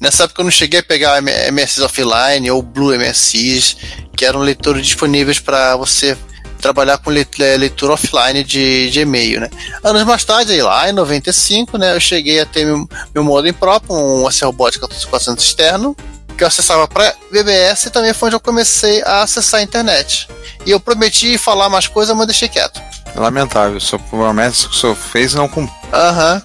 Nessa 0.00 0.24
época 0.24 0.40
eu 0.40 0.44
não 0.44 0.50
cheguei 0.50 0.80
a 0.80 0.82
pegar 0.82 1.20
MSX 1.20 1.80
Offline 1.80 2.50
ou 2.50 2.62
Blue 2.62 2.96
MSX, 2.96 3.76
que 4.16 4.24
eram 4.24 4.40
leitores 4.40 4.86
disponíveis 4.86 5.38
para 5.38 5.76
você 5.76 6.16
trabalhar 6.60 6.98
com 6.98 7.10
leitura 7.10 7.92
offline 7.92 8.44
de, 8.44 8.90
de 8.90 9.00
e-mail, 9.00 9.40
né? 9.40 9.50
Anos 9.82 10.04
mais 10.04 10.24
tarde, 10.24 10.52
aí 10.52 10.62
lá 10.62 10.88
em 10.88 10.92
95, 10.92 11.78
né, 11.78 11.94
eu 11.94 12.00
cheguei 12.00 12.40
a 12.40 12.46
ter 12.46 12.64
meu, 12.64 12.88
meu 13.14 13.24
modem 13.24 13.52
próprio, 13.52 13.94
um 13.94 14.26
AC 14.26 14.42
Robot 14.42 14.78
14400 14.78 15.44
externo, 15.44 15.96
que 16.36 16.44
eu 16.44 16.48
acessava 16.48 16.88
para 16.88 17.14
BBS 17.30 17.86
e 17.86 17.90
também 17.90 18.14
foi 18.14 18.28
onde 18.28 18.36
eu 18.36 18.40
comecei 18.40 19.02
a 19.02 19.22
acessar 19.22 19.60
a 19.60 19.62
internet. 19.62 20.28
E 20.64 20.70
eu 20.70 20.80
prometi 20.80 21.36
falar 21.36 21.68
mais 21.68 21.86
coisas, 21.86 22.16
mas 22.16 22.26
deixei 22.26 22.48
quieto. 22.48 22.80
Lamentável, 23.14 23.80
sua 23.80 23.98
promessa 23.98 24.68
que 24.68 24.74
o 24.74 24.78
senhor 24.78 24.96
fez 24.96 25.34
não 25.34 25.48
cumpriu. 25.48 25.76
Aham. 25.92 26.42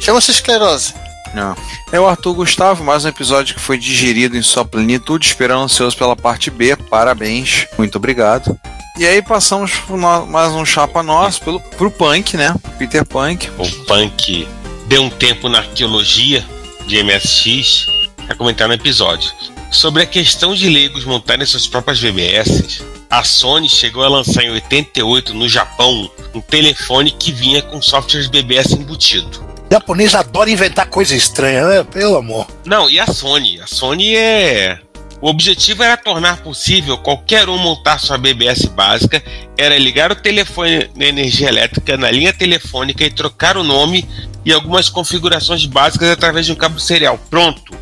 Chama-se 0.00 0.30
esclerose. 0.30 0.94
Não. 1.34 1.56
É 1.92 2.00
o 2.00 2.06
Arthur 2.06 2.34
Gustavo, 2.34 2.82
mais 2.82 3.04
um 3.04 3.08
episódio 3.08 3.54
que 3.54 3.60
foi 3.60 3.78
digerido 3.78 4.36
em 4.36 4.42
sua 4.42 4.64
plenitude, 4.64 5.26
esperando 5.26 5.64
ansioso 5.64 5.96
pela 5.96 6.16
parte 6.16 6.50
B. 6.50 6.76
Parabéns, 6.76 7.66
muito 7.78 7.96
obrigado. 7.96 8.58
E 8.98 9.06
aí 9.06 9.20
passamos 9.20 9.72
por 9.80 9.98
mais 9.98 10.52
um 10.52 10.64
chapa 10.64 11.02
nosso 11.02 11.42
pelo, 11.42 11.60
pro 11.60 11.90
Punk, 11.90 12.34
né? 12.34 12.54
Peter 12.78 13.04
Punk. 13.04 13.50
O 13.58 13.84
Punk 13.84 14.48
deu 14.86 15.02
um 15.02 15.10
tempo 15.10 15.50
na 15.50 15.58
arqueologia 15.58 16.42
de 16.86 17.02
MSX 17.02 17.86
a 18.26 18.34
comentar 18.34 18.66
no 18.66 18.72
episódio. 18.72 19.30
Sobre 19.70 20.02
a 20.02 20.06
questão 20.06 20.54
de 20.54 20.70
leigos 20.70 21.04
montarem 21.04 21.44
suas 21.44 21.66
próprias 21.66 22.00
VBS, 22.00 22.82
a 23.10 23.22
Sony 23.22 23.68
chegou 23.68 24.02
a 24.02 24.08
lançar 24.08 24.42
em 24.42 24.50
88 24.50 25.34
no 25.34 25.46
Japão 25.46 26.10
um 26.34 26.40
telefone 26.40 27.10
que 27.10 27.30
vinha 27.32 27.60
com 27.60 27.82
software 27.82 28.26
BBS 28.30 28.72
embutido. 28.72 29.44
O 29.68 29.74
japonês 29.74 30.14
adora 30.14 30.48
inventar 30.48 30.88
coisa 30.88 31.14
estranha, 31.14 31.66
né? 31.66 31.84
Pelo 31.84 32.16
amor. 32.16 32.46
Não, 32.64 32.88
e 32.88 32.98
a 32.98 33.06
Sony? 33.06 33.60
A 33.60 33.66
Sony 33.66 34.16
é. 34.16 34.78
O 35.20 35.28
objetivo 35.28 35.82
era 35.82 35.96
tornar 35.96 36.42
possível 36.42 36.98
qualquer 36.98 37.48
um 37.48 37.56
montar 37.56 37.98
sua 37.98 38.18
BBS 38.18 38.66
básica, 38.66 39.22
era 39.56 39.78
ligar 39.78 40.12
o 40.12 40.16
telefone 40.16 40.90
na 40.94 41.06
energia 41.06 41.48
elétrica 41.48 41.96
na 41.96 42.10
linha 42.10 42.32
telefônica 42.32 43.02
e 43.02 43.10
trocar 43.10 43.56
o 43.56 43.64
nome 43.64 44.06
e 44.44 44.52
algumas 44.52 44.88
configurações 44.88 45.64
básicas 45.64 46.10
através 46.10 46.46
de 46.46 46.52
um 46.52 46.56
cabo 46.56 46.78
serial. 46.78 47.18
Pronto, 47.30 47.74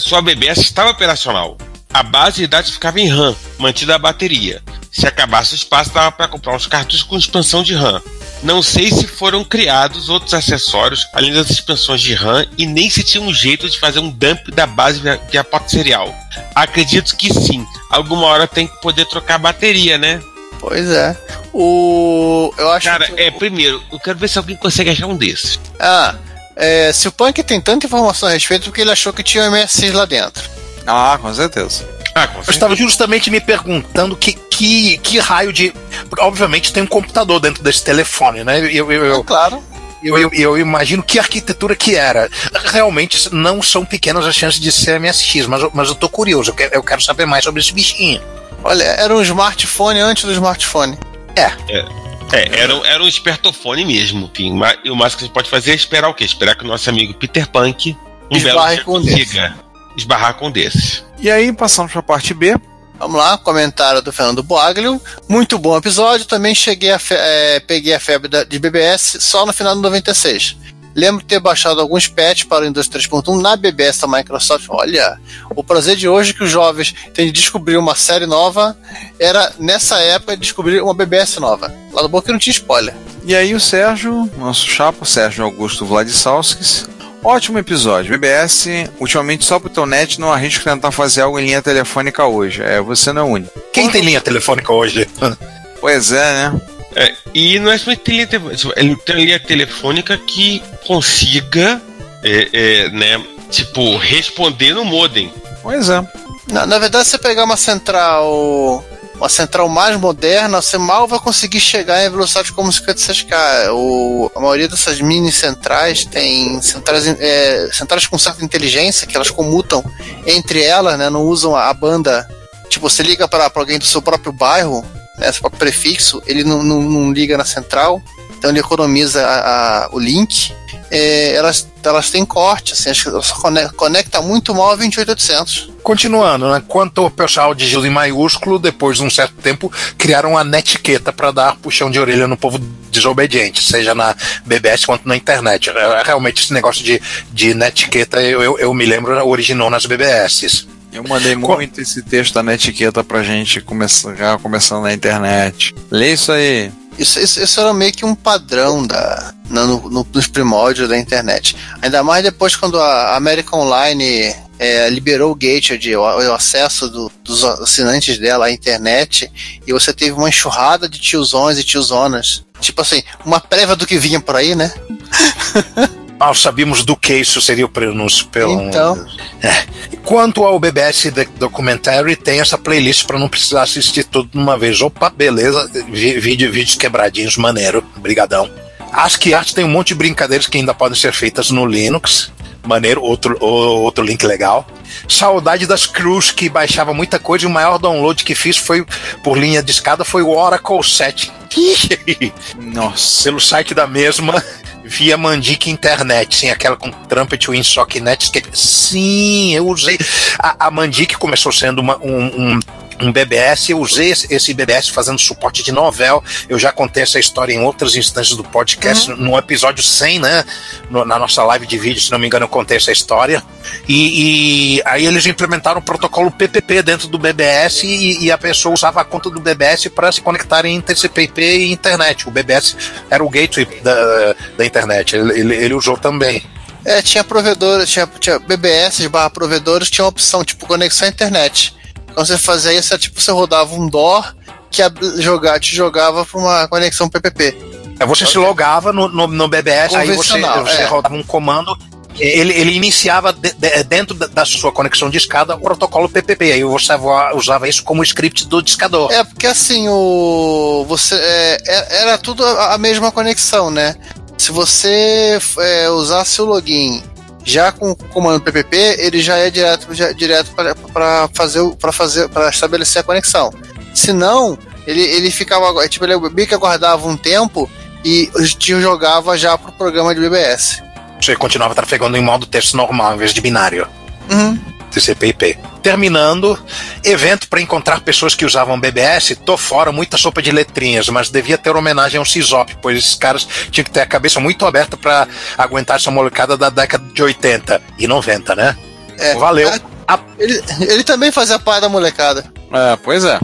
sua 0.00 0.22
BBS 0.22 0.60
estava 0.60 0.90
operacional 0.90 1.58
a 1.92 2.02
base 2.02 2.38
de 2.38 2.46
dados 2.46 2.70
ficava 2.70 3.00
em 3.00 3.08
RAM, 3.08 3.34
mantida 3.58 3.94
a 3.94 3.98
bateria. 3.98 4.62
Se 4.90 5.06
acabasse 5.06 5.54
o 5.54 5.56
espaço, 5.56 5.92
dava 5.92 6.12
para 6.12 6.28
comprar 6.28 6.54
uns 6.54 6.66
cartuchos 6.66 7.02
com 7.02 7.16
expansão 7.16 7.62
de 7.62 7.74
RAM. 7.74 8.02
Não 8.42 8.62
sei 8.62 8.90
se 8.90 9.06
foram 9.06 9.44
criados 9.44 10.08
outros 10.08 10.32
acessórios 10.32 11.06
além 11.12 11.32
das 11.32 11.50
expansões 11.50 12.00
de 12.00 12.14
RAM 12.14 12.46
e 12.56 12.66
nem 12.66 12.88
se 12.88 13.02
tinha 13.02 13.22
um 13.22 13.32
jeito 13.32 13.68
de 13.68 13.78
fazer 13.78 13.98
um 13.98 14.10
dump 14.10 14.50
da 14.52 14.66
base 14.66 15.00
via 15.30 15.42
porta 15.42 15.68
serial. 15.68 16.14
Acredito 16.54 17.16
que 17.16 17.32
sim. 17.32 17.66
Alguma 17.90 18.26
hora 18.26 18.46
tem 18.46 18.66
que 18.66 18.80
poder 18.80 19.06
trocar 19.06 19.34
a 19.36 19.38
bateria, 19.38 19.98
né? 19.98 20.20
Pois 20.60 20.88
é. 20.88 21.16
O. 21.52 22.52
Eu 22.56 22.70
acho 22.72 22.86
Cara, 22.86 23.06
que... 23.06 23.20
é, 23.20 23.30
primeiro, 23.30 23.82
eu 23.92 23.98
quero 23.98 24.18
ver 24.18 24.28
se 24.28 24.38
alguém 24.38 24.56
consegue 24.56 24.90
achar 24.90 25.06
um 25.06 25.16
desses. 25.16 25.58
Ah, 25.78 26.14
é, 26.56 26.92
se 26.92 27.06
o 27.06 27.12
Punk 27.12 27.42
tem 27.42 27.60
tanta 27.60 27.86
informação 27.86 28.28
a 28.28 28.32
respeito, 28.32 28.64
porque 28.64 28.80
ele 28.80 28.90
achou 28.90 29.12
que 29.12 29.22
tinha 29.22 29.44
um 29.44 29.50
MSX 29.50 29.92
lá 29.92 30.04
dentro. 30.04 30.57
Ah, 30.88 31.18
com 31.20 31.32
certeza. 31.32 31.86
Ah, 32.14 32.26
com 32.26 32.34
certeza. 32.34 32.50
Eu 32.50 32.52
estava 32.52 32.74
justamente 32.76 33.30
me 33.30 33.40
perguntando 33.40 34.16
que, 34.16 34.32
que, 34.32 34.98
que 34.98 35.18
raio 35.18 35.52
de. 35.52 35.72
Obviamente 36.18 36.72
tem 36.72 36.82
um 36.82 36.86
computador 36.86 37.38
dentro 37.38 37.62
desse 37.62 37.84
telefone, 37.84 38.42
né? 38.42 38.58
Eu, 38.58 38.90
eu, 38.90 38.92
eu, 38.92 39.20
é 39.20 39.22
claro. 39.22 39.62
Eu, 40.02 40.16
eu, 40.16 40.30
eu, 40.32 40.58
imagino 40.58 41.02
que 41.02 41.18
arquitetura 41.18 41.76
que 41.76 41.94
era. 41.94 42.30
Realmente 42.64 43.32
não 43.34 43.62
são 43.62 43.84
pequenas 43.84 44.26
as 44.26 44.34
chances 44.34 44.60
de 44.60 44.72
ser 44.72 44.98
MSX, 44.98 45.46
mas, 45.46 45.68
mas 45.74 45.88
eu 45.88 45.94
tô 45.94 46.08
curioso, 46.08 46.50
eu 46.50 46.54
quero, 46.54 46.74
eu 46.74 46.82
quero 46.82 47.02
saber 47.02 47.26
mais 47.26 47.44
sobre 47.44 47.60
esse 47.60 47.72
bichinho. 47.72 48.22
Olha, 48.64 48.84
era 48.84 49.14
um 49.14 49.22
smartphone 49.22 50.00
antes 50.00 50.24
do 50.24 50.32
smartphone. 50.32 50.98
É. 51.36 51.52
é. 51.68 52.08
É, 52.30 52.60
era, 52.60 52.74
era 52.86 53.02
um 53.02 53.08
espertofone 53.08 53.86
mesmo. 53.86 54.30
Enfim, 54.32 54.60
e 54.84 54.90
o 54.90 54.96
mais 54.96 55.14
que 55.14 55.24
a 55.24 55.26
gente 55.26 55.32
pode 55.32 55.48
fazer 55.48 55.72
é 55.72 55.74
esperar 55.74 56.08
o 56.08 56.14
quê? 56.14 56.24
Esperar 56.24 56.54
que 56.54 56.64
o 56.64 56.66
nosso 56.66 56.88
amigo 56.90 57.14
Peter 57.14 57.48
Punk 57.48 57.96
um 58.30 58.36
Esbarre 58.36 58.76
belo 58.76 58.84
consiga 58.84 59.54
esbarrar 59.98 60.34
com 60.34 60.46
um 60.46 60.50
desses. 60.50 61.04
E 61.18 61.30
aí 61.30 61.52
passamos 61.52 61.92
para 61.92 62.00
a 62.00 62.04
parte 62.04 62.32
B. 62.32 62.56
Vamos 62.98 63.16
lá, 63.16 63.38
comentário 63.38 64.02
do 64.02 64.12
Fernando 64.12 64.42
Boaglio. 64.42 65.00
Muito 65.28 65.58
bom 65.58 65.76
episódio. 65.76 66.26
Também 66.26 66.54
cheguei 66.54 66.90
a 66.90 67.00
é, 67.10 67.60
peguei 67.60 67.94
a 67.94 68.00
febre 68.00 68.28
da, 68.28 68.44
de 68.44 68.58
BBS 68.58 69.18
só 69.20 69.46
no 69.46 69.52
final 69.52 69.74
de 69.74 69.82
96. 69.82 70.56
Lembro 70.94 71.22
de 71.22 71.28
ter 71.28 71.38
baixado 71.38 71.80
alguns 71.80 72.08
patches 72.08 72.42
para 72.42 72.64
o 72.64 72.66
Windows 72.66 72.88
3.1 72.88 73.40
na 73.40 73.54
BBS 73.54 74.00
da 74.00 74.08
Microsoft. 74.08 74.66
Olha, 74.68 75.16
o 75.54 75.62
prazer 75.62 75.94
de 75.94 76.08
hoje 76.08 76.34
que 76.34 76.42
os 76.42 76.50
jovens 76.50 76.92
têm 77.14 77.26
de 77.26 77.32
descobrir 77.32 77.76
uma 77.76 77.94
série 77.94 78.26
nova 78.26 78.76
era, 79.20 79.52
nessa 79.60 80.00
época, 80.00 80.36
descobrir 80.36 80.82
uma 80.82 80.94
BBS 80.94 81.38
nova. 81.38 81.72
Lá 81.92 82.02
do 82.02 82.08
Boca 82.08 82.32
não 82.32 82.38
tinha 82.38 82.52
spoiler. 82.52 82.94
E 83.24 83.36
aí 83.36 83.54
o 83.54 83.60
Sérgio, 83.60 84.28
nosso 84.38 84.66
chapa, 84.66 85.04
Sérgio 85.04 85.44
Augusto 85.44 85.86
Vladislavskis, 85.86 86.88
Ótimo 87.22 87.58
episódio. 87.58 88.12
BBS, 88.12 88.66
ultimamente 88.98 89.44
só 89.44 89.58
pro 89.58 89.68
Telnet 89.68 90.20
não 90.20 90.32
arrisco 90.32 90.64
tentar 90.64 90.90
fazer 90.90 91.22
algo 91.22 91.38
em 91.38 91.46
linha 91.46 91.62
telefônica 91.62 92.24
hoje. 92.24 92.62
É, 92.62 92.80
você 92.80 93.12
não 93.12 93.22
é 93.22 93.24
único. 93.24 93.60
Quem 93.72 93.90
tem 93.90 94.02
linha 94.02 94.20
telefônica 94.20 94.72
hoje? 94.72 95.08
pois 95.80 96.12
é, 96.12 96.32
né? 96.50 96.60
É, 96.96 97.14
e 97.34 97.58
não 97.58 97.70
é 97.70 97.78
só 97.78 97.90
linha 97.90 98.26
telefônica, 98.26 98.72
ele 98.76 98.96
tem 98.96 99.16
linha 99.16 99.40
telefônica 99.40 100.16
que 100.16 100.62
consiga, 100.86 101.80
é, 102.22 102.48
é, 102.52 102.88
né, 102.90 103.22
tipo, 103.50 103.96
responder 103.96 104.74
no 104.74 104.84
modem. 104.84 105.32
Pois 105.62 105.88
é. 105.90 106.04
Na, 106.50 106.66
na 106.66 106.78
verdade, 106.78 107.08
você 107.08 107.18
pegar 107.18 107.44
uma 107.44 107.56
central 107.56 108.84
uma 109.18 109.28
central 109.28 109.68
mais 109.68 109.98
moderna, 109.98 110.62
você 110.62 110.78
mal 110.78 111.06
vai 111.06 111.18
conseguir 111.18 111.60
chegar 111.60 112.04
em 112.04 112.10
velocidade 112.10 112.52
como 112.52 112.70
56K. 112.70 113.72
O, 113.72 114.30
a 114.34 114.40
maioria 114.40 114.68
dessas 114.68 115.00
mini 115.00 115.32
centrais 115.32 116.04
tem 116.04 116.60
centrais, 116.62 117.06
é, 117.06 117.68
centrais 117.72 118.06
com 118.06 118.16
certa 118.16 118.44
inteligência, 118.44 119.06
que 119.06 119.16
elas 119.16 119.30
comutam 119.30 119.84
entre 120.24 120.62
elas, 120.62 120.96
né, 120.98 121.10
não 121.10 121.22
usam 121.22 121.56
a, 121.56 121.72
banda. 121.74 122.28
Tipo, 122.68 122.88
você 122.88 123.02
liga 123.02 123.26
para 123.26 123.50
alguém 123.54 123.78
do 123.78 123.84
seu 123.84 124.00
próprio 124.00 124.32
bairro, 124.32 124.84
né, 125.18 125.32
seu 125.32 125.40
próprio 125.40 125.58
prefixo, 125.58 126.22
ele 126.26 126.44
não, 126.44 126.62
não, 126.62 126.80
não 126.80 127.12
liga 127.12 127.36
na 127.36 127.44
central, 127.44 128.00
então 128.36 128.50
ele 128.50 128.60
economiza 128.60 129.26
a, 129.26 129.84
a, 129.84 129.88
o 129.90 129.98
link. 129.98 130.54
É, 130.90 131.34
elas, 131.34 131.68
elas 131.82 132.10
têm 132.10 132.24
corte, 132.24 132.72
assim, 132.72 132.90
elas 133.06 133.32
conecta 133.76 134.22
muito 134.22 134.54
mal 134.54 134.70
a 134.70 134.76
28800. 134.76 135.70
Continuando, 135.82 136.50
né? 136.50 136.62
Quanto 136.66 137.02
ao 137.02 137.10
pessoal 137.10 137.54
de 137.54 137.66
Gil 137.66 137.84
em 137.84 137.90
maiúsculo, 137.90 138.58
depois 138.58 138.98
de 138.98 139.04
um 139.04 139.10
certo 139.10 139.34
tempo, 139.34 139.72
criaram 139.96 140.32
uma 140.32 140.44
netiqueta 140.44 141.12
para 141.12 141.30
dar 141.30 141.56
puxão 141.56 141.90
de 141.90 141.98
orelha 141.98 142.26
no 142.26 142.36
povo 142.36 142.58
desobediente, 142.90 143.62
seja 143.62 143.94
na 143.94 144.14
BBS 144.44 144.84
quanto 144.84 145.06
na 145.06 145.16
internet. 145.16 145.70
É, 145.70 146.02
realmente 146.04 146.42
esse 146.42 146.52
negócio 146.52 146.84
de, 146.84 147.00
de 147.32 147.54
netiqueta, 147.54 148.20
eu, 148.22 148.42
eu, 148.42 148.58
eu 148.58 148.74
me 148.74 148.86
lembro, 148.86 149.26
originou 149.26 149.70
nas 149.70 149.86
BBS. 149.86 150.66
Eu 150.92 151.04
mandei 151.04 151.36
muito 151.36 151.80
esse 151.80 152.02
texto 152.02 152.34
da 152.34 152.42
netiqueta 152.42 153.04
pra 153.04 153.22
gente 153.22 153.60
começar, 153.60 154.38
começando 154.38 154.82
na 154.82 154.92
internet. 154.92 155.74
Lê 155.90 156.12
isso 156.14 156.32
aí. 156.32 156.72
Isso, 156.98 157.20
isso, 157.20 157.40
isso, 157.40 157.60
era 157.60 157.72
meio 157.72 157.92
que 157.92 158.04
um 158.04 158.14
padrão 158.14 158.84
da, 158.84 159.32
no, 159.48 159.88
no, 159.88 160.06
nos 160.12 160.26
primórdios 160.26 160.88
da 160.88 160.98
internet. 160.98 161.54
Ainda 161.80 162.02
mais 162.02 162.24
depois 162.24 162.56
quando 162.56 162.80
a 162.80 163.14
América 163.16 163.56
Online 163.56 164.34
é, 164.58 164.90
liberou 164.90 165.30
o 165.30 165.34
gateway, 165.34 165.96
o, 165.96 166.00
o 166.00 166.32
acesso 166.32 166.88
do, 166.88 167.12
dos 167.22 167.44
assinantes 167.44 168.18
dela 168.18 168.46
à 168.46 168.50
internet, 168.50 169.30
e 169.64 169.72
você 169.72 169.92
teve 169.92 170.12
uma 170.12 170.28
enxurrada 170.28 170.88
de 170.88 170.98
tiozões 170.98 171.56
e 171.56 171.62
tiozonas. 171.62 172.44
Tipo 172.60 172.82
assim, 172.82 173.02
uma 173.24 173.38
prévia 173.38 173.76
do 173.76 173.86
que 173.86 173.96
vinha 173.96 174.20
por 174.20 174.34
aí, 174.34 174.56
né? 174.56 174.72
Mal 176.18 176.34
sabíamos 176.34 176.84
do 176.84 176.96
que 176.96 177.14
isso 177.14 177.40
seria 177.40 177.64
o 177.64 177.68
prenúncio, 177.68 178.26
pelo 178.26 178.62
Então. 178.62 179.06
É. 179.40 179.66
Quanto 180.04 180.44
ao 180.44 180.58
BBS 180.58 181.12
Documentary, 181.38 182.16
tem 182.16 182.40
essa 182.40 182.58
playlist 182.58 183.06
para 183.06 183.18
não 183.18 183.28
precisar 183.28 183.62
assistir 183.62 184.04
tudo 184.04 184.30
de 184.32 184.38
uma 184.38 184.58
vez. 184.58 184.80
Opa, 184.80 185.10
beleza. 185.10 185.70
Vídeo, 185.88 186.50
vídeos 186.50 186.74
quebradinhos, 186.74 187.36
maneiro. 187.36 187.84
Brigadão. 187.96 188.50
Acho 188.90 189.20
que 189.20 189.34
arte 189.34 189.54
tem 189.54 189.64
um 189.64 189.68
monte 189.68 189.88
de 189.88 189.94
brincadeiras 189.94 190.46
que 190.46 190.58
ainda 190.58 190.74
podem 190.74 190.98
ser 190.98 191.12
feitas 191.12 191.50
no 191.50 191.64
Linux. 191.64 192.32
Maneiro, 192.66 193.02
outro, 193.02 193.36
outro 193.40 194.04
link 194.04 194.24
legal. 194.24 194.66
Saudade 195.08 195.66
das 195.66 195.86
crews 195.86 196.30
que 196.30 196.48
baixava 196.48 196.92
muita 196.92 197.18
coisa 197.18 197.44
e 197.44 197.46
o 197.46 197.50
maior 197.50 197.78
download 197.78 198.24
que 198.24 198.34
fiz 198.34 198.56
foi 198.56 198.84
por 199.22 199.38
linha 199.38 199.62
de 199.62 199.70
escada 199.70 200.04
foi 200.04 200.22
o 200.22 200.30
Oracle 200.30 200.82
7. 200.82 201.30
Nossa. 202.58 203.24
pelo 203.24 203.40
site 203.40 203.74
da 203.74 203.86
mesma 203.86 204.42
via 204.88 205.16
Mandic 205.16 205.70
Internet, 205.70 206.34
sim, 206.36 206.50
aquela 206.50 206.76
com 206.76 206.90
Trumpet, 206.90 207.50
WinSock, 207.50 208.00
Netscape. 208.00 208.48
Sim, 208.52 209.54
eu 209.54 209.68
usei. 209.68 209.98
A, 210.38 210.66
a 210.66 210.70
Mandic 210.70 211.16
começou 211.18 211.52
sendo 211.52 211.80
uma- 211.80 211.98
um, 211.98 212.26
um, 212.26 212.60
um 213.00 213.12
BBS, 213.12 213.70
eu 213.70 213.78
usei 213.78 214.10
esse, 214.10 214.52
BBS 214.54 214.88
fazendo 214.88 215.18
suporte 215.18 215.62
de 215.62 215.70
novel. 215.72 216.22
Eu 216.48 216.58
já 216.58 216.72
contei 216.72 217.02
essa 217.02 217.18
história 217.18 217.52
em 217.52 217.60
outras 217.60 217.94
instâncias 217.94 218.36
do 218.36 218.42
podcast, 218.44 219.08
no 219.10 219.36
episódio 219.38 219.82
100, 219.82 220.18
né? 220.18 220.44
No- 220.90 221.04
na 221.04 221.18
nossa 221.18 221.42
live 221.44 221.66
de 221.66 221.78
vídeo, 221.78 222.00
se 222.02 222.10
não 222.10 222.18
me 222.18 222.26
engano, 222.26 222.44
eu 222.44 222.48
contei 222.48 222.76
essa 222.76 222.90
história. 222.90 223.42
E, 223.88 224.76
e 224.78 224.82
aí 224.84 225.06
eles 225.06 225.26
implementaram 225.26 225.78
o 225.80 225.82
protocolo 225.82 226.30
PPP 226.30 226.82
dentro 226.82 227.08
do 227.08 227.18
BBS 227.18 227.84
e, 227.84 228.24
e 228.24 228.32
a 228.32 228.38
pessoa 228.38 228.74
usava 228.74 229.00
a 229.00 229.04
conta 229.04 229.30
do 229.30 229.40
BBS 229.40 229.88
para 229.88 230.10
se 230.10 230.20
conectar 230.20 230.64
em 230.64 230.80
TCP/IP 230.80 231.40
e 231.40 231.72
internet. 231.72 232.26
O 232.28 232.30
BBS 232.30 232.76
era 233.10 233.22
o 233.24 233.28
gateway 233.30 233.66
da, 233.82 234.34
da 234.56 234.66
internet. 234.66 235.14
Ele, 235.16 235.38
ele, 235.40 235.54
ele 235.54 235.74
usou 235.74 235.96
também. 235.96 236.42
É, 236.84 237.02
tinha 237.02 237.22
provedores, 237.22 237.90
tinha, 237.90 238.08
tinha 238.18 238.38
BBS 238.38 239.06
barra 239.08 239.28
provedores, 239.30 239.90
tinha 239.90 240.04
uma 240.04 240.08
opção, 240.10 240.44
tipo, 240.44 240.66
conexão 240.66 241.06
à 241.06 241.10
internet. 241.10 241.74
Quando 242.14 242.26
você 242.26 242.38
fazia 242.38 242.72
isso, 242.72 242.92
é 242.94 242.98
tipo, 242.98 243.20
você 243.20 243.30
rodava 243.30 243.74
um 243.74 243.88
DOR 243.88 244.34
que 244.70 244.82
ab- 244.82 244.98
jogar, 245.22 245.58
te 245.60 245.74
jogava 245.74 246.24
para 246.24 246.38
uma 246.40 246.68
conexão 246.68 247.08
PPP. 247.08 247.56
Aí 248.00 248.06
você 248.06 248.26
se 248.26 248.38
logava 248.38 248.92
no, 248.92 249.08
no, 249.08 249.26
no 249.26 249.48
BBS, 249.48 249.94
aí 249.94 250.08
você, 250.14 250.40
você 250.40 250.82
é. 250.82 250.84
rodava 250.86 251.14
um 251.14 251.22
comando. 251.22 251.76
Ele, 252.18 252.52
ele 252.52 252.72
iniciava 252.72 253.32
de- 253.32 253.52
de- 253.52 253.84
dentro 253.84 254.14
da, 254.14 254.44
sua 254.44 254.72
conexão 254.72 255.08
de 255.08 255.16
escada 255.18 255.54
o 255.54 255.60
protocolo 255.60 256.08
PPP. 256.08 256.52
Aí 256.52 256.64
você 256.64 256.92
usava, 257.34 257.68
isso 257.68 257.84
como 257.84 258.02
script 258.02 258.46
do 258.48 258.60
discador. 258.60 259.12
É, 259.12 259.22
porque 259.22 259.46
assim, 259.46 259.88
o. 259.88 260.84
Você. 260.88 261.14
é, 261.14 261.58
é- 261.66 262.02
era 262.02 262.18
tudo 262.18 262.44
a 262.44 262.74
a 262.74 262.78
mesma 262.78 263.12
conexão, 263.12 263.70
né? 263.70 263.94
Se 264.36 264.50
você 264.52 265.38
é, 265.58 265.88
usasse 265.90 266.40
o 266.40 266.44
login 266.44 267.02
já 267.48 267.72
com 267.72 267.92
o 267.92 267.96
comando 267.96 268.42
PPP, 268.42 268.76
ele 268.98 269.20
já 269.20 269.36
é 269.36 269.50
direto, 269.50 269.94
já, 269.94 270.12
direto 270.12 270.50
para 270.92 271.28
fazer 271.32 271.74
para 271.76 271.92
fazer 271.92 272.28
para 272.28 272.50
estabelecer 272.50 273.00
a 273.00 273.02
conexão. 273.02 273.50
Se 273.94 274.12
não, 274.12 274.58
ele, 274.86 275.00
ele 275.00 275.30
ficava 275.30 275.88
tipo 275.88 276.04
ele 276.04 276.16
meio 276.30 276.46
que 276.46 276.54
aguardava 276.54 277.08
um 277.08 277.16
tempo 277.16 277.68
e 278.04 278.30
te 278.58 278.78
jogava 278.80 279.36
já 279.36 279.56
pro 279.56 279.72
programa 279.72 280.14
de 280.14 280.20
BBS. 280.20 280.82
Você 281.20 281.34
continuava 281.34 281.74
trafegando 281.74 282.16
em 282.16 282.22
modo 282.22 282.46
texto 282.46 282.76
normal, 282.76 283.14
em 283.14 283.18
vez 283.18 283.32
de 283.32 283.40
binário. 283.40 283.88
Uhum. 284.30 284.58
TCP/IP. 284.90 285.58
Terminando, 285.88 286.58
evento 287.02 287.48
para 287.48 287.62
encontrar 287.62 288.00
pessoas 288.02 288.34
que 288.34 288.44
usavam 288.44 288.78
BBS, 288.78 289.34
tô 289.36 289.56
fora, 289.56 289.90
muita 289.90 290.18
sopa 290.18 290.42
de 290.42 290.50
letrinhas, 290.52 291.08
mas 291.08 291.30
devia 291.30 291.56
ter 291.56 291.74
homenagem 291.74 292.18
ao 292.18 292.26
CISOP, 292.26 292.76
pois 292.82 292.98
esses 292.98 293.14
caras 293.14 293.48
tinham 293.70 293.86
que 293.86 293.90
ter 293.90 294.02
a 294.02 294.06
cabeça 294.06 294.38
muito 294.38 294.66
aberta 294.66 294.98
para 294.98 295.26
aguentar 295.56 295.96
essa 295.96 296.10
molecada 296.10 296.58
da 296.58 296.68
década 296.68 297.02
de 297.10 297.22
80 297.22 297.80
e 297.98 298.06
90, 298.06 298.54
né? 298.54 298.76
É, 299.18 299.34
Valeu. 299.36 299.70
A- 300.06 300.18
Ele, 300.38 300.62
ele 300.80 301.04
também 301.04 301.32
fazia 301.32 301.58
parte 301.58 301.80
da 301.80 301.88
molecada. 301.88 302.44
É, 302.70 302.96
pois 303.02 303.24
é. 303.24 303.40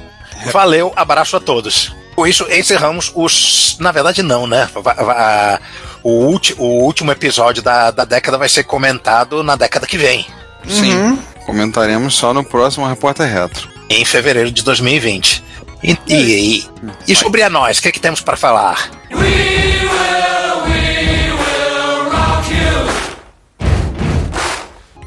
valeu, 0.53 0.93
abraço 0.97 1.39
a 1.39 1.41
todos. 1.41 1.95
Com 2.15 2.27
isso, 2.27 2.47
encerramos 2.53 3.11
os. 3.15 3.79
Na 3.81 3.91
verdade, 3.91 4.23
não, 4.23 4.47
né? 4.47 4.69
O, 6.03 6.27
ulti- 6.27 6.55
o 6.59 6.83
último 6.85 7.11
episódio 7.11 7.63
da, 7.63 7.91
da 7.91 8.05
década 8.05 8.37
vai 8.37 8.51
ser 8.51 8.65
comentado 8.65 9.43
na 9.43 9.57
década 9.57 9.87
que 9.87 9.97
vem, 9.97 10.27
Sim. 10.69 10.95
Uhum. 10.95 11.19
Comentaremos 11.47 12.15
só 12.15 12.33
no 12.33 12.43
próximo 12.45 12.87
Repórter 12.87 13.33
Retro. 13.33 13.69
em 13.91 14.05
fevereiro 14.05 14.51
de 14.51 14.63
2020. 14.63 15.43
E, 15.83 15.99
e, 16.09 16.15
e, 16.61 16.71
e 17.09 17.15
sobre 17.15 17.43
a 17.43 17.51
nós, 17.51 17.79
o 17.79 17.83
que, 17.83 17.89
é 17.89 17.93
que 17.93 18.01
temos 18.01 18.21
para 18.23 18.37
falar? 18.37 18.91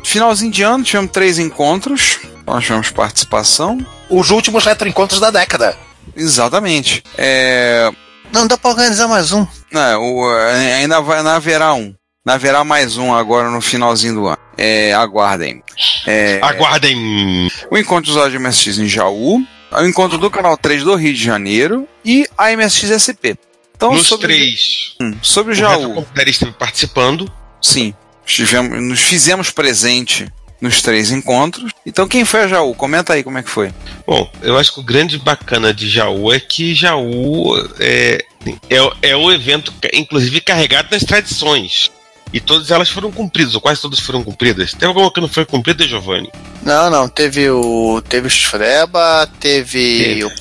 Finalzinho 0.04 0.52
de 0.52 0.64
ano, 0.64 0.84
tivemos 0.84 1.12
três 1.12 1.38
encontros. 1.38 2.20
Nós 2.46 2.64
tivemos 2.64 2.90
participação. 2.90 3.78
Os 4.10 4.30
últimos 4.30 4.64
retroencontros 4.66 5.20
da 5.20 5.30
década. 5.30 5.78
Exatamente. 6.16 7.04
É, 7.18 7.92
Não 8.32 8.48
dá 8.48 8.58
pra 8.58 8.72
organizar 8.72 9.08
mais 9.08 9.34
um. 9.34 9.46
Não, 9.72 10.02
o, 10.02 10.34
é, 10.34 10.76
ainda 10.76 11.02
vai, 11.02 11.18
ainda 11.18 11.36
haverá 11.36 11.74
um. 11.74 11.94
Haverá 12.28 12.64
mais 12.64 12.98
um 12.98 13.14
agora 13.14 13.50
no 13.50 13.62
finalzinho 13.62 14.14
do 14.16 14.28
ano. 14.28 14.38
É, 14.58 14.94
aguardem. 14.94 15.64
É, 16.06 16.40
Aguardem. 16.42 17.48
o 17.70 17.78
encontro 17.78 18.12
dos 18.12 18.18
áudios 18.22 18.42
MSX 18.42 18.80
em 18.80 18.88
Jaú, 18.88 19.42
o 19.72 19.86
encontro 19.86 20.18
do 20.18 20.30
canal 20.32 20.58
3 20.58 20.84
do 20.84 20.96
Rio 20.96 21.14
de 21.14 21.24
Janeiro 21.24 21.88
e 22.04 22.28
a 22.38 22.52
MSX 22.56 22.90
SP. 22.98 23.38
Então, 23.76 23.94
Nos 23.94 24.08
sobre, 24.08 24.28
três. 24.28 24.96
Hum, 25.00 25.14
sobre 25.22 25.52
o 25.52 25.56
O 25.56 25.56
Jaú, 25.56 25.72
Retrocomputador 25.80 26.28
esteve 26.28 26.52
participando. 26.54 27.32
sim, 27.62 27.94
estivemos, 28.26 28.82
nos 28.82 29.00
fizemos 29.02 29.52
presente 29.52 30.28
nos 30.60 30.82
três 30.82 31.12
encontros. 31.12 31.72
Então, 31.86 32.08
quem 32.08 32.26
foi 32.26 32.42
a 32.42 32.48
Jaú? 32.48 32.74
Comenta 32.74 33.14
aí 33.14 33.24
como 33.24 33.38
é 33.38 33.44
que 33.44 33.50
foi. 33.50 33.72
Bom, 34.08 34.28
eu 34.42 34.58
acho 34.58 34.74
que 34.74 34.80
o 34.80 34.84
grande 34.84 35.20
bacana 35.20 35.72
de 35.72 35.88
Jaú 35.88 36.34
é 36.34 36.40
que 36.40 36.74
Jaú 36.74 37.56
é, 37.80 38.26
é, 38.70 39.10
é 39.10 39.16
o 39.16 39.32
evento, 39.32 39.72
inclusive, 39.94 40.42
carregado 40.42 40.88
nas 40.92 41.04
tradições. 41.04 41.92
E 42.34 42.40
todas 42.42 42.72
elas 42.72 42.90
foram 42.90 43.12
cumpridas, 43.12 43.56
ou 43.56 43.62
quase 43.62 43.82
todas 43.82 44.00
foram 44.00 44.24
cumpridas. 44.24 44.74
Tem 44.74 44.88
alguma 44.88 45.12
que 45.12 45.22
não 45.22 45.30
foi 45.30 45.46
cumprida, 45.46 45.88
Giovanni? 45.88 46.30
Não, 46.62 46.90
não. 46.90 47.08
Teve 47.08 47.50
o. 47.50 48.02
Teve 48.08 48.28
o 48.28 48.32
Freba, 48.32 49.28
teve, 49.40 50.04
Teve. 50.04 50.24
o 50.26 50.32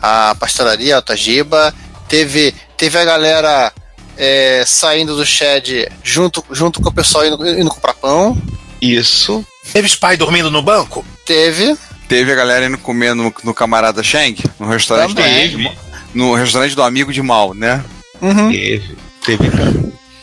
a 0.00 0.34
pastelaria 0.38 0.96
Altagiba, 0.96 1.74
teve, 2.08 2.54
teve 2.76 2.96
a 2.98 3.04
galera 3.04 3.72
é, 4.16 4.62
saindo 4.66 5.16
do 5.16 5.26
shed 5.26 5.88
junto, 6.04 6.44
junto 6.52 6.80
com 6.80 6.88
o 6.88 6.94
pessoal 6.94 7.26
indo, 7.26 7.46
indo 7.58 7.70
comprar 7.70 7.94
pão. 7.94 8.40
Isso. 8.80 9.44
Teve 9.72 9.88
Spy 9.88 10.16
dormindo 10.16 10.50
no 10.50 10.62
banco? 10.62 11.04
Teve. 11.26 11.76
Teve 12.06 12.30
a 12.30 12.34
galera 12.36 12.66
indo 12.66 12.78
comer 12.78 13.14
no, 13.14 13.34
no 13.42 13.54
Camarada 13.54 14.02
Sheng, 14.02 14.36
no 14.60 14.68
restaurante, 14.68 15.08
do 15.10 15.14
Também. 15.16 15.40
amigo 15.40 15.56
de 15.56 15.62
Mal- 15.64 15.74
no 16.14 16.34
restaurante 16.34 16.76
do 16.76 16.82
amigo 16.82 17.12
de 17.12 17.22
mal, 17.22 17.54
né? 17.54 17.82
Uhum. 18.22 18.52
Teve. 18.52 18.96
Teve, 19.24 19.50
cara. 19.50 19.74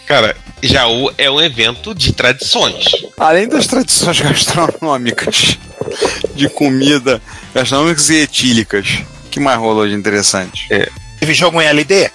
Cara, 0.07 0.37
Jaú 0.61 1.11
é 1.17 1.29
um 1.29 1.41
evento 1.41 1.93
de 1.93 2.13
tradições. 2.13 2.85
Além 3.17 3.47
das 3.47 3.67
tradições 3.67 4.19
gastronômicas 4.19 5.57
de 6.35 6.49
comida, 6.49 7.21
gastronômicas 7.53 8.09
e 8.09 8.17
etílicas, 8.17 9.03
o 9.25 9.29
que 9.29 9.39
mais 9.39 9.59
rolou 9.59 9.87
de 9.87 9.93
interessante? 9.93 10.67
Teve 11.19 11.33
jogo 11.33 11.61
em 11.61 11.65
LD? 11.65 12.11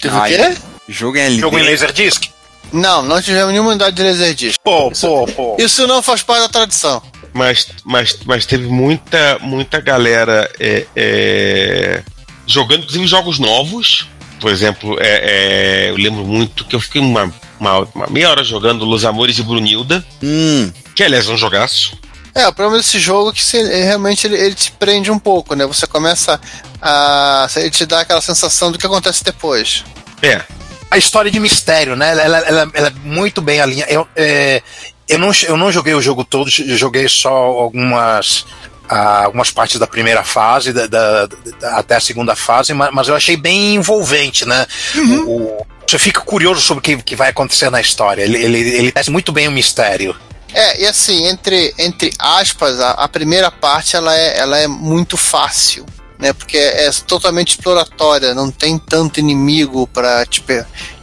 Teve 0.00 0.16
Ai, 0.16 0.34
o 0.34 0.36
quê? 0.36 0.60
Jogo 0.88 1.16
em 1.16 1.20
LD. 1.20 1.40
Jogo 1.40 1.58
em 1.58 1.62
Laserdisc? 1.62 2.30
Não, 2.72 3.02
não 3.02 3.20
tivemos 3.20 3.52
nenhuma 3.52 3.70
unidade 3.70 3.96
de 3.96 4.02
Laserdisc. 4.02 4.56
Pô, 4.62 4.90
pô, 4.90 5.26
pô. 5.26 5.56
Isso 5.58 5.86
não 5.86 6.02
faz 6.02 6.22
parte 6.22 6.42
da 6.42 6.48
tradição. 6.48 7.02
Mas, 7.32 7.68
mas, 7.84 8.18
mas 8.24 8.46
teve 8.46 8.66
muita, 8.66 9.38
muita 9.40 9.80
galera 9.80 10.50
é, 10.58 10.86
é, 10.96 12.02
jogando, 12.46 12.80
inclusive, 12.80 13.06
jogos 13.06 13.38
novos. 13.38 14.08
Por 14.40 14.50
exemplo, 14.50 14.96
é, 15.00 15.86
é, 15.86 15.90
eu 15.90 15.96
lembro 15.96 16.24
muito 16.24 16.64
que 16.64 16.74
eu 16.74 16.80
fiquei 16.80 17.00
uma, 17.00 17.32
uma, 17.60 17.80
uma 17.94 18.06
meia 18.08 18.30
hora 18.30 18.42
jogando 18.42 18.84
Los 18.84 19.04
Amores 19.04 19.36
de 19.36 19.42
Brunilda, 19.42 20.04
Hum, 20.22 20.72
que 20.96 21.04
aliás 21.04 21.28
é 21.28 21.32
um 21.32 21.36
jogaço. 21.36 21.96
É, 22.34 22.46
o 22.46 22.52
problema 22.52 22.78
desse 22.80 22.98
jogo 22.98 23.30
é 23.30 23.32
que 23.32 23.42
você, 23.44 23.62
realmente 23.84 24.26
ele, 24.26 24.36
ele 24.36 24.54
te 24.54 24.70
prende 24.72 25.10
um 25.10 25.18
pouco, 25.18 25.54
né? 25.54 25.66
Você 25.66 25.86
começa 25.86 26.40
a. 26.80 27.48
Ele 27.56 27.70
te 27.70 27.84
dá 27.84 28.00
aquela 28.00 28.20
sensação 28.20 28.70
do 28.70 28.78
que 28.78 28.86
acontece 28.86 29.22
depois. 29.24 29.84
É, 30.22 30.42
A 30.90 30.96
história 30.98 31.30
de 31.30 31.38
mistério, 31.40 31.94
né? 31.96 32.10
Ela, 32.12 32.22
ela- 32.22 32.38
ela- 32.38 32.70
ela 32.72 32.88
é 32.88 32.92
muito 33.04 33.40
bem 33.42 33.60
alinhada. 33.60 33.90
Eu, 33.92 34.06
é, 34.16 34.62
eu, 35.08 35.18
não, 35.18 35.30
eu 35.46 35.56
não 35.56 35.72
joguei 35.72 35.92
o 35.94 36.00
jogo 36.00 36.24
todo, 36.24 36.48
eu 36.66 36.76
joguei 36.76 37.08
só 37.08 37.30
algumas. 37.30 38.44
ah, 38.88 39.24
algumas 39.24 39.50
partes 39.52 39.78
da 39.78 39.86
primeira 39.86 40.22
fase, 40.24 40.72
da, 40.72 40.86
da- 40.86 41.26
da- 41.26 41.78
até 41.78 41.94
a 41.96 42.00
segunda 42.00 42.34
fase, 42.36 42.72
mas, 42.74 42.90
mas 42.92 43.06
eu 43.08 43.14
achei 43.14 43.36
bem 43.36 43.74
envolvente, 43.76 44.44
né? 44.46 44.66
Uhum. 44.96 45.28
O- 45.28 45.66
você 45.90 45.98
fica 45.98 46.20
curioso 46.20 46.60
sobre 46.60 46.78
o 46.78 46.82
que, 46.82 47.02
que 47.02 47.16
vai 47.16 47.30
acontecer 47.30 47.68
na 47.68 47.80
história. 47.80 48.22
Ele, 48.22 48.38
ele, 48.38 48.58
ele 48.58 48.92
testa 48.92 49.10
muito 49.10 49.32
bem 49.32 49.48
o 49.48 49.52
mistério. 49.52 50.14
É, 50.54 50.82
e 50.82 50.86
assim, 50.86 51.26
entre, 51.26 51.74
entre 51.78 52.12
aspas, 52.18 52.80
a, 52.80 52.90
a 52.92 53.08
primeira 53.08 53.50
parte 53.50 53.96
ela 53.96 54.16
é, 54.16 54.38
ela 54.38 54.58
é 54.58 54.68
muito 54.68 55.16
fácil. 55.16 55.84
Né, 56.18 56.34
porque 56.34 56.58
é, 56.58 56.86
é 56.86 56.90
totalmente 57.06 57.52
exploratória, 57.52 58.34
não 58.34 58.50
tem 58.50 58.78
tanto 58.78 59.18
inimigo 59.18 59.86
para 59.86 60.26
te, 60.26 60.44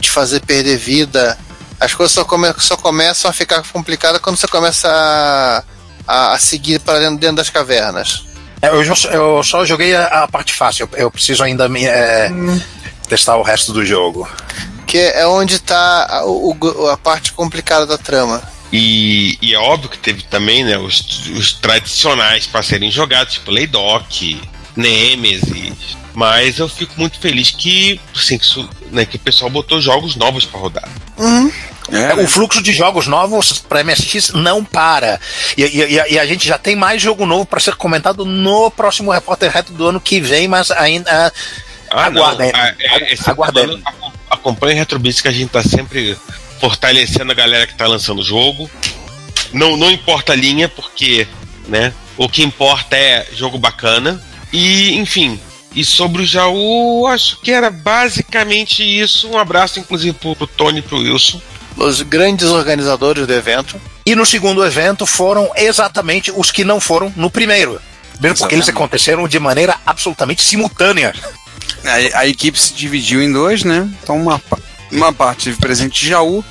te 0.00 0.10
fazer 0.10 0.40
perder 0.40 0.76
vida. 0.76 1.36
As 1.80 1.92
coisas 1.92 2.14
só, 2.14 2.24
come, 2.24 2.54
só 2.58 2.76
começam 2.76 3.28
a 3.28 3.34
ficar 3.34 3.60
complicadas 3.64 4.20
quando 4.20 4.36
você 4.36 4.46
começa 4.46 4.88
a, 4.88 5.64
a, 6.06 6.32
a 6.34 6.38
seguir 6.38 6.78
para 6.78 7.00
dentro, 7.00 7.18
dentro 7.18 7.36
das 7.36 7.50
cavernas. 7.50 8.26
É, 8.62 8.68
Eu, 8.68 8.80
eu 9.12 9.42
só 9.42 9.64
joguei 9.64 9.92
a, 9.96 10.22
a 10.22 10.28
parte 10.28 10.54
fácil. 10.54 10.88
Eu, 10.92 10.98
eu 10.98 11.10
preciso 11.10 11.42
ainda 11.42 11.68
me, 11.68 11.84
é, 11.84 12.30
testar 13.08 13.36
o 13.36 13.42
resto 13.42 13.72
do 13.72 13.84
jogo. 13.84 14.28
Que 14.88 14.96
é 14.98 15.26
onde 15.26 15.54
está 15.56 16.22
a 16.92 16.96
parte 16.96 17.32
complicada 17.32 17.86
da 17.86 17.98
trama. 17.98 18.42
E, 18.72 19.38
e 19.40 19.54
é 19.54 19.58
óbvio 19.58 19.88
que 19.90 19.98
teve 19.98 20.22
também 20.24 20.64
né, 20.64 20.76
os, 20.78 21.26
os 21.36 21.52
tradicionais 21.52 22.46
para 22.46 22.62
serem 22.62 22.90
jogados, 22.90 23.34
tipo 23.34 23.50
Leydock, 23.50 24.40
Nemesis. 24.74 25.96
Mas 26.14 26.58
eu 26.58 26.68
fico 26.68 26.92
muito 26.96 27.20
feliz 27.20 27.50
que, 27.50 28.00
assim, 28.16 28.38
que, 28.38 28.44
isso- 28.44 28.68
né, 28.90 29.04
que 29.04 29.16
o 29.16 29.20
pessoal 29.20 29.50
botou 29.50 29.80
jogos 29.80 30.16
novos 30.16 30.44
para 30.44 30.58
rodar. 30.58 30.88
É, 31.92 32.14
o 32.14 32.26
fluxo 32.26 32.62
de 32.62 32.72
jogos 32.72 33.06
novos 33.06 33.58
para 33.58 33.84
MSX 33.84 34.32
não 34.32 34.64
para. 34.64 35.20
E, 35.56 35.62
e- 35.64 36.12
e 36.14 36.18
a- 36.18 36.26
gente 36.26 36.46
já 36.46 36.58
tem 36.58 36.74
mais 36.76 37.00
jogo 37.00 37.24
novo 37.24 37.46
para 37.46 37.60
ser 37.60 37.74
comentado 37.76 38.24
no 38.24 38.70
próximo 38.70 39.10
Repórter 39.12 39.50
Reto 39.50 39.72
do 39.72 39.86
ano 39.88 40.00
que 40.00 40.20
vem, 40.20 40.48
mas 40.48 40.70
ainda. 40.70 41.32
Ah, 41.90 42.04
Aguardem. 42.06 42.52
não. 42.52 42.60
Ah, 42.60 42.74
é, 42.78 43.12
é, 43.14 43.16
Aguardem. 43.26 43.82
Acom- 44.48 44.58
Acompanhe 44.58 44.74
o 44.74 44.78
Retrobits 44.78 45.20
que 45.20 45.28
a 45.28 45.32
gente 45.32 45.50
tá 45.50 45.62
sempre 45.62 46.16
fortalecendo 46.60 47.32
a 47.32 47.34
galera 47.34 47.66
que 47.66 47.74
tá 47.74 47.86
lançando 47.86 48.20
o 48.20 48.24
jogo. 48.24 48.70
Não, 49.52 49.76
não 49.76 49.90
importa 49.90 50.32
a 50.32 50.36
linha, 50.36 50.68
porque, 50.68 51.26
né? 51.66 51.92
O 52.16 52.28
que 52.28 52.42
importa 52.42 52.96
é 52.96 53.26
jogo 53.34 53.58
bacana. 53.58 54.22
E, 54.52 54.96
enfim. 54.96 55.38
E 55.74 55.84
sobre 55.84 56.22
o 56.22 56.26
Jaú, 56.26 57.06
acho 57.06 57.40
que 57.40 57.50
era 57.52 57.70
basicamente 57.70 58.82
isso. 58.82 59.28
Um 59.30 59.38
abraço, 59.38 59.78
inclusive, 59.78 60.16
pro, 60.18 60.34
pro 60.34 60.46
Tony 60.46 60.80
e 60.80 60.82
pro 60.82 60.98
Wilson. 60.98 61.40
Os 61.76 62.02
grandes 62.02 62.48
organizadores 62.48 63.26
do 63.26 63.32
evento. 63.32 63.80
E 64.04 64.14
no 64.16 64.26
segundo 64.26 64.64
evento 64.64 65.06
foram 65.06 65.50
exatamente 65.54 66.32
os 66.34 66.50
que 66.50 66.64
não 66.64 66.80
foram 66.80 67.12
no 67.14 67.30
primeiro. 67.30 67.80
Mesmo 68.20 68.38
porque 68.38 68.54
eles 68.56 68.68
aconteceram 68.68 69.28
de 69.28 69.38
maneira 69.38 69.76
absolutamente 69.86 70.42
simultânea. 70.42 71.14
A, 71.84 72.20
a 72.20 72.26
equipe 72.26 72.58
se 72.58 72.74
dividiu 72.74 73.22
em 73.22 73.32
dois, 73.32 73.64
né? 73.64 73.88
Então 74.02 74.16
uma, 74.16 74.40
uma 74.90 75.12
parte 75.12 75.44
teve 75.44 75.58
presente 75.58 76.00
de 76.02 76.08
Jaú 76.08 76.44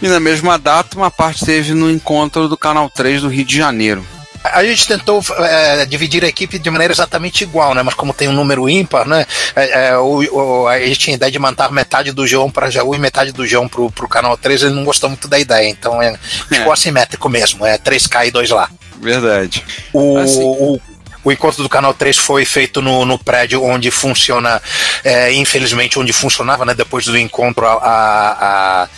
e 0.00 0.08
na 0.08 0.20
mesma 0.20 0.58
data 0.58 0.96
uma 0.96 1.10
parte 1.10 1.44
teve 1.44 1.74
no 1.74 1.90
encontro 1.90 2.48
do 2.48 2.56
Canal 2.56 2.88
3 2.90 3.22
do 3.22 3.28
Rio 3.28 3.44
de 3.44 3.56
Janeiro. 3.56 4.04
A 4.42 4.64
gente 4.64 4.88
tentou 4.88 5.22
é, 5.38 5.84
dividir 5.84 6.24
a 6.24 6.28
equipe 6.28 6.58
de 6.58 6.70
maneira 6.70 6.94
exatamente 6.94 7.44
igual, 7.44 7.74
né? 7.74 7.82
Mas 7.82 7.92
como 7.92 8.14
tem 8.14 8.26
um 8.26 8.32
número 8.32 8.70
ímpar, 8.70 9.06
né? 9.06 9.26
é, 9.54 9.88
é, 9.88 9.98
o, 9.98 10.22
o- 10.62 10.66
a 10.66 10.78
gente 10.80 10.98
tinha 10.98 11.14
a 11.14 11.18
ideia 11.18 11.30
de 11.30 11.38
mandar 11.38 11.70
metade 11.70 12.10
do 12.10 12.26
João 12.26 12.50
para 12.50 12.70
Jaú 12.70 12.94
e 12.94 12.98
metade 12.98 13.32
do 13.32 13.46
João 13.46 13.68
pro, 13.68 13.90
pro 13.90 14.08
canal 14.08 14.38
3. 14.38 14.62
Ele 14.62 14.74
não 14.74 14.84
gostou 14.84 15.10
muito 15.10 15.28
da 15.28 15.38
ideia, 15.38 15.68
então 15.68 16.00
é, 16.00 16.16
ficou 16.48 16.70
É. 16.70 16.72
assimétrico 16.72 17.28
mesmo. 17.28 17.66
É 17.66 17.76
3K 17.76 18.28
e 18.28 18.30
2 18.30 18.48
lá. 18.48 18.70
Verdade. 18.98 19.62
O, 19.92 20.16
Assim. 20.16 20.40
o, 20.42 20.80
o 21.24 21.30
encontro 21.30 21.62
do 21.62 21.68
Canal 21.68 21.92
3 21.94 22.16
foi 22.16 22.44
feito 22.44 22.80
no, 22.80 23.04
no 23.04 23.18
prédio 23.18 23.62
onde 23.62 23.90
funciona, 23.90 24.60
é, 25.04 25.32
infelizmente, 25.32 25.98
onde 25.98 26.12
funcionava, 26.12 26.64
né? 26.64 26.74
Depois 26.74 27.04
do 27.04 27.16
encontro, 27.18 27.66
a, 27.66 27.72
a- 27.74 28.82
a- 28.84 28.88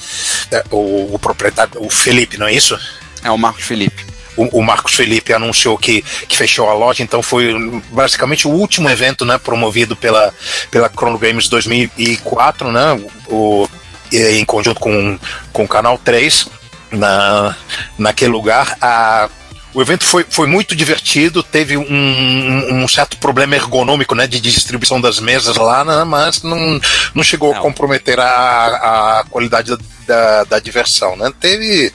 é, 0.51 0.65
o, 0.71 1.15
o 1.15 1.19
proprietário, 1.19 1.73
o 1.85 1.91
Felipe, 1.91 2.39
não 2.39 2.47
é 2.47 2.53
isso? 2.53 2.79
É 3.25 3.31
o 3.31 3.39
Marcos 3.39 3.65
Felipe. 3.65 4.05
O, 4.37 4.61
o 4.61 4.63
Marcos 4.63 4.95
Felipe 4.95 5.33
anunciou 5.33 5.77
que, 5.77 6.01
que 6.27 6.37
fechou 6.37 6.69
a 6.71 6.75
loja, 6.75 7.03
então 7.03 7.23
foi 7.23 7.55
basicamente 7.91 8.49
o 8.49 8.51
último 8.51 8.89
evento, 8.89 9.25
né? 9.25 9.37
Promovido 9.39 9.95
pela, 9.95 10.33
pela 10.71 10.89
Chrono 10.89 11.19
Games 11.19 11.49
2004, 11.49 12.71
né? 12.73 13.01
O, 13.29 13.69
em 14.13 14.45
conjunto 14.45 14.81
com, 14.81 15.19
com 15.53 15.65
o 15.65 15.69
Canal 15.69 15.99
3, 15.99 16.49
na, 16.91 17.55
naquele 17.99 18.31
lugar. 18.33 18.77
A, 18.81 19.29
o 19.75 19.81
evento 19.83 20.05
foi, 20.05 20.25
foi 20.29 20.47
muito 20.47 20.75
divertido, 20.77 21.43
teve 21.43 21.77
um, 21.77 21.83
um- 21.91 22.83
um 22.85 22.89
certo 22.89 23.17
problema 23.17 23.55
ergonômico 23.57 24.15
né, 24.15 24.27
de 24.27 24.41
distribuição 24.41 25.01
das 25.01 25.19
mesas 25.21 25.57
lá, 25.57 25.85
né, 25.85 26.05
mas 26.05 26.43
não, 26.43 26.81
não 27.15 27.23
chegou 27.25 27.53
a 27.53 27.55
Não. 27.57 27.63
comprometer 27.63 28.19
a, 28.21 29.21
a 29.21 29.25
qualidade 29.31 29.71
da, 29.71 29.79
da, 30.07 30.45
da 30.45 30.59
diversão. 30.59 31.17
Né? 31.17 31.33
Teve, 31.41 31.93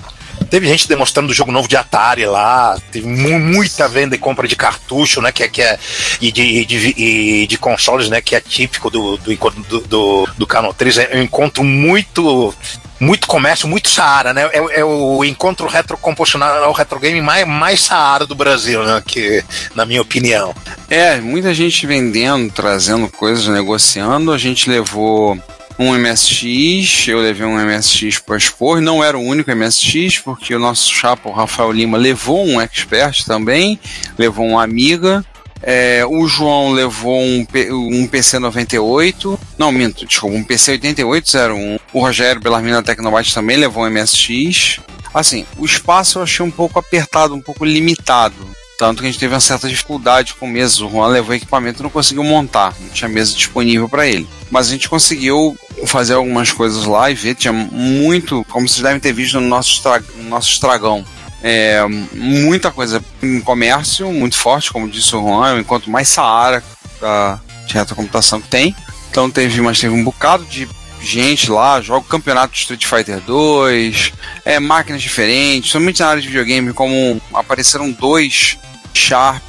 teve 0.50 0.68
gente 0.68 0.88
demonstrando 0.88 1.30
o 1.32 1.34
jogo 1.36 1.52
novo 1.52 1.68
de 1.68 1.76
Atari 1.78 2.26
lá, 2.26 2.78
teve 2.92 3.06
mu- 3.08 3.40
muita 3.40 3.88
venda 3.88 4.16
e 4.16 4.20
compra 4.20 4.48
de 4.48 4.56
cartucho, 4.56 5.22
né? 5.22 5.32
Que 5.32 5.44
é, 5.44 5.48
que 5.48 5.62
é 5.62 5.78
e, 6.22 6.32
de, 6.32 6.42
e 6.42 6.66
de, 6.66 6.78
e 6.98 7.48
de 7.48 7.58
consoles, 7.58 8.10
né? 8.10 8.22
Que 8.22 8.36
é 8.36 8.40
típico 8.40 8.90
do, 8.90 9.18
do, 9.18 9.36
do, 9.36 9.80
do, 9.82 10.30
do 10.38 10.48
Canal 10.48 10.74
3. 10.74 10.98
É 11.00 11.12
um 11.16 11.22
encontro 11.24 11.64
muito 11.64 12.54
muito 13.00 13.28
comércio, 13.28 13.68
muito 13.68 13.90
Saara, 13.90 14.34
né? 14.34 14.50
É, 14.52 14.80
é 14.80 14.86
o 14.86 15.24
encontro 15.24 15.68
retrocomposicional, 15.68 16.70
o 16.70 16.74
retro 16.74 17.00
game 17.00 17.22
mais, 17.22 17.48
mais 17.48 17.82
Saara 17.82 18.26
do 18.26 18.36
Brasil, 18.36 18.84
né? 18.84 19.02
Que, 19.06 19.44
na 19.76 19.86
minha 19.86 20.02
opinião. 20.02 20.56
É, 20.90 21.20
muita 21.20 21.54
gente 21.54 21.86
vendendo, 21.86 22.52
trazendo 22.52 23.08
coisas, 23.10 23.48
negociando. 23.48 24.32
A 24.32 24.38
gente 24.38 24.70
levou 24.70 25.38
um 25.80 25.94
MSX, 25.94 27.08
eu 27.08 27.20
levei 27.20 27.46
um 27.46 27.58
MSX 27.58 28.20
para 28.20 28.38
expor. 28.38 28.82
Não 28.82 29.04
era 29.04 29.18
o 29.18 29.22
único 29.22 29.54
MSX, 29.54 30.20
porque 30.20 30.56
o 30.56 30.60
nosso 30.60 30.92
chapa, 30.94 31.30
o 31.30 31.34
Rafael 31.34 31.72
Lima, 31.72 31.98
levou 31.98 32.46
um 32.46 32.60
Expert 32.60 33.26
também, 33.26 33.80
levou 34.18 34.46
um 34.46 34.58
Amiga. 34.58 35.24
É, 35.62 36.04
o 36.08 36.28
João 36.28 36.72
levou 36.72 37.20
um, 37.20 37.46
um 37.72 38.08
PC 38.08 38.38
98, 38.40 39.40
não 39.58 39.72
minto, 39.72 40.06
desculpa, 40.06 40.36
um 40.36 40.44
PC 40.44 40.72
8801. 40.74 41.77
O 41.94 42.02
Rogério 42.02 42.42
Bellarmino 42.42 42.76
da 42.78 42.84
Tecnobyte 42.84 43.34
também 43.34 43.58
levou 43.58 43.84
um 43.84 43.90
MSX. 43.90 44.80
Assim, 45.14 45.46
o 45.58 45.66
espaço 45.66 46.20
eu 46.20 46.24
achei 46.24 46.46
um 46.46 46.52
pouco 46.52 46.78
apertado, 46.78 47.34
um 47.34 47.42
pouco 47.42 47.66
limitado. 47.66 48.36
Tanto 48.78 49.00
que 49.02 49.08
a 49.08 49.12
gente 49.12 49.20
teve 49.20 49.34
uma 49.34 49.40
certa 49.40 49.68
dificuldade 49.68 50.36
com 50.36 50.46
mesas. 50.46 50.80
O 50.80 50.90
Juan 50.90 51.08
levou 51.08 51.34
equipamento 51.34 51.82
e 51.82 51.84
não 51.84 51.90
conseguiu 51.90 52.24
montar, 52.24 52.76
não 52.80 52.90
tinha 52.90 53.10
mesa 53.10 53.34
disponível 53.34 53.90
para 53.90 54.06
ele. 54.06 54.28
Mas 54.52 54.68
a 54.68 54.72
gente 54.72 54.88
conseguiu 54.88 55.58
fazer 55.88 56.14
algumas 56.14 56.52
coisas 56.52 56.86
lá 56.86 57.10
e 57.10 57.16
ver, 57.16 57.34
tinha 57.34 57.52
muito, 57.54 58.46
como 58.50 58.68
vocês 58.70 58.82
devem 58.84 59.00
ter 59.00 59.14
visto 59.14 59.40
no 59.40 59.48
nosso, 59.48 59.72
estra- 59.78 60.04
no 60.18 60.30
nosso 60.30 60.52
estragão. 60.52 61.04
É, 61.42 61.84
muita 62.14 62.70
coisa 62.70 63.04
em 63.24 63.40
comércio, 63.42 64.12
muito 64.12 64.38
forte, 64.38 64.72
como 64.72 64.88
disse 64.90 65.16
o 65.16 65.22
Juan, 65.22 65.50
é 65.50 65.54
o 65.56 65.60
encontro 65.60 65.90
mais 65.90 66.10
Saara 66.10 66.64
da, 67.02 67.40
de 67.66 67.74
retrocomputação 67.74 68.40
que 68.42 68.48
tem. 68.48 68.76
Então 69.10 69.30
teve, 69.32 69.60
mas 69.62 69.80
teve 69.80 69.96
um 69.96 70.04
bocado 70.04 70.46
de 70.46 70.68
gente 71.02 71.50
lá, 71.52 71.82
joga 71.82 72.08
campeonato 72.08 72.54
de 72.54 72.60
Street 72.60 72.86
Fighter 72.86 73.20
2, 73.22 74.14
é, 74.44 74.60
máquinas 74.60 75.02
diferentes, 75.02 75.72
somente 75.72 76.02
na 76.02 76.10
área 76.10 76.22
de 76.22 76.28
videogame, 76.28 76.74
como 76.74 77.22
apareceram 77.34 77.92
dois 77.92 78.58
Sharp 78.94 79.44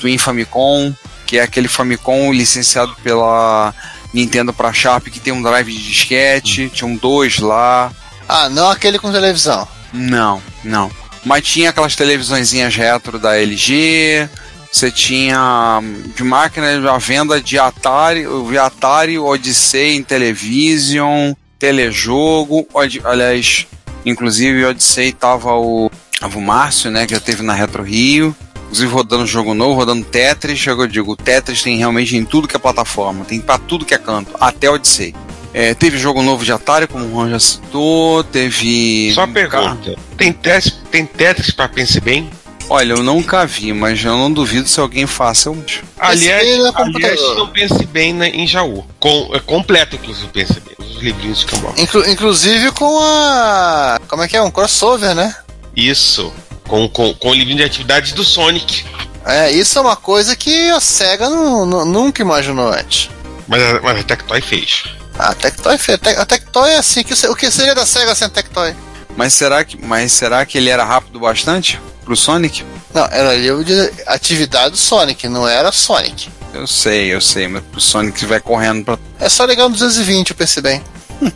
Twin 0.00 0.18
Famicom, 0.18 0.92
que 1.26 1.38
é 1.38 1.42
aquele 1.42 1.68
Famicom 1.68 2.32
licenciado 2.32 2.94
pela 3.02 3.74
Nintendo 4.12 4.52
para 4.52 4.72
Sharp, 4.72 5.06
que 5.08 5.20
tem 5.20 5.32
um 5.32 5.42
drive 5.42 5.72
de 5.72 5.88
disquete, 5.88 6.70
tinham 6.72 6.94
dois 6.96 7.38
lá. 7.38 7.90
Ah, 8.28 8.48
não 8.48 8.70
aquele 8.70 8.98
com 8.98 9.10
televisão. 9.10 9.66
Não, 9.92 10.42
não. 10.62 10.90
Mas 11.24 11.44
tinha 11.44 11.70
aquelas 11.70 11.96
televisõezinhas 11.96 12.74
retro 12.74 13.18
da 13.18 13.36
LG. 13.36 14.28
Você 14.72 14.90
tinha 14.90 15.80
hum, 15.82 16.02
de 16.16 16.22
máquina 16.22 16.90
a 16.92 16.98
venda 16.98 17.40
de 17.40 17.58
Atari, 17.58 18.24
Atari, 18.58 19.18
Odyssey 19.18 19.96
em 19.96 20.02
Television, 20.02 21.32
telejogo. 21.58 22.66
Od- 22.72 23.00
Aliás, 23.04 23.66
inclusive 24.06 24.64
Odyssey 24.64 25.12
tava 25.12 25.54
o, 25.54 25.90
tava 26.20 26.38
o 26.38 26.42
Márcio, 26.42 26.90
né, 26.90 27.06
que 27.06 27.14
já 27.14 27.20
teve 27.20 27.42
na 27.42 27.52
Retro 27.54 27.82
Rio. 27.82 28.34
Inclusive 28.66 28.92
rodando 28.92 29.26
jogo 29.26 29.52
novo, 29.52 29.74
rodando 29.74 30.04
Tetris. 30.04 30.64
Eu 30.64 30.86
digo, 30.86 31.16
Tetris 31.16 31.60
tem 31.62 31.76
realmente 31.76 32.16
em 32.16 32.24
tudo 32.24 32.46
que 32.46 32.54
é 32.54 32.58
plataforma, 32.58 33.24
tem 33.24 33.40
pra 33.40 33.58
tudo 33.58 33.84
que 33.84 33.94
é 33.94 33.98
canto, 33.98 34.30
até 34.38 34.70
Odyssey. 34.70 35.12
É, 35.52 35.74
teve 35.74 35.98
jogo 35.98 36.22
novo 36.22 36.44
de 36.44 36.52
Atari, 36.52 36.86
como 36.86 37.04
o 37.04 37.10
Juan 37.10 37.28
já 37.30 37.40
citou, 37.40 38.22
teve. 38.22 39.10
Só 39.12 39.26
pergunta: 39.26 39.96
tem, 40.16 40.32
Tetris, 40.32 40.78
tem 40.92 41.04
Tetris 41.04 41.50
pra 41.50 41.68
bem? 42.00 42.30
Olha, 42.72 42.92
eu 42.92 43.02
nunca 43.02 43.44
vi, 43.44 43.72
mas 43.72 44.02
eu 44.04 44.16
não 44.16 44.32
duvido 44.32 44.68
se 44.68 44.78
alguém 44.78 45.04
faça. 45.04 45.48
Eu... 45.48 45.64
Aliás, 45.98 46.58
no 46.58 46.72
aliás, 46.78 47.20
não 47.36 47.48
pense 47.48 47.84
bem 47.86 48.12
na- 48.14 48.28
em 48.28 48.46
Jaú. 48.46 48.86
Com, 49.00 49.28
é 49.34 49.40
completo, 49.40 49.96
inclusive, 49.96 50.28
pense 50.28 50.52
bem. 50.60 50.76
Os 50.78 51.02
livrinhos 51.02 51.40
de 51.40 51.46
Cambó. 51.46 51.74
Inclu- 51.76 52.08
inclusive 52.08 52.70
com 52.70 53.00
a. 53.00 53.98
Como 54.06 54.22
é 54.22 54.28
que 54.28 54.36
é? 54.36 54.42
Um 54.42 54.50
crossover, 54.52 55.14
né? 55.16 55.34
Isso. 55.74 56.32
Com, 56.68 56.88
com, 56.88 57.12
com 57.14 57.30
o 57.30 57.34
livrinho 57.34 57.56
de 57.58 57.64
atividades 57.64 58.12
do 58.12 58.22
Sonic. 58.24 58.84
É, 59.26 59.50
isso 59.50 59.76
é 59.76 59.82
uma 59.82 59.96
coisa 59.96 60.36
que 60.36 60.70
a 60.70 60.78
SEGA 60.80 61.28
nu- 61.28 61.66
nu- 61.66 61.84
nunca 61.84 62.22
imaginou 62.22 62.68
antes. 62.72 63.10
Mas, 63.48 63.60
a- 63.62 63.80
mas 63.82 63.98
a 63.98 64.02
Tectoy 64.04 64.40
fez. 64.40 64.84
A 65.18 65.34
Tectoy, 65.34 65.76
fe- 65.76 65.94
a 65.94 65.98
Tec- 65.98 66.18
a 66.20 66.24
Tectoy 66.24 66.70
é 66.70 66.76
assim, 66.76 67.02
que, 67.02 67.12
o 67.26 67.34
que 67.34 67.50
seria 67.50 67.74
da 67.74 67.84
SEGA 67.84 68.14
sem 68.14 68.28
Tectoy? 68.30 68.74
Mas 69.16 69.34
será 69.34 69.64
que, 69.64 69.76
mas 69.84 70.12
será 70.12 70.46
que 70.46 70.56
ele 70.56 70.70
era 70.70 70.84
rápido 70.84 71.18
bastante 71.18 71.80
pro 72.10 72.16
Sonic? 72.16 72.64
Não, 72.92 73.04
era 73.04 73.36
livro 73.36 73.64
de 73.64 73.72
atividade 74.04 74.72
do 74.72 74.76
Sonic, 74.76 75.28
não 75.28 75.46
era 75.46 75.70
Sonic. 75.70 76.28
Eu 76.52 76.66
sei, 76.66 77.14
eu 77.14 77.20
sei, 77.20 77.46
mas 77.46 77.62
pro 77.62 77.80
Sonic 77.80 78.26
vai 78.26 78.40
correndo 78.40 78.84
pra. 78.84 78.98
É 79.20 79.28
só 79.28 79.44
ligar 79.44 79.68
no 79.68 79.70
220, 79.70 80.30
eu 80.30 80.36
pensei 80.36 80.62
bem. 80.62 80.82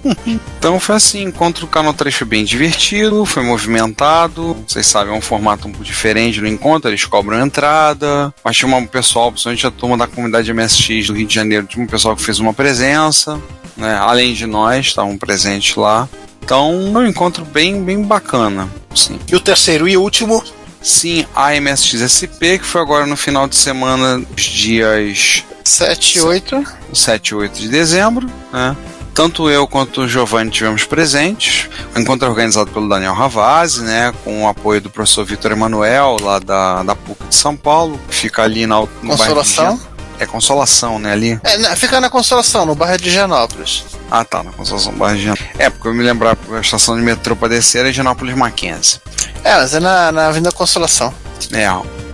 Então 0.58 0.80
foi 0.80 0.96
assim, 0.96 1.22
encontro 1.22 1.66
o 1.66 1.68
canal 1.68 1.92
trecho 1.92 2.24
bem 2.24 2.42
divertido, 2.42 3.26
foi 3.26 3.42
movimentado. 3.42 4.56
Vocês 4.66 4.86
sabem, 4.86 5.14
é 5.14 5.16
um 5.16 5.20
formato 5.20 5.68
um 5.68 5.70
pouco 5.70 5.84
diferente 5.84 6.40
no 6.40 6.48
encontro, 6.48 6.88
eles 6.90 7.04
cobram 7.04 7.44
entrada. 7.44 8.32
Mas 8.42 8.56
tinha 8.56 8.74
um 8.74 8.86
pessoal, 8.86 9.30
principalmente 9.30 9.66
a 9.66 9.70
turma 9.70 9.98
da 9.98 10.06
comunidade 10.06 10.52
MSX 10.52 11.08
do 11.08 11.12
Rio 11.12 11.26
de 11.26 11.34
Janeiro, 11.34 11.66
tinha 11.66 11.84
um 11.84 11.86
pessoal 11.86 12.16
que 12.16 12.22
fez 12.22 12.38
uma 12.40 12.54
presença, 12.54 13.38
né? 13.76 13.94
Além 13.96 14.32
de 14.32 14.46
nós, 14.46 14.86
estavam 14.86 15.18
presentes 15.18 15.76
lá. 15.76 16.08
Então, 16.42 16.70
é 16.94 16.98
um 16.98 17.06
encontro 17.06 17.44
bem, 17.44 17.84
bem 17.84 18.02
bacana. 18.02 18.70
Sim. 18.94 19.18
E 19.30 19.36
o 19.36 19.40
terceiro 19.40 19.86
e 19.86 19.98
último, 19.98 20.42
Sim, 20.84 21.24
a 21.34 21.58
MSX 21.58 22.02
SP, 22.12 22.58
que 22.60 22.64
foi 22.66 22.80
agora 22.82 23.06
no 23.06 23.16
final 23.16 23.48
de 23.48 23.56
semana, 23.56 24.22
os 24.36 24.42
dias 24.42 25.42
7 25.64 26.18
e 26.18 26.20
8. 26.20 26.64
7 26.92 27.28
e 27.28 27.34
8 27.34 27.58
de 27.58 27.68
dezembro, 27.68 28.30
né? 28.52 28.76
Tanto 29.14 29.48
eu 29.48 29.66
quanto 29.66 30.02
o 30.02 30.08
Giovanni 30.08 30.50
tivemos 30.50 30.84
presentes. 30.84 31.68
O 31.96 32.00
encontro 32.00 32.26
é 32.26 32.30
organizado 32.30 32.70
pelo 32.70 32.88
Daniel 32.88 33.14
Ravazzi, 33.14 33.80
né? 33.82 34.12
Com 34.24 34.44
o 34.44 34.48
apoio 34.48 34.80
do 34.80 34.90
professor 34.90 35.24
Vitor 35.24 35.52
Emanuel, 35.52 36.16
lá 36.20 36.38
da, 36.40 36.82
da 36.82 36.94
PUC 36.96 37.24
de 37.28 37.34
São 37.34 37.56
Paulo, 37.56 37.98
que 38.08 38.14
fica 38.14 38.42
ali 38.42 38.66
na, 38.66 38.80
no 38.80 38.86
bairro 38.86 39.00
de 39.02 39.16
Consolação? 39.16 39.76
Gen- 39.78 39.93
É 40.18 40.26
Consolação, 40.26 40.98
né? 40.98 41.12
Ali. 41.12 41.38
É, 41.42 41.56
na- 41.58 41.74
fica 41.76 42.00
na 42.00 42.08
Consolação, 42.08 42.64
no 42.64 42.74
bairro 42.74 42.96
de 42.98 43.08
Higienópolis. 43.08 43.84
Ah, 44.10 44.24
tá, 44.24 44.42
na 44.42 44.52
Consolação 44.52 44.92
bairro 44.92 45.16
de 45.16 45.24
Gen- 45.24 45.34
É, 45.58 45.68
porque 45.70 45.88
eu 45.88 45.94
me 45.94 46.02
lembrava 46.04 46.36
que 46.36 46.54
a 46.54 46.60
estação 46.60 46.96
de 46.96 47.02
metrô 47.02 47.34
pra 47.34 47.48
descer 47.48 47.80
era 47.80 47.90
Higienópolis 47.90 48.36
Mackenzie. 48.36 49.00
É, 49.42 49.54
mas 49.56 49.74
é 49.74 49.80
na, 49.80 50.12
na 50.12 50.26
Avenida 50.28 50.52
Consolação. 50.52 51.12
É. 51.52 51.68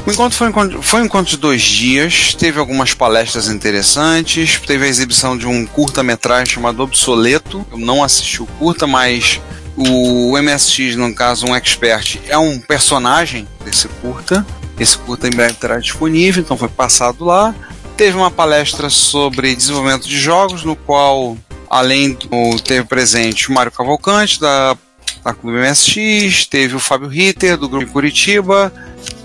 O 0.06 0.10
encontro 0.10 0.36
foi 0.36 0.50
foi 0.82 1.02
um 1.02 1.04
encontro 1.04 1.30
de 1.30 1.36
dois 1.36 1.60
dias, 1.60 2.34
teve 2.34 2.58
algumas 2.58 2.94
palestras 2.94 3.48
interessantes, 3.48 4.58
teve 4.66 4.86
a 4.86 4.88
exibição 4.88 5.36
de 5.36 5.46
um 5.46 5.66
curta-metragem 5.66 6.54
chamado 6.54 6.82
Obsoleto. 6.82 7.66
Eu 7.70 7.76
não 7.78 8.02
assisti 8.02 8.42
o 8.42 8.46
curta, 8.46 8.86
mas 8.86 9.38
o 9.76 10.36
MSX, 10.38 10.96
no 10.96 11.14
caso, 11.14 11.46
um 11.46 11.54
expert, 11.54 12.18
é 12.28 12.38
um 12.38 12.58
personagem 12.58 13.46
desse 13.62 13.88
curta. 13.88 14.44
Esse 14.78 14.96
curta 14.96 15.28
em 15.28 15.30
breve 15.30 15.52
estará 15.52 15.78
disponível, 15.78 16.42
então 16.42 16.56
foi 16.56 16.68
passado 16.68 17.24
lá. 17.26 17.54
Teve 18.00 18.16
uma 18.16 18.30
palestra 18.30 18.88
sobre 18.88 19.54
desenvolvimento 19.54 20.08
de 20.08 20.18
jogos, 20.18 20.64
no 20.64 20.74
qual, 20.74 21.36
além 21.68 22.14
do, 22.14 22.58
teve 22.58 22.82
presente 22.86 23.50
o 23.50 23.52
Mário 23.52 23.70
Cavalcante, 23.70 24.40
da 24.40 24.74
da 25.22 25.34
Clube 25.34 25.58
MSX, 25.58 26.46
teve 26.46 26.74
o 26.74 26.80
Fábio 26.80 27.08
Ritter, 27.08 27.58
do 27.58 27.68
Grupo 27.68 27.92
Curitiba, 27.92 28.72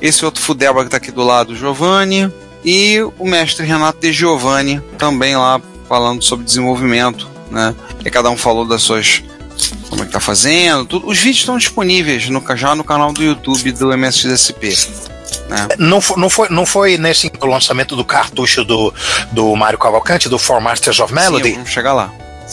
esse 0.01 0.25
outro 0.25 0.43
Fudeba 0.43 0.81
que 0.81 0.87
está 0.87 0.97
aqui 0.97 1.09
do 1.09 1.23
lado, 1.23 1.53
o 1.53 1.55
Giovanni, 1.55 2.29
e 2.65 2.99
o 3.17 3.25
mestre 3.25 3.65
Renato 3.65 4.01
De 4.01 4.11
Giovanni, 4.11 4.81
também 4.97 5.37
lá 5.37 5.61
falando 5.87 6.21
sobre 6.21 6.43
desenvolvimento, 6.43 7.29
né? 7.49 7.73
E 8.03 8.11
cada 8.11 8.29
um 8.29 8.35
falou 8.35 8.65
das 8.65 8.81
suas. 8.81 9.23
como 9.89 10.03
é 10.03 10.05
que 10.05 10.11
tá 10.11 10.19
fazendo, 10.19 10.85
tudo. 10.85 11.07
Os 11.07 11.17
vídeos 11.17 11.37
estão 11.37 11.57
disponíveis 11.57 12.27
no, 12.27 12.43
já 12.57 12.75
no 12.75 12.83
canal 12.83 13.13
do 13.13 13.23
YouTube 13.23 13.71
do 13.71 13.93
MSXSP. 13.93 15.14
Né? 15.55 15.75
não 15.77 16.01
foi, 16.01 16.17
não, 16.17 16.29
foi, 16.29 16.49
não 16.49 16.65
foi 16.65 16.97
nesse 16.97 17.31
lançamento 17.41 17.95
do 17.95 18.03
cartucho 18.03 18.63
do, 18.63 18.93
do 19.31 19.55
Mario 19.55 19.79
Cavalcante, 19.79 20.27
do 20.27 20.37
Four 20.37 20.61
Masters 20.61 20.99
of 20.99 21.13
Melody? 21.13 21.49
Sim, 21.49 21.55
vamos 21.55 21.69
chegar 21.69 21.93
lá. 21.93 22.11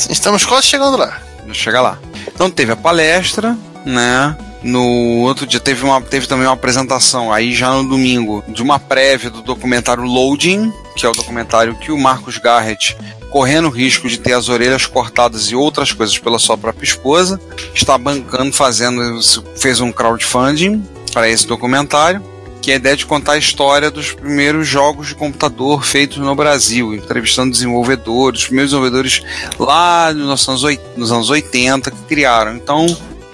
Estamos 0.08 0.44
quase 0.44 0.66
chegando 0.66 0.96
lá. 0.96 1.20
Vamos 1.40 1.56
chegar 1.56 1.82
lá. 1.82 1.98
Então 2.26 2.50
teve 2.50 2.72
a 2.72 2.76
palestra, 2.76 3.56
né? 3.84 4.36
No 4.62 5.22
outro 5.22 5.44
dia 5.44 5.58
teve, 5.58 5.84
uma, 5.84 6.00
teve 6.00 6.26
também 6.26 6.46
uma 6.46 6.54
apresentação, 6.54 7.32
aí 7.32 7.52
já 7.52 7.72
no 7.72 7.88
domingo, 7.88 8.44
de 8.46 8.62
uma 8.62 8.78
prévia 8.78 9.28
do 9.28 9.42
documentário 9.42 10.04
Loading, 10.04 10.72
que 10.96 11.04
é 11.04 11.08
o 11.08 11.12
documentário 11.12 11.74
que 11.74 11.90
o 11.90 11.98
Marcos 11.98 12.38
Garrett, 12.38 12.96
correndo 13.28 13.66
o 13.66 13.70
risco 13.70 14.08
de 14.08 14.18
ter 14.18 14.34
as 14.34 14.48
orelhas 14.48 14.86
cortadas 14.86 15.50
e 15.50 15.56
outras 15.56 15.92
coisas 15.92 16.16
pela 16.16 16.38
sua 16.38 16.56
própria 16.56 16.84
esposa, 16.84 17.40
está 17.74 17.98
bancando, 17.98 18.52
fazendo, 18.52 19.18
fez 19.56 19.80
um 19.80 19.90
crowdfunding 19.90 20.86
para 21.12 21.28
esse 21.28 21.46
documentário, 21.46 22.22
que 22.62 22.70
é 22.70 22.74
a 22.74 22.76
ideia 22.76 22.96
de 22.96 23.04
contar 23.04 23.32
a 23.32 23.38
história 23.38 23.90
dos 23.90 24.12
primeiros 24.12 24.66
jogos 24.68 25.08
de 25.08 25.14
computador 25.16 25.84
feitos 25.84 26.16
no 26.18 26.34
Brasil, 26.34 26.94
entrevistando 26.94 27.50
desenvolvedores, 27.50 28.40
os 28.40 28.46
primeiros 28.46 28.70
desenvolvedores 28.70 29.22
lá 29.58 30.12
nos 30.14 30.48
anos, 30.48 30.62
oit- 30.64 30.80
nos 30.96 31.10
anos 31.12 31.28
80 31.28 31.90
que 31.90 32.02
criaram. 32.08 32.54
Então 32.56 32.86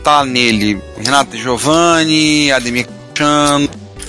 tá 0.03 0.25
nele 0.25 0.83
Renato 0.97 1.37
Giovanni, 1.37 2.51
Ademir 2.51 2.89
Chan 3.17 3.69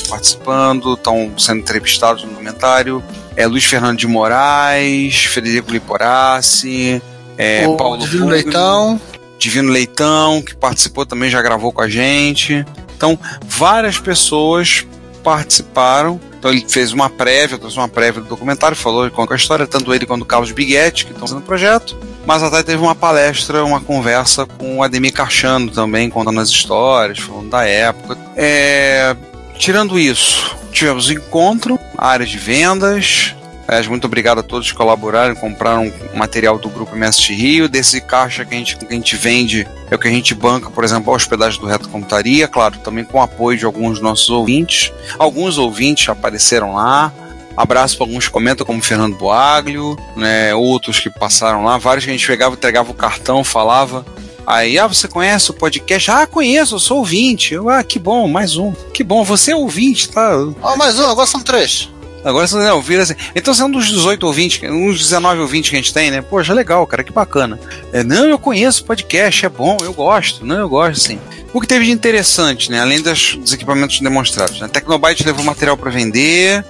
participando, 0.09 0.93
estão 0.93 1.31
sendo 1.37 1.59
entrevistados 1.59 2.23
no 2.23 2.29
documentário. 2.29 3.03
É 3.35 3.45
Luiz 3.45 3.63
Fernando 3.65 3.97
de 3.97 4.07
Moraes, 4.07 5.25
Federico 5.25 5.71
Liporassi, 5.71 7.01
é, 7.37 7.67
o 7.67 7.75
Paulo 7.77 7.97
Divino 7.97 8.19
Fugno, 8.23 8.31
Leitão. 8.33 9.01
Divino 9.37 9.71
Leitão, 9.71 10.41
que 10.41 10.55
participou 10.55 11.05
também, 11.05 11.29
já 11.29 11.41
gravou 11.41 11.71
com 11.71 11.81
a 11.81 11.87
gente. 11.89 12.65
Então, 12.97 13.17
várias 13.47 13.97
pessoas 13.97 14.85
participaram. 15.19 16.19
Então, 16.37 16.51
ele 16.51 16.65
fez 16.67 16.93
uma 16.93 17.09
prévia, 17.09 17.57
trouxe 17.57 17.77
uma 17.77 17.87
prévia 17.87 18.21
do 18.21 18.29
documentário, 18.29 18.75
falou 18.75 19.09
com 19.11 19.27
a 19.31 19.35
história, 19.35 19.67
tanto 19.67 19.93
ele 19.93 20.05
quanto 20.05 20.21
o 20.21 20.25
Carlos 20.25 20.51
Biguetti, 20.51 21.05
que 21.05 21.11
estão 21.11 21.27
fazendo 21.27 21.43
o 21.43 21.45
projeto. 21.45 21.97
Mas 22.25 22.41
até 22.41 22.63
teve 22.63 22.81
uma 22.81 22.95
palestra, 22.95 23.63
uma 23.65 23.81
conversa 23.81 24.45
com 24.45 24.77
o 24.77 24.83
Ademir 24.83 25.11
Cachando 25.11 25.71
também, 25.71 26.09
contando 26.09 26.39
as 26.39 26.49
histórias, 26.49 27.19
falando 27.19 27.49
da 27.49 27.65
época. 27.65 28.17
É, 28.37 29.15
Tirando 29.59 29.99
isso, 29.99 30.55
tivemos 30.71 31.11
encontro, 31.11 31.77
áreas 31.97 32.29
de 32.29 32.37
vendas. 32.37 33.35
Aliás, 33.69 33.85
muito 33.85 34.05
obrigado 34.05 34.39
a 34.39 34.43
todos 34.43 34.71
que 34.71 34.75
colaboraram, 34.75 35.35
compraram 35.35 35.93
material 36.15 36.57
do 36.57 36.69
Grupo 36.69 36.95
MST 36.95 37.35
Rio. 37.35 37.69
Desse 37.69 38.01
caixa 38.01 38.43
que 38.43 38.55
a 38.55 38.57
gente, 38.57 38.75
que 38.75 38.83
a 38.83 38.93
gente 38.93 39.15
vende 39.15 39.67
é 39.91 39.95
o 39.95 39.99
que 39.99 40.07
a 40.07 40.11
gente 40.11 40.33
banca, 40.33 40.71
por 40.71 40.83
exemplo, 40.83 41.13
a 41.13 41.15
hospedagem 41.15 41.61
do 41.61 41.67
Reto 41.67 41.87
Computaria, 41.87 42.47
claro, 42.47 42.79
também 42.79 43.05
com 43.05 43.19
o 43.19 43.21
apoio 43.21 43.59
de 43.59 43.65
alguns 43.65 43.91
dos 43.91 44.01
nossos 44.01 44.27
ouvintes. 44.31 44.91
Alguns 45.19 45.59
ouvintes 45.59 46.09
apareceram 46.09 46.73
lá. 46.73 47.13
Abraço 47.55 47.95
para 47.95 48.07
alguns 48.07 48.25
que 48.25 48.31
comentam, 48.31 48.65
como 48.65 48.81
Fernando 48.81 49.15
Boaglio, 49.15 49.95
né, 50.15 50.55
outros 50.55 50.99
que 50.99 51.11
passaram 51.11 51.63
lá, 51.63 51.77
vários 51.77 52.05
que 52.05 52.09
a 52.09 52.13
gente 52.13 52.25
pegava, 52.25 52.55
entregava 52.55 52.89
o 52.89 52.95
cartão, 52.95 53.43
falava. 53.43 54.03
Aí, 54.47 54.79
ah, 54.79 54.87
você 54.87 55.07
conhece 55.07 55.51
o 55.51 55.53
podcast? 55.53 56.09
Ah, 56.09 56.25
conheço, 56.25 56.73
eu 56.73 56.79
sou 56.79 56.97
ouvinte. 56.97 57.55
Ah, 57.69 57.83
que 57.83 57.99
bom, 57.99 58.27
mais 58.27 58.57
um. 58.57 58.71
Que 58.91 59.03
bom, 59.03 59.23
você 59.23 59.51
é 59.51 59.55
ouvinte, 59.55 60.09
tá? 60.09 60.31
Ó, 60.59 60.75
mais 60.75 60.97
um, 60.97 61.05
agora 61.05 61.27
são 61.27 61.39
três. 61.39 61.87
Agora 62.23 62.47
você 62.47 62.55
não 62.55 62.75
ouvir 62.75 62.99
assim. 62.99 63.15
Então 63.35 63.53
você 63.53 63.61
é 63.61 63.65
um 63.65 63.71
dos 63.71 63.87
18 63.87 64.25
ouvintes, 64.25 64.61
um 64.69 64.87
dos 64.87 64.99
19 64.99 65.41
ouvintes 65.41 65.69
que 65.69 65.75
a 65.75 65.79
gente 65.79 65.93
tem, 65.93 66.11
né? 66.11 66.21
Poxa, 66.21 66.53
legal, 66.53 66.85
cara, 66.85 67.03
que 67.03 67.11
bacana. 67.11 67.59
É, 67.93 68.03
não, 68.03 68.29
eu 68.29 68.37
conheço 68.37 68.83
podcast, 68.83 69.45
é 69.45 69.49
bom, 69.49 69.77
eu 69.81 69.93
gosto, 69.93 70.45
não, 70.45 70.57
eu 70.57 70.69
gosto, 70.69 70.99
sim. 70.99 71.19
O 71.53 71.61
que 71.61 71.67
teve 71.67 71.85
de 71.85 71.91
interessante, 71.91 72.69
né? 72.69 72.81
Além 72.81 73.01
das, 73.01 73.35
dos 73.35 73.53
equipamentos 73.53 73.99
demonstrados, 73.99 74.59
né? 74.59 74.65
A 74.65 74.69
Tecnobyte 74.69 75.25
levou 75.25 75.43
material 75.43 75.77
para 75.77 75.89
vender, 75.89 76.63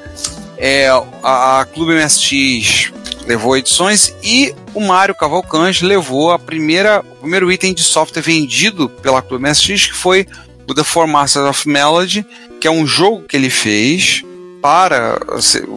é, 0.57 0.87
a, 1.23 1.61
a 1.61 1.65
Clube 1.65 1.93
MSX 1.93 2.91
levou 3.25 3.55
edições 3.57 4.13
e 4.23 4.53
o 4.73 4.81
Mário 4.81 5.13
Cavalcante 5.13 5.85
levou 5.85 6.31
a 6.31 6.39
primeira, 6.39 7.01
o 7.11 7.15
primeiro 7.15 7.51
item 7.51 7.73
de 7.73 7.83
software 7.83 8.21
vendido 8.21 8.89
pela 8.89 9.21
Clube 9.21 9.43
MSX, 9.43 9.87
que 9.87 9.95
foi 9.95 10.27
o 10.67 10.73
The 10.73 10.83
Four 10.83 11.07
Masters 11.07 11.45
of 11.45 11.67
Melody, 11.67 12.25
que 12.59 12.67
é 12.67 12.71
um 12.71 12.85
jogo 12.85 13.23
que 13.23 13.35
ele 13.35 13.49
fez 13.49 14.23
para 14.61 15.19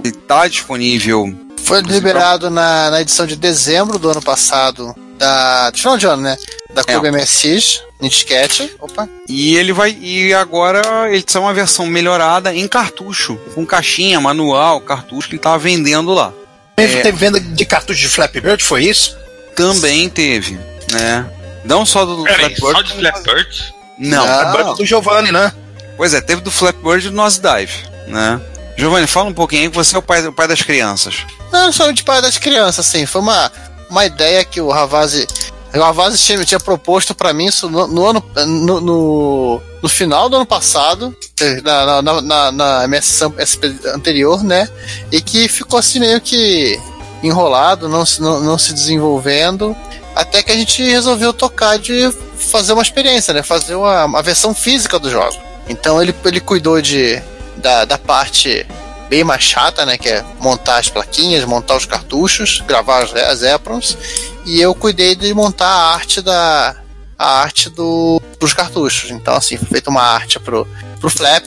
está 0.05 0.47
disponível. 0.49 1.35
Foi 1.65 1.81
liberado 1.81 2.51
na, 2.51 2.91
na 2.91 3.01
edição 3.01 3.27
de 3.27 3.37
dezembro 3.37 3.99
do 3.99 4.11
ano 4.11 4.23
passado, 4.23 4.95
da. 5.17 5.71
de 5.71 5.81
final 5.81 5.97
de 5.97 6.07
ano, 6.07 6.23
né? 6.23 6.37
Da 6.75 6.83
Clube 6.83 7.11
MSX, 7.11 7.83
em 8.01 8.09
disquete. 8.09 8.75
Opa. 8.81 9.09
E 9.29 9.57
ele 9.57 9.73
vai. 9.73 9.97
E 10.01 10.35
agora 10.35 11.13
ele 11.13 11.23
tem 11.23 11.41
uma 11.41 11.55
versão 11.55 11.87
melhorada 11.87 12.55
em 12.55 12.67
cartucho, 12.67 13.37
com 13.55 13.65
caixinha, 13.65 14.21
manual, 14.21 14.81
cartucho 14.81 15.29
que 15.29 15.35
ele 15.35 15.41
estava 15.41 15.59
vendendo 15.59 16.13
lá. 16.13 16.33
Teve, 16.75 17.03
teve 17.03 17.19
venda 17.19 17.39
de 17.39 17.65
cartucho 17.65 18.01
de 18.01 18.09
Flappy 18.09 18.41
Bird, 18.41 18.65
foi 18.65 18.85
isso? 18.85 19.17
Também 19.55 20.09
teve, 20.09 20.59
né? 20.91 21.31
Não 21.65 21.85
só 21.85 22.05
do 22.05 22.25
Flappy 22.25 22.61
Bird. 22.61 22.73
só 22.73 22.83
de 22.83 22.93
Flappy 22.95 23.23
Bird? 23.23 23.75
Não. 23.99 24.75
Do 24.75 24.85
Giovanni, 24.85 25.31
né? 25.31 25.53
Pois 25.97 26.15
é, 26.15 26.21
teve 26.21 26.41
do 26.41 26.51
Flappy 26.51 26.83
Bird 26.83 27.07
e 27.07 27.11
do 27.11 27.17
Nosedive, 27.17 27.75
né? 28.09 28.41
Giovanni, 28.77 29.07
fala 29.07 29.29
um 29.29 29.35
pouquinho 29.35 29.63
aí 29.63 29.71
que 29.71 29.77
você 29.77 29.95
é 29.95 29.99
o 29.99 30.03
pai, 30.03 30.27
o 30.27 30.33
pai 30.33 30.49
das 30.49 30.63
crianças. 30.63 31.27
Não, 31.53 31.73
só 31.73 31.91
de 31.91 32.03
pai 32.03 32.23
das 32.23 32.39
crianças, 32.39 32.87
assim. 32.87 33.05
Foi 33.07 33.21
uma, 33.21 33.53
uma 33.91 34.05
ideia 34.07 34.45
que 34.45 34.61
o 34.61 34.71
Ravazzi. 34.71 35.27
O 35.75 35.81
Ravazzi 35.81 36.19
tinha, 36.19 36.45
tinha 36.45 36.61
proposto 36.61 37.15
para 37.15 37.33
mim 37.33 37.47
isso 37.47 37.69
no, 37.69 37.87
no 37.87 38.07
ano. 38.07 38.25
No, 38.47 38.81
no, 38.81 39.63
no, 39.83 39.89
final 39.89 40.29
do 40.29 40.37
ano 40.37 40.47
passado, 40.47 41.15
na, 41.63 42.03
na, 42.03 42.23
na, 42.23 42.53
na 42.53 42.85
MS 42.85 43.25
SP 43.37 43.73
anterior, 43.95 44.43
né? 44.43 44.69
E 45.11 45.21
que 45.21 45.49
ficou 45.49 45.79
assim 45.79 45.99
meio 45.99 46.21
que 46.21 46.81
enrolado, 47.23 47.89
não, 47.89 48.05
não, 48.19 48.41
não 48.41 48.59
se 48.59 48.73
desenvolvendo. 48.73 49.77
Até 50.15 50.43
que 50.43 50.53
a 50.53 50.57
gente 50.57 50.83
resolveu 50.83 51.33
tocar 51.33 51.79
de 51.79 52.11
fazer 52.37 52.73
uma 52.73 52.83
experiência, 52.83 53.33
né? 53.33 53.43
Fazer 53.43 53.75
uma, 53.75 54.05
uma 54.05 54.23
versão 54.23 54.55
física 54.55 54.99
do 54.99 55.11
jogo. 55.11 55.37
Então 55.69 56.03
ele, 56.03 56.15
ele 56.25 56.41
cuidou 56.41 56.81
de, 56.83 57.23
da, 57.57 57.85
da 57.85 57.99
parte 57.99 58.67
bem 59.09 59.25
mais 59.25 59.43
chata, 59.43 59.85
né? 59.85 59.97
Que 59.99 60.09
é 60.09 60.25
montar 60.41 60.77
as 60.79 60.89
plaquinhas, 60.89 61.45
montar 61.45 61.77
os 61.77 61.85
cartuchos, 61.87 62.61
gravar 62.67 63.03
as, 63.05 63.15
as 63.15 63.43
EPROMs. 63.43 63.97
E 64.45 64.61
eu 64.61 64.75
cuidei 64.75 65.15
de 65.15 65.33
montar 65.35 65.67
a 65.69 65.93
arte 65.95 66.21
da. 66.21 66.77
a 67.19 67.41
arte 67.43 67.69
do, 67.71 68.21
dos 68.41 68.53
cartuchos. 68.55 69.11
Então, 69.11 69.35
assim, 69.35 69.57
foi 69.57 69.69
feita 69.69 69.91
uma 69.91 70.03
arte 70.03 70.41
pro, 70.41 70.67
pro 71.01 71.11
Flap, 71.11 71.45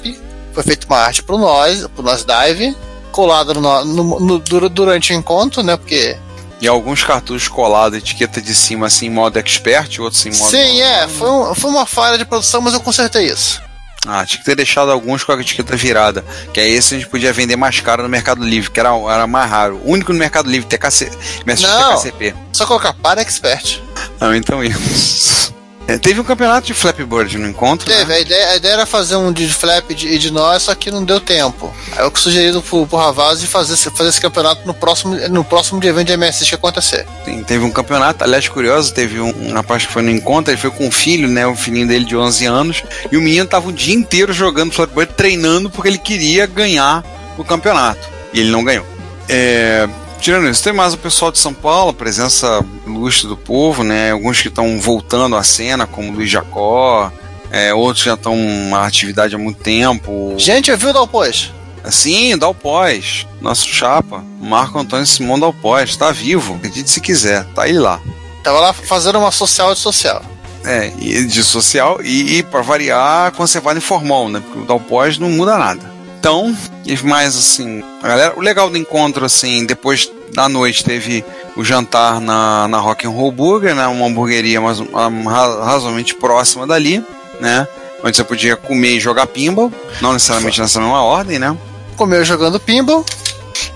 foi 0.54 0.64
feita 0.64 0.86
uma 0.88 0.98
arte 1.00 1.22
pro 1.24 1.38
Noise, 1.38 1.90
pro 1.90 2.04
Noise 2.04 2.26
Dive, 2.26 2.78
colada 3.12 3.54
no, 3.54 3.84
no, 3.86 4.20
no, 4.20 4.40
durante 4.70 5.12
o 5.12 5.16
encontro, 5.16 5.62
né? 5.64 5.76
Porque 5.76 6.16
E 6.62 6.68
alguns 6.68 7.04
cartuchos 7.04 7.48
colados, 7.50 7.98
etiqueta 7.98 8.42
de 8.42 8.56
cima 8.56 8.88
assim, 8.88 9.08
em 9.08 9.10
modo 9.10 9.38
expert, 9.38 10.00
outros 10.00 10.26
em 10.26 10.32
modo. 10.32 10.50
Sim, 10.52 10.82
é, 10.82 11.08
foi, 11.10 11.30
um- 11.30 11.54
foi 11.56 11.70
uma 11.72 11.86
falha 11.86 12.18
de 12.18 12.24
produção, 12.26 12.62
mas 12.62 12.74
eu 12.74 12.80
consertei 12.80 13.26
isso. 13.28 13.62
Ah, 14.06 14.26
tinha 14.26 14.40
que 14.40 14.46
ter 14.46 14.56
deixado 14.56 14.92
alguns 14.92 15.24
com 15.24 15.32
a 15.32 15.40
etiqueta 15.42 15.76
virada. 15.76 16.24
Que 16.54 16.60
aí 16.60 16.72
esse 16.72 16.96
a 16.96 16.98
gente 17.00 17.10
podia 17.10 17.34
vender 17.34 17.56
mais 17.56 17.80
caro 17.80 18.04
no 18.04 18.10
Mercado 18.10 18.44
Livre, 18.44 18.70
que 18.70 18.80
era, 18.80 18.90
era 18.90 19.26
mais 19.28 19.50
raro. 19.50 19.82
O 19.84 19.92
único 19.92 20.14
no 20.14 20.20
Mercado 20.20 20.50
Livre, 20.50 20.68
TKC, 20.68 21.12
Não. 21.46 21.90
TKCP. 21.90 22.36
Só 22.54 22.66
colocar 22.66 22.94
para 22.94 23.22
expert. 23.22 23.82
Não, 24.20 24.34
então 24.36 24.64
isso. 24.64 25.45
É, 25.88 26.00
teve 26.00 26.20
um 26.20 26.24
campeonato 26.24 26.66
de 26.66 26.74
Flappy 26.74 27.04
Bird 27.04 27.38
no 27.38 27.48
encontro. 27.48 27.86
Teve, 27.88 28.06
né? 28.06 28.16
a 28.16 28.20
ideia, 28.20 28.50
a 28.52 28.56
ideia 28.56 28.74
era 28.74 28.86
fazer 28.88 29.16
um 29.18 29.32
de 29.32 29.48
flap 29.48 29.92
e 29.92 29.94
de, 29.94 30.18
de 30.18 30.32
nós, 30.32 30.64
só 30.64 30.74
que 30.74 30.90
não 30.90 31.04
deu 31.04 31.20
tempo. 31.20 31.72
Aí 31.96 32.04
eu 32.04 32.12
sugeri 32.16 32.60
pro, 32.62 32.88
pro 32.88 32.98
Ravazzi 32.98 33.46
fazer, 33.46 33.76
esse- 33.76 33.92
fazer 33.92 34.10
esse 34.10 34.20
campeonato 34.20 34.66
no 34.66 34.74
próximo, 34.74 35.16
no 35.30 35.44
próximo 35.44 35.80
de 35.80 35.88
evento 35.88 36.08
de 36.08 36.18
MSX 36.18 36.50
que 36.50 36.56
acontecer. 36.56 37.06
Sim, 37.24 37.44
teve 37.44 37.64
um 37.64 37.70
campeonato, 37.72 38.24
aliás, 38.24 38.48
curioso, 38.48 38.92
teve 38.94 39.20
um, 39.20 39.30
um 39.50 39.54
rapaz 39.54 39.86
que 39.86 39.92
foi 39.94 40.02
no 40.02 40.10
encontro, 40.10 40.52
ele 40.52 40.60
foi 40.60 40.72
com 40.72 40.88
o 40.88 40.92
filho, 40.92 41.28
né, 41.28 41.46
o 41.46 41.56
filhinho 41.56 41.88
dele 41.88 42.06
de 42.06 42.18
11 42.18 42.46
anos, 42.48 42.84
e 43.12 43.16
o 43.16 43.22
menino 43.22 43.46
tava 43.46 43.70
o 43.70 43.74
dia 43.74 43.94
inteiro 43.94 44.34
jogando 44.34 44.74
Flappy 44.74 44.96
Bird, 44.96 45.14
treinando 45.14 45.70
porque 45.70 45.88
ele 45.90 46.00
queria 46.00 46.48
ganhar 46.48 47.04
o 47.38 47.44
campeonato. 47.44 48.10
E 48.34 48.40
ele 48.40 48.50
não 48.50 48.64
ganhou. 48.64 48.86
É, 49.30 49.88
tirando 50.20 50.50
isso, 50.50 50.64
tem 50.64 50.74
mais 50.74 50.94
o 50.94 50.98
pessoal 50.98 51.32
de 51.32 51.38
São 51.38 51.54
Paulo, 51.54 51.92
a 51.92 51.94
presença 51.94 52.66
ilustre 52.86 53.28
do 53.28 53.38
povo, 53.38 53.84
né, 53.84 54.12
alguns 54.12 54.42
que 54.42 54.48
estão 54.48 54.80
voltando 54.80 55.36
à 55.36 55.44
cena, 55.44 55.86
como 55.86 56.12
o 56.12 56.16
Luiz 56.16 56.30
Jacó, 56.30 57.12
é, 57.52 57.74
outros 57.74 58.04
já 58.04 58.16
estão 58.16 58.36
na 58.70 58.86
atividade 58.86 59.36
há 59.36 59.38
muito 59.38 59.62
tempo. 59.62 60.34
Gente, 60.38 60.72
eu 60.72 60.78
vi 60.78 60.88
o 60.88 60.94
Dalpós. 60.94 61.52
Sim, 61.90 62.38
Dalpós, 62.38 63.28
nosso 63.40 63.68
chapa, 63.68 64.24
Marco 64.42 64.80
Antônio 64.80 65.06
Simão 65.06 65.40
Dalpós, 65.40 65.96
tá 65.96 66.12
vivo, 66.12 66.56
acredite 66.56 66.90
se 66.90 67.00
quiser, 67.00 67.46
tá 67.54 67.68
ele 67.68 67.80
lá. 67.80 68.02
Tava 68.44 68.60
lá 68.60 68.74
fazendo 68.74 69.20
uma 69.20 69.32
social 69.32 69.74
de 69.74 69.80
social. 69.80 70.24
É, 70.64 70.92
e 70.98 71.26
de 71.26 71.44
social 71.44 72.00
e, 72.04 72.40
e 72.40 72.44
para 72.44 72.62
variar, 72.62 73.32
conservado 73.34 73.78
informal, 73.78 74.30
né? 74.30 74.40
Porque 74.40 74.60
o 74.60 74.66
Dalpós 74.66 75.20
não 75.20 75.30
muda 75.30 75.58
nada. 75.58 75.95
Então, 76.26 76.58
e 76.84 76.98
mais 77.04 77.36
assim, 77.38 77.84
a 78.02 78.08
galera, 78.08 78.34
o 78.36 78.42
legal 78.42 78.68
do 78.68 78.76
encontro, 78.76 79.24
assim, 79.24 79.64
depois 79.64 80.12
da 80.34 80.50
noite 80.50 80.84
teve 80.84 81.24
o 81.56 81.64
jantar 81.64 82.20
na, 82.20 82.68
na 82.68 82.80
Rock 82.80 83.06
and 83.06 83.12
Roll 83.12 83.32
Burger, 83.32 83.76
né? 83.76 83.86
Uma 83.86 84.08
hamburgueria 84.08 84.60
mais, 84.60 84.80
um- 84.80 84.88
ra- 85.28 85.64
razoavelmente 85.64 86.16
próxima 86.16 86.66
dali, 86.66 87.06
né? 87.40 87.68
Onde 88.04 88.18
você 88.18 88.24
podia 88.24 88.56
comer 88.56 88.96
e 88.96 89.00
jogar 89.00 89.28
pinball, 89.28 89.72
não 90.02 90.14
necessariamente 90.14 90.60
nessa 90.60 90.80
mesma 90.80 91.04
ordem, 91.04 91.38
né? 91.38 91.56
Comeu 91.96 92.26
jogando 92.26 92.60
pinball. 92.60 93.06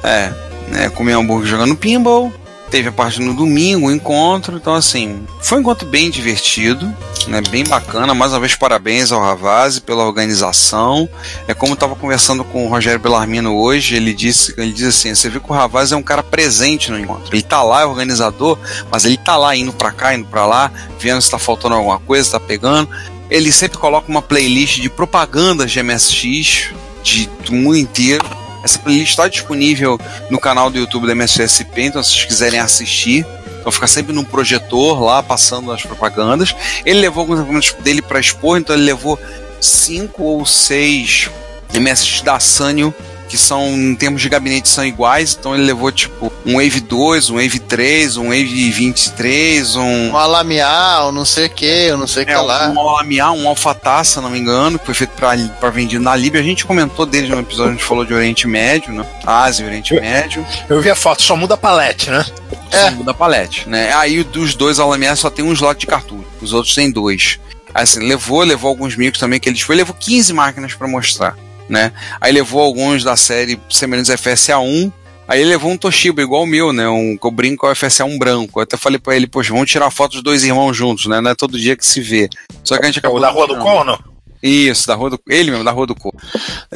É, 0.04 0.34
né, 0.70 0.89
comer 0.89 1.14
hambúrguer 1.14 1.47
jogando 1.47 1.76
pinball. 1.76 2.34
Teve 2.70 2.89
a 2.89 2.91
parte 2.91 3.20
no 3.20 3.34
domingo, 3.34 3.88
o 3.88 3.91
encontro. 3.91 4.57
Então, 4.57 4.76
assim, 4.76 5.26
foi 5.41 5.57
um 5.57 5.61
encontro 5.61 5.88
bem 5.88 6.09
divertido, 6.09 6.93
né, 7.28 7.41
bem 7.49 7.63
bacana. 7.63 8.13
Mais 8.13 8.32
uma 8.32 8.39
vez, 8.39 8.55
parabéns 8.55 9.11
ao 9.11 9.22
Ravazzi 9.22 9.82
pela 9.82 10.05
organização. 10.05 11.09
É 11.47 11.53
como 11.53 11.72
eu 11.72 11.76
estava 11.76 11.95
conversando 11.95 12.43
com 12.43 12.65
o 12.65 12.70
Rogério 12.70 12.99
Bellarmino 12.99 13.55
hoje, 13.55 13.95
ele 13.95 14.13
disse, 14.13 14.53
ele 14.57 14.72
diz 14.72 14.88
assim: 14.88 15.15
você 15.15 15.30
vê 15.30 15.39
que 15.39 15.49
o 15.49 15.53
Ravazzi 15.53 15.93
é 15.93 15.97
um 15.97 16.03
cara 16.03 16.22
presente 16.22 16.91
no 16.91 16.99
encontro. 16.99 17.34
Ele 17.34 17.41
tá 17.41 17.63
lá, 17.63 17.82
é 17.82 17.86
organizador, 17.86 18.57
mas 18.91 19.05
ele 19.05 19.17
tá 19.17 19.36
lá 19.36 19.55
indo 19.55 19.74
pra 19.74 19.91
cá, 19.91 20.13
indo 20.13 20.26
pra 20.26 20.45
lá, 20.45 20.72
vendo 20.99 21.22
se 21.22 21.32
tá 21.32 21.39
faltando 21.39 21.76
alguma 21.76 21.99
coisa, 21.99 22.32
tá 22.32 22.39
pegando. 22.39 22.89
Ele 23.30 23.51
sempre 23.51 23.78
coloca 23.78 24.09
uma 24.09 24.22
playlist 24.22 24.80
de 24.80 24.89
propagandas 24.89 25.72
de 25.72 25.82
MSX 25.82 26.70
de, 27.03 27.30
do 27.45 27.53
mundo 27.53 27.78
inteiro. 27.78 28.38
Essa 28.64 28.80
playlist 28.80 29.12
está 29.12 29.28
disponível 29.28 29.99
no 30.30 30.39
canal 30.39 30.70
do 30.70 30.78
YouTube 30.78 31.07
da 31.07 31.14
MSSP, 31.14 31.84
então 31.84 32.03
se 32.03 32.12
vocês 32.12 32.26
quiserem 32.26 32.60
assistir, 32.60 33.26
então 33.60 33.72
fica 33.72 33.88
sempre 33.88 34.14
num 34.14 34.24
projetor 34.24 35.01
lá 35.01 35.22
passando 35.22 35.72
as 35.72 35.82
propagandas. 35.82 36.55
Ele 36.86 36.99
levou 36.99 37.22
alguns 37.22 37.39
equipamentos 37.39 37.74
dele 37.84 38.01
para 38.01 38.20
expor, 38.20 38.57
então 38.57 38.76
ele 38.76 38.86
levou 38.86 39.20
cinco 39.62 40.24
ou 40.24 40.45
seis 40.45 41.30
MSX 41.74 42.22
da 42.22 42.39
Sanyo 42.39 42.93
que 43.30 43.38
são, 43.38 43.67
em 43.69 43.95
termos 43.95 44.21
de 44.21 44.27
gabinete, 44.27 44.67
são 44.67 44.84
iguais. 44.84 45.38
Então 45.39 45.53
ele 45.53 45.63
levou 45.63 45.91
tipo 45.91 46.34
um 46.45 46.55
Wave 46.55 46.82
2, 46.82 47.30
um 47.30 47.36
Wave 47.36 47.59
3, 47.59 48.17
um 48.17 48.25
Wave 48.30 48.71
23, 48.71 49.75
um. 49.75 50.09
Um 50.09 50.17
alamiar, 50.17 51.07
um 51.07 51.11
não 51.11 51.23
sei 51.23 51.45
o 51.45 51.49
que, 51.49 51.91
um 51.93 51.97
não 51.97 52.07
sei 52.07 52.23
o 52.23 52.25
que 52.25 52.32
É, 52.32 52.38
lá. 52.38 52.69
um 52.69 52.80
Alamiar, 52.80 53.32
um 53.34 53.47
Alfatá, 53.47 54.03
se 54.03 54.19
não 54.19 54.30
me 54.30 54.39
engano, 54.39 54.80
que 54.80 54.86
foi 54.86 54.95
feito 54.95 55.11
para 55.11 55.69
vendido 55.69 56.03
na 56.03 56.15
Líbia. 56.15 56.41
A 56.41 56.43
gente 56.43 56.65
comentou 56.65 57.05
dele 57.05 57.27
no 57.30 57.39
episódio, 57.39 57.69
a 57.71 57.75
gente 57.75 57.84
falou 57.86 58.03
de 58.03 58.13
Oriente 58.13 58.47
Médio, 58.47 58.91
né? 58.91 59.05
Ásia, 59.25 59.65
Oriente 59.65 59.93
Médio. 59.93 60.45
Eu 60.67 60.82
vi 60.82 60.89
a 60.89 60.95
foto, 60.95 61.21
só 61.21 61.36
muda 61.36 61.53
a 61.53 61.57
palete, 61.57 62.09
né? 62.09 62.25
É. 62.71 62.86
Só 62.86 62.91
muda 62.91 63.11
a 63.11 63.13
palete, 63.13 63.69
né? 63.69 63.93
Aí 63.93 64.23
dos 64.23 64.55
dois 64.55 64.80
Alamiar 64.80 65.15
só 65.15 65.30
tem 65.30 65.45
um 65.45 65.53
slot 65.53 65.80
de 65.82 65.88
cartucho, 65.88 66.25
os 66.41 66.51
outros 66.53 66.73
tem 66.73 66.89
dois. 66.91 67.39
Assim, 67.73 67.99
levou, 68.07 68.41
levou 68.43 68.67
alguns 68.69 68.95
micros 68.95 69.19
também 69.19 69.39
que 69.39 69.47
ele 69.47 69.59
foi, 69.59 69.75
levou 69.75 69.95
15 69.97 70.34
máquinas 70.34 70.73
para 70.73 70.88
mostrar, 70.88 71.36
né? 71.70 71.93
Aí 72.20 72.32
levou 72.34 72.61
alguns 72.61 73.03
da 73.03 73.15
série 73.15 73.59
semelhantes 73.70 74.11
FSA1, 74.11 74.91
Aí 75.30 75.41
ele 75.41 75.51
levou 75.51 75.72
um 75.72 75.78
Toshiba 75.78 76.24
igual 76.24 76.41
o 76.41 76.47
meu, 76.47 76.74
né? 76.74 76.89
Um 76.89 77.15
que 77.15 77.24
eu 77.24 77.30
brinco 77.30 77.57
com 77.57 77.67
o 77.67 77.72
FSA1 77.72 78.17
branco. 78.17 78.59
Eu 78.59 78.63
até 78.63 78.76
falei 78.76 78.97
pra 78.97 79.15
ele, 79.15 79.28
poxa, 79.28 79.53
vamos 79.53 79.70
tirar 79.70 79.91
foto 79.91 80.13
dos 80.13 80.24
dois 80.24 80.43
irmãos 80.43 80.76
juntos, 80.76 81.05
né? 81.05 81.22
Não 81.22 81.30
é 81.30 81.36
todo 81.36 81.59
dia 81.59 81.76
que 81.76 81.86
se 81.86 82.01
vê. 82.01 82.28
Só 82.63 82.76
que 82.80 82.84
a 82.84 82.88
gente 82.88 82.97
acabou. 82.97 83.20
O 83.20 83.22
da 83.22 83.30
Rua 83.30 83.45
do 83.45 83.55
não. 83.55 83.61
Corno? 83.61 84.03
Isso, 84.41 84.88
da 84.88 84.95
Rua 84.95 85.11
do 85.11 85.20
Ele 85.28 85.51
mesmo, 85.51 85.63
da 85.63 85.70
Rua 85.70 85.86
do 85.86 85.93
Corno. 85.93 86.20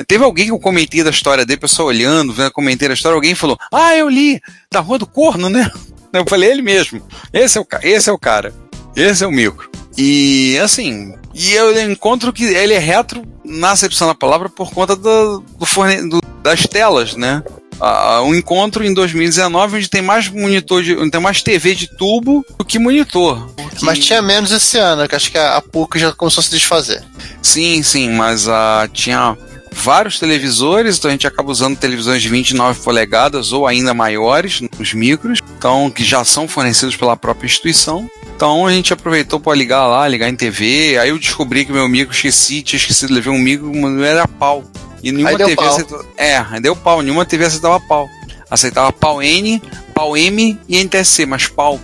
Teve 0.08 0.24
alguém 0.24 0.46
que 0.46 0.52
eu 0.52 0.60
comentei 0.60 1.02
da 1.02 1.10
história 1.10 1.44
dele, 1.44 1.60
pessoal 1.60 1.88
olhando, 1.88 2.32
vendo, 2.32 2.52
comentei 2.52 2.88
da 2.88 2.94
história, 2.94 3.16
alguém 3.16 3.34
falou: 3.34 3.58
Ah, 3.72 3.96
eu 3.96 4.08
li, 4.08 4.40
da 4.72 4.82
Rua 4.82 5.00
do 5.00 5.08
Corno, 5.08 5.50
né? 5.50 5.72
Eu 6.14 6.24
falei, 6.28 6.52
ele 6.52 6.62
mesmo. 6.62 7.02
Esse 7.34 7.58
é 7.58 7.62
o, 7.62 7.66
esse 7.82 8.08
é 8.08 8.14
o 8.14 8.20
cara. 8.20 8.54
Esse 8.96 9.24
é 9.24 9.28
o 9.28 9.32
micro. 9.32 9.68
E 9.98 10.60
assim, 10.60 11.16
e 11.34 11.52
eu 11.54 11.90
encontro 11.92 12.32
que 12.34 12.44
ele 12.44 12.74
é 12.74 12.80
retro 12.80 13.24
na 13.44 13.72
acepção 13.72 14.08
da 14.08 14.16
palavra 14.16 14.50
por 14.50 14.72
conta 14.72 14.96
do, 14.96 15.44
do 15.60 15.66
forne- 15.66 16.08
do- 16.10 16.22
das 16.42 16.62
telas, 16.68 17.16
né? 17.16 17.44
Ah, 17.82 18.22
um 18.22 18.36
encontro 18.36 18.86
em 18.86 18.94
2019 18.94 19.78
onde 19.78 19.90
tem 19.90 20.02
mais 20.02 20.30
monitor 20.30 20.84
de, 20.84 20.96
tem 21.10 21.20
mais 21.20 21.42
TV 21.42 21.74
de 21.74 21.88
tubo 21.88 22.46
do 22.58 22.64
que 22.64 22.78
monitor. 22.78 23.50
Mas 23.82 24.00
tinha 24.00 24.22
menos 24.22 24.52
esse 24.52 24.78
ano, 24.78 25.08
que 25.08 25.16
acho 25.16 25.32
que 25.32 25.38
a, 25.38 25.58
a 25.58 25.62
PUC 25.62 25.98
já 26.00 26.12
começou 26.14 26.42
a 26.42 26.44
se 26.44 26.52
desfazer. 26.52 27.04
Sim, 27.42 27.82
sim, 27.82 28.10
mas 28.12 28.48
ah, 28.48 28.88
tinha 28.94 29.36
vários 29.74 30.20
televisores, 30.20 30.98
então 30.98 31.10
a 31.10 31.12
gente 31.12 31.28
acaba 31.28 31.52
usando 31.52 31.78
televisões 31.78 32.22
de 32.22 32.30
29 32.30 32.82
polegadas 32.82 33.52
ou 33.52 33.68
ainda 33.68 33.94
maiores 33.94 34.62
nos 34.80 34.94
micros, 34.94 35.40
então 35.58 35.90
que 35.90 36.04
já 36.04 36.24
são 36.24 36.48
fornecidos 36.48 36.96
pela 36.96 37.18
própria 37.18 37.48
instituição. 37.48 38.10
Então 38.36 38.66
a 38.66 38.72
gente 38.72 38.94
aproveitou 38.94 39.40
para 39.40 39.56
ligar 39.56 39.88
lá, 39.88 40.08
ligar 40.08 40.30
em 40.30 40.36
TV. 40.36 40.98
Aí 40.98 41.10
eu 41.10 41.20
descobri 41.20 41.66
que 41.66 41.72
meu 41.72 41.88
micro 41.88 42.14
esqueci, 42.14 42.62
tinha 42.62 42.78
esquecido, 42.78 43.14
levei 43.14 43.32
um 43.32 43.38
micro, 43.38 43.68
mas 43.68 43.92
não 43.92 44.04
era 44.04 44.28
pau. 44.28 44.64
E 45.02 45.12
nenhuma 45.12 45.38
TV 45.38 45.56
pau. 45.56 45.68
aceitava. 45.68 46.06
É, 46.18 46.60
deu 46.60 46.76
pau, 46.76 47.02
nenhuma 47.02 47.26
TV 47.26 47.46
aceitava 47.46 47.80
pau. 47.80 48.10
Aceitava 48.50 48.92
pau 48.92 49.22
N, 49.22 49.62
pau 49.94 50.16
M 50.16 50.58
e 50.68 50.84
NTSC, 50.84 51.26
mas 51.26 51.48
pau 51.48 51.80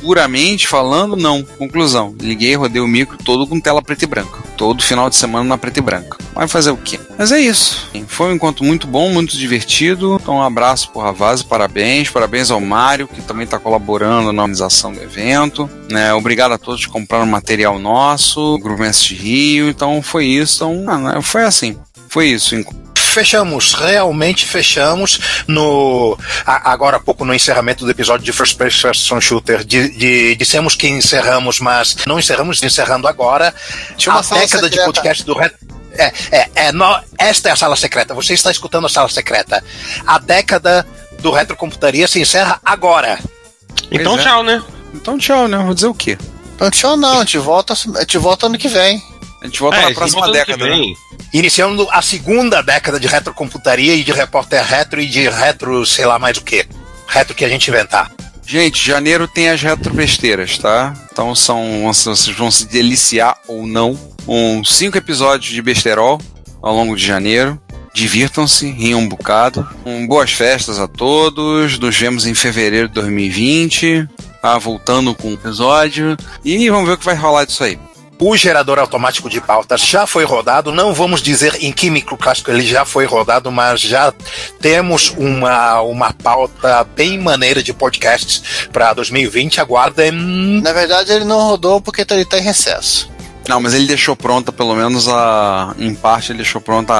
puramente 0.00 0.66
falando, 0.66 1.16
não. 1.16 1.42
Conclusão. 1.42 2.14
Liguei, 2.20 2.54
rodei 2.54 2.80
o 2.80 2.88
micro 2.88 3.16
todo 3.18 3.46
com 3.46 3.60
tela 3.60 3.82
preta 3.82 4.04
e 4.04 4.08
branca. 4.08 4.42
Todo 4.56 4.82
final 4.82 5.08
de 5.08 5.16
semana 5.16 5.44
na 5.44 5.58
preta 5.58 5.78
e 5.78 5.82
branca. 5.82 6.18
Vai 6.34 6.48
fazer 6.48 6.70
o 6.70 6.76
quê? 6.76 6.98
Mas 7.18 7.32
é 7.32 7.40
isso. 7.40 7.88
Foi 8.06 8.28
um 8.28 8.34
encontro 8.34 8.64
muito 8.64 8.86
bom, 8.86 9.10
muito 9.10 9.36
divertido. 9.36 10.18
Então 10.20 10.36
um 10.36 10.42
abraço 10.42 10.90
pro 10.90 11.00
Ravazzi, 11.00 11.44
parabéns. 11.44 12.10
Parabéns 12.10 12.50
ao 12.50 12.60
Mário, 12.60 13.08
que 13.08 13.20
também 13.22 13.44
está 13.44 13.58
colaborando 13.58 14.32
na 14.32 14.42
organização 14.42 14.92
do 14.92 15.02
evento. 15.02 15.68
Né? 15.90 16.12
Obrigado 16.14 16.52
a 16.52 16.58
todos 16.58 16.86
que 16.86 16.92
compraram 16.92 17.26
material 17.26 17.78
nosso, 17.78 18.58
Grupo 18.58 18.82
Mestre 18.82 19.14
Rio. 19.14 19.68
Então 19.68 20.02
foi 20.02 20.26
isso. 20.26 20.64
Então, 20.64 20.84
ah, 20.88 20.98
né, 20.98 21.22
foi 21.22 21.44
assim. 21.44 21.76
Foi 22.08 22.26
isso. 22.26 22.56
Fechamos, 23.12 23.74
realmente 23.74 24.46
fechamos 24.46 25.20
no 25.46 26.16
a- 26.46 26.70
agora 26.72 26.96
há 26.96 27.00
pouco 27.00 27.24
no 27.24 27.34
encerramento 27.34 27.84
do 27.84 27.90
episódio 27.90 28.24
de 28.24 28.32
First 28.32 28.56
Person 28.56 29.20
Shooter. 29.20 29.64
De, 29.64 29.88
de- 29.90 30.36
dissemos 30.36 30.74
que 30.74 30.88
encerramos, 30.88 31.60
mas 31.60 31.96
não 32.06 32.18
encerramos 32.18 32.62
encerrando 32.62 33.06
agora. 33.08 33.54
Tinha 33.96 34.14
uma 34.14 34.22
década 34.22 34.68
de 34.68 34.76
secreta. 34.76 34.84
podcast 34.84 35.24
do 35.24 35.34
Ret... 35.34 35.54
É, 35.92 36.12
é, 36.30 36.50
é, 36.54 36.72
nó- 36.72 37.00
esta 37.18 37.48
é 37.48 37.52
a 37.52 37.56
sala 37.56 37.74
secreta. 37.76 38.14
Você 38.14 38.32
está 38.34 38.50
escutando 38.50 38.86
a 38.86 38.88
sala 38.88 39.08
secreta. 39.08 39.62
A 40.06 40.18
década 40.18 40.86
do 41.20 41.30
Retrocomputaria 41.32 42.06
se 42.06 42.20
encerra 42.20 42.60
agora. 42.64 43.18
Então 43.90 44.12
Pois 44.14 44.20
é. 44.20 44.28
tchau, 44.28 44.42
né? 44.44 44.62
Então 44.94 45.18
tchau, 45.18 45.48
né? 45.48 45.58
Vou 45.58 45.74
dizer 45.74 45.88
o 45.88 45.94
quê? 45.94 46.16
Então 46.54 46.70
tchau 46.70 46.96
não, 46.96 47.18
gente 47.20 47.38
volta, 47.38 47.74
gente 47.74 48.18
volta 48.18 48.46
ano 48.46 48.56
que 48.58 48.68
vem. 48.68 49.02
A 49.40 49.46
gente 49.46 49.60
volta 49.60 49.76
É, 49.78 49.88
na 49.88 49.94
próxima 49.94 50.30
década, 50.30 50.66
né? 50.66 50.76
Iniciando 51.32 51.88
a 51.90 52.02
segunda 52.02 52.60
década 52.62 52.98
de 53.00 53.06
retrocomputaria 53.06 53.94
e 53.94 54.02
de 54.04 54.12
repórter 54.12 54.62
retro 54.64 55.00
e 55.00 55.06
de 55.06 55.28
retro, 55.28 55.84
sei 55.86 56.04
lá 56.04 56.18
mais 56.18 56.36
o 56.36 56.42
que. 56.42 56.66
Retro 57.06 57.34
que 57.34 57.44
a 57.44 57.48
gente 57.48 57.68
inventar. 57.68 58.10
Gente, 58.46 58.84
janeiro 58.84 59.28
tem 59.28 59.48
as 59.48 59.62
retrobesteiras, 59.62 60.58
tá? 60.58 60.92
Então 61.12 61.34
são. 61.34 61.84
Vocês 61.84 62.26
vão 62.36 62.50
se 62.50 62.66
deliciar 62.66 63.36
ou 63.46 63.66
não. 63.66 63.98
Com 64.26 64.62
cinco 64.64 64.98
episódios 64.98 65.52
de 65.52 65.62
besterol 65.62 66.20
ao 66.62 66.74
longo 66.74 66.96
de 66.96 67.06
janeiro. 67.06 67.60
Divirtam-se, 67.94 68.70
riam 68.70 69.00
um 69.00 69.08
bocado. 69.08 69.66
Um, 69.84 70.06
boas 70.06 70.32
festas 70.32 70.78
a 70.78 70.86
todos. 70.86 71.78
Nos 71.78 71.96
vemos 71.96 72.26
em 72.26 72.34
fevereiro 72.34 72.88
de 72.88 72.94
2020. 72.94 74.08
Tá 74.42 74.58
voltando 74.58 75.14
com 75.14 75.28
o 75.28 75.34
episódio. 75.34 76.16
E 76.44 76.68
vamos 76.70 76.88
ver 76.88 76.94
o 76.94 76.98
que 76.98 77.04
vai 77.04 77.14
rolar 77.14 77.44
disso 77.44 77.64
aí. 77.64 77.78
O 78.20 78.36
gerador 78.36 78.78
automático 78.78 79.30
de 79.30 79.40
pautas 79.40 79.80
já 79.80 80.06
foi 80.06 80.24
rodado, 80.24 80.70
não 80.70 80.92
vamos 80.92 81.22
dizer 81.22 81.56
em 81.60 81.72
que 81.72 81.88
microclássico 81.88 82.50
ele 82.50 82.60
já 82.66 82.84
foi 82.84 83.06
rodado, 83.06 83.50
mas 83.50 83.80
já 83.80 84.12
temos 84.60 85.08
uma, 85.16 85.80
uma 85.80 86.12
pauta 86.12 86.84
bem 86.94 87.18
maneira 87.18 87.62
de 87.62 87.72
podcasts 87.72 88.68
para 88.70 88.92
2020. 88.92 89.58
Aguardem. 89.60 90.12
Na 90.12 90.72
verdade, 90.72 91.10
ele 91.12 91.24
não 91.24 91.40
rodou 91.40 91.80
porque 91.80 92.04
ele 92.10 92.24
tá 92.26 92.38
em 92.38 92.42
recesso. 92.42 93.08
Não, 93.48 93.58
mas 93.58 93.72
ele 93.72 93.86
deixou 93.86 94.14
pronta, 94.14 94.52
pelo 94.52 94.74
menos 94.76 95.08
a. 95.08 95.74
Em 95.78 95.94
parte, 95.94 96.30
ele 96.30 96.38
deixou 96.42 96.60
pronta 96.60 96.92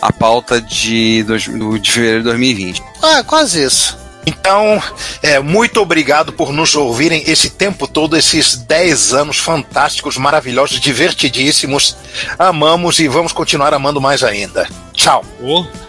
a, 0.00 0.06
a 0.08 0.10
pauta 0.12 0.58
de, 0.60 1.22
dois- 1.24 1.46
do- 1.46 1.78
de 1.78 1.92
fevereiro 1.92 2.20
de 2.20 2.24
2020. 2.30 2.82
Ah, 3.02 3.22
quase 3.22 3.62
isso. 3.62 3.98
Então, 4.24 4.80
é, 5.22 5.40
muito 5.40 5.80
obrigado 5.80 6.32
por 6.32 6.52
nos 6.52 6.74
ouvirem 6.74 7.24
esse 7.26 7.50
tempo 7.50 7.88
todo, 7.88 8.16
esses 8.16 8.56
10 8.56 9.12
anos 9.14 9.38
fantásticos, 9.38 10.16
maravilhosos, 10.16 10.78
divertidíssimos. 10.80 11.96
Amamos 12.38 12.98
e 13.00 13.08
vamos 13.08 13.32
continuar 13.32 13.74
amando 13.74 14.00
mais 14.00 14.22
ainda. 14.22 14.68
Tchau. 14.92 15.24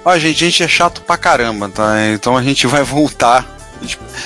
Ó, 0.04 0.18
gente, 0.18 0.44
a 0.44 0.48
gente 0.48 0.64
é 0.64 0.68
chato 0.68 1.02
pra 1.02 1.18
caramba, 1.18 1.70
tá? 1.70 1.94
Então 2.14 2.36
a 2.36 2.42
gente 2.44 2.66
vai 2.68 2.84
voltar. 2.84 3.46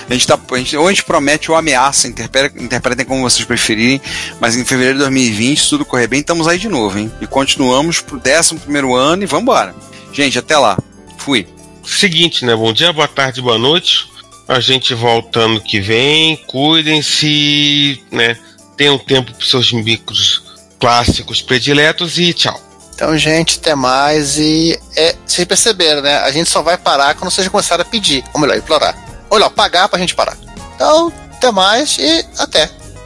A 0.07 0.13
gente, 0.13 0.27
tá, 0.27 0.37
a 0.51 0.57
gente- 0.57 0.77
ou 0.77 0.85
a 0.85 0.89
gente 0.91 1.03
promete 1.03 1.49
ou 1.49 1.57
ameaça, 1.57 2.07
interpre- 2.07 2.51
interpretem 2.63 3.03
como 3.05 3.23
vocês 3.23 3.43
preferirem, 3.43 3.99
mas 4.39 4.55
em 4.55 4.63
fevereiro 4.63 4.99
de 4.99 5.03
2020, 5.05 5.63
se 5.63 5.69
tudo 5.69 5.83
correr 5.83 6.05
bem, 6.07 6.19
estamos 6.19 6.47
aí 6.47 6.59
de 6.59 6.69
novo, 6.69 6.99
hein? 6.99 7.11
E 7.19 7.25
continuamos 7.25 7.99
pro 7.99 8.21
11 8.23 8.55
primeiro 8.59 8.93
ano 8.95 9.23
e 9.23 9.25
vambora. 9.25 9.73
Gente, 10.13 10.37
até 10.37 10.55
lá. 10.57 10.77
Fui. 11.17 11.47
Seguinte, 11.87 12.45
né? 12.45 12.55
Bom 12.55 12.73
dia, 12.73 12.91
boa 12.91 13.07
tarde, 13.07 13.41
boa 13.41 13.57
noite. 13.57 14.11
A 14.47 14.59
gente 14.59 14.93
volta 14.93 15.39
ano 15.39 15.59
que 15.61 15.79
vem. 15.79 16.37
Cuidem-se, 16.45 18.03
né? 18.11 18.37
Tenham 18.75 18.97
tempo 18.99 19.33
para 19.33 19.45
seus 19.45 19.71
micros 19.71 20.43
clássicos 20.79 21.41
prediletos 21.41 22.19
e 22.19 22.33
tchau. 22.33 22.61
Então, 22.93 23.17
gente, 23.17 23.57
até 23.57 23.73
mais. 23.73 24.37
E 24.37 24.77
é, 24.95 25.15
vocês 25.25 25.47
perceberam, 25.47 26.01
né? 26.01 26.17
A 26.19 26.31
gente 26.31 26.49
só 26.49 26.61
vai 26.61 26.77
parar 26.77 27.15
quando 27.15 27.31
vocês 27.31 27.47
começarem 27.47 27.83
a 27.83 27.89
pedir. 27.89 28.23
Ou 28.33 28.41
melhor, 28.41 28.57
implorar. 28.57 28.95
Ou 29.29 29.37
melhor, 29.37 29.49
pagar 29.49 29.87
pra 29.87 29.97
gente 29.97 30.13
parar. 30.13 30.37
Então, 30.75 31.11
até 31.33 31.51
mais 31.51 31.97
e 31.97 32.25
até. 32.37 32.69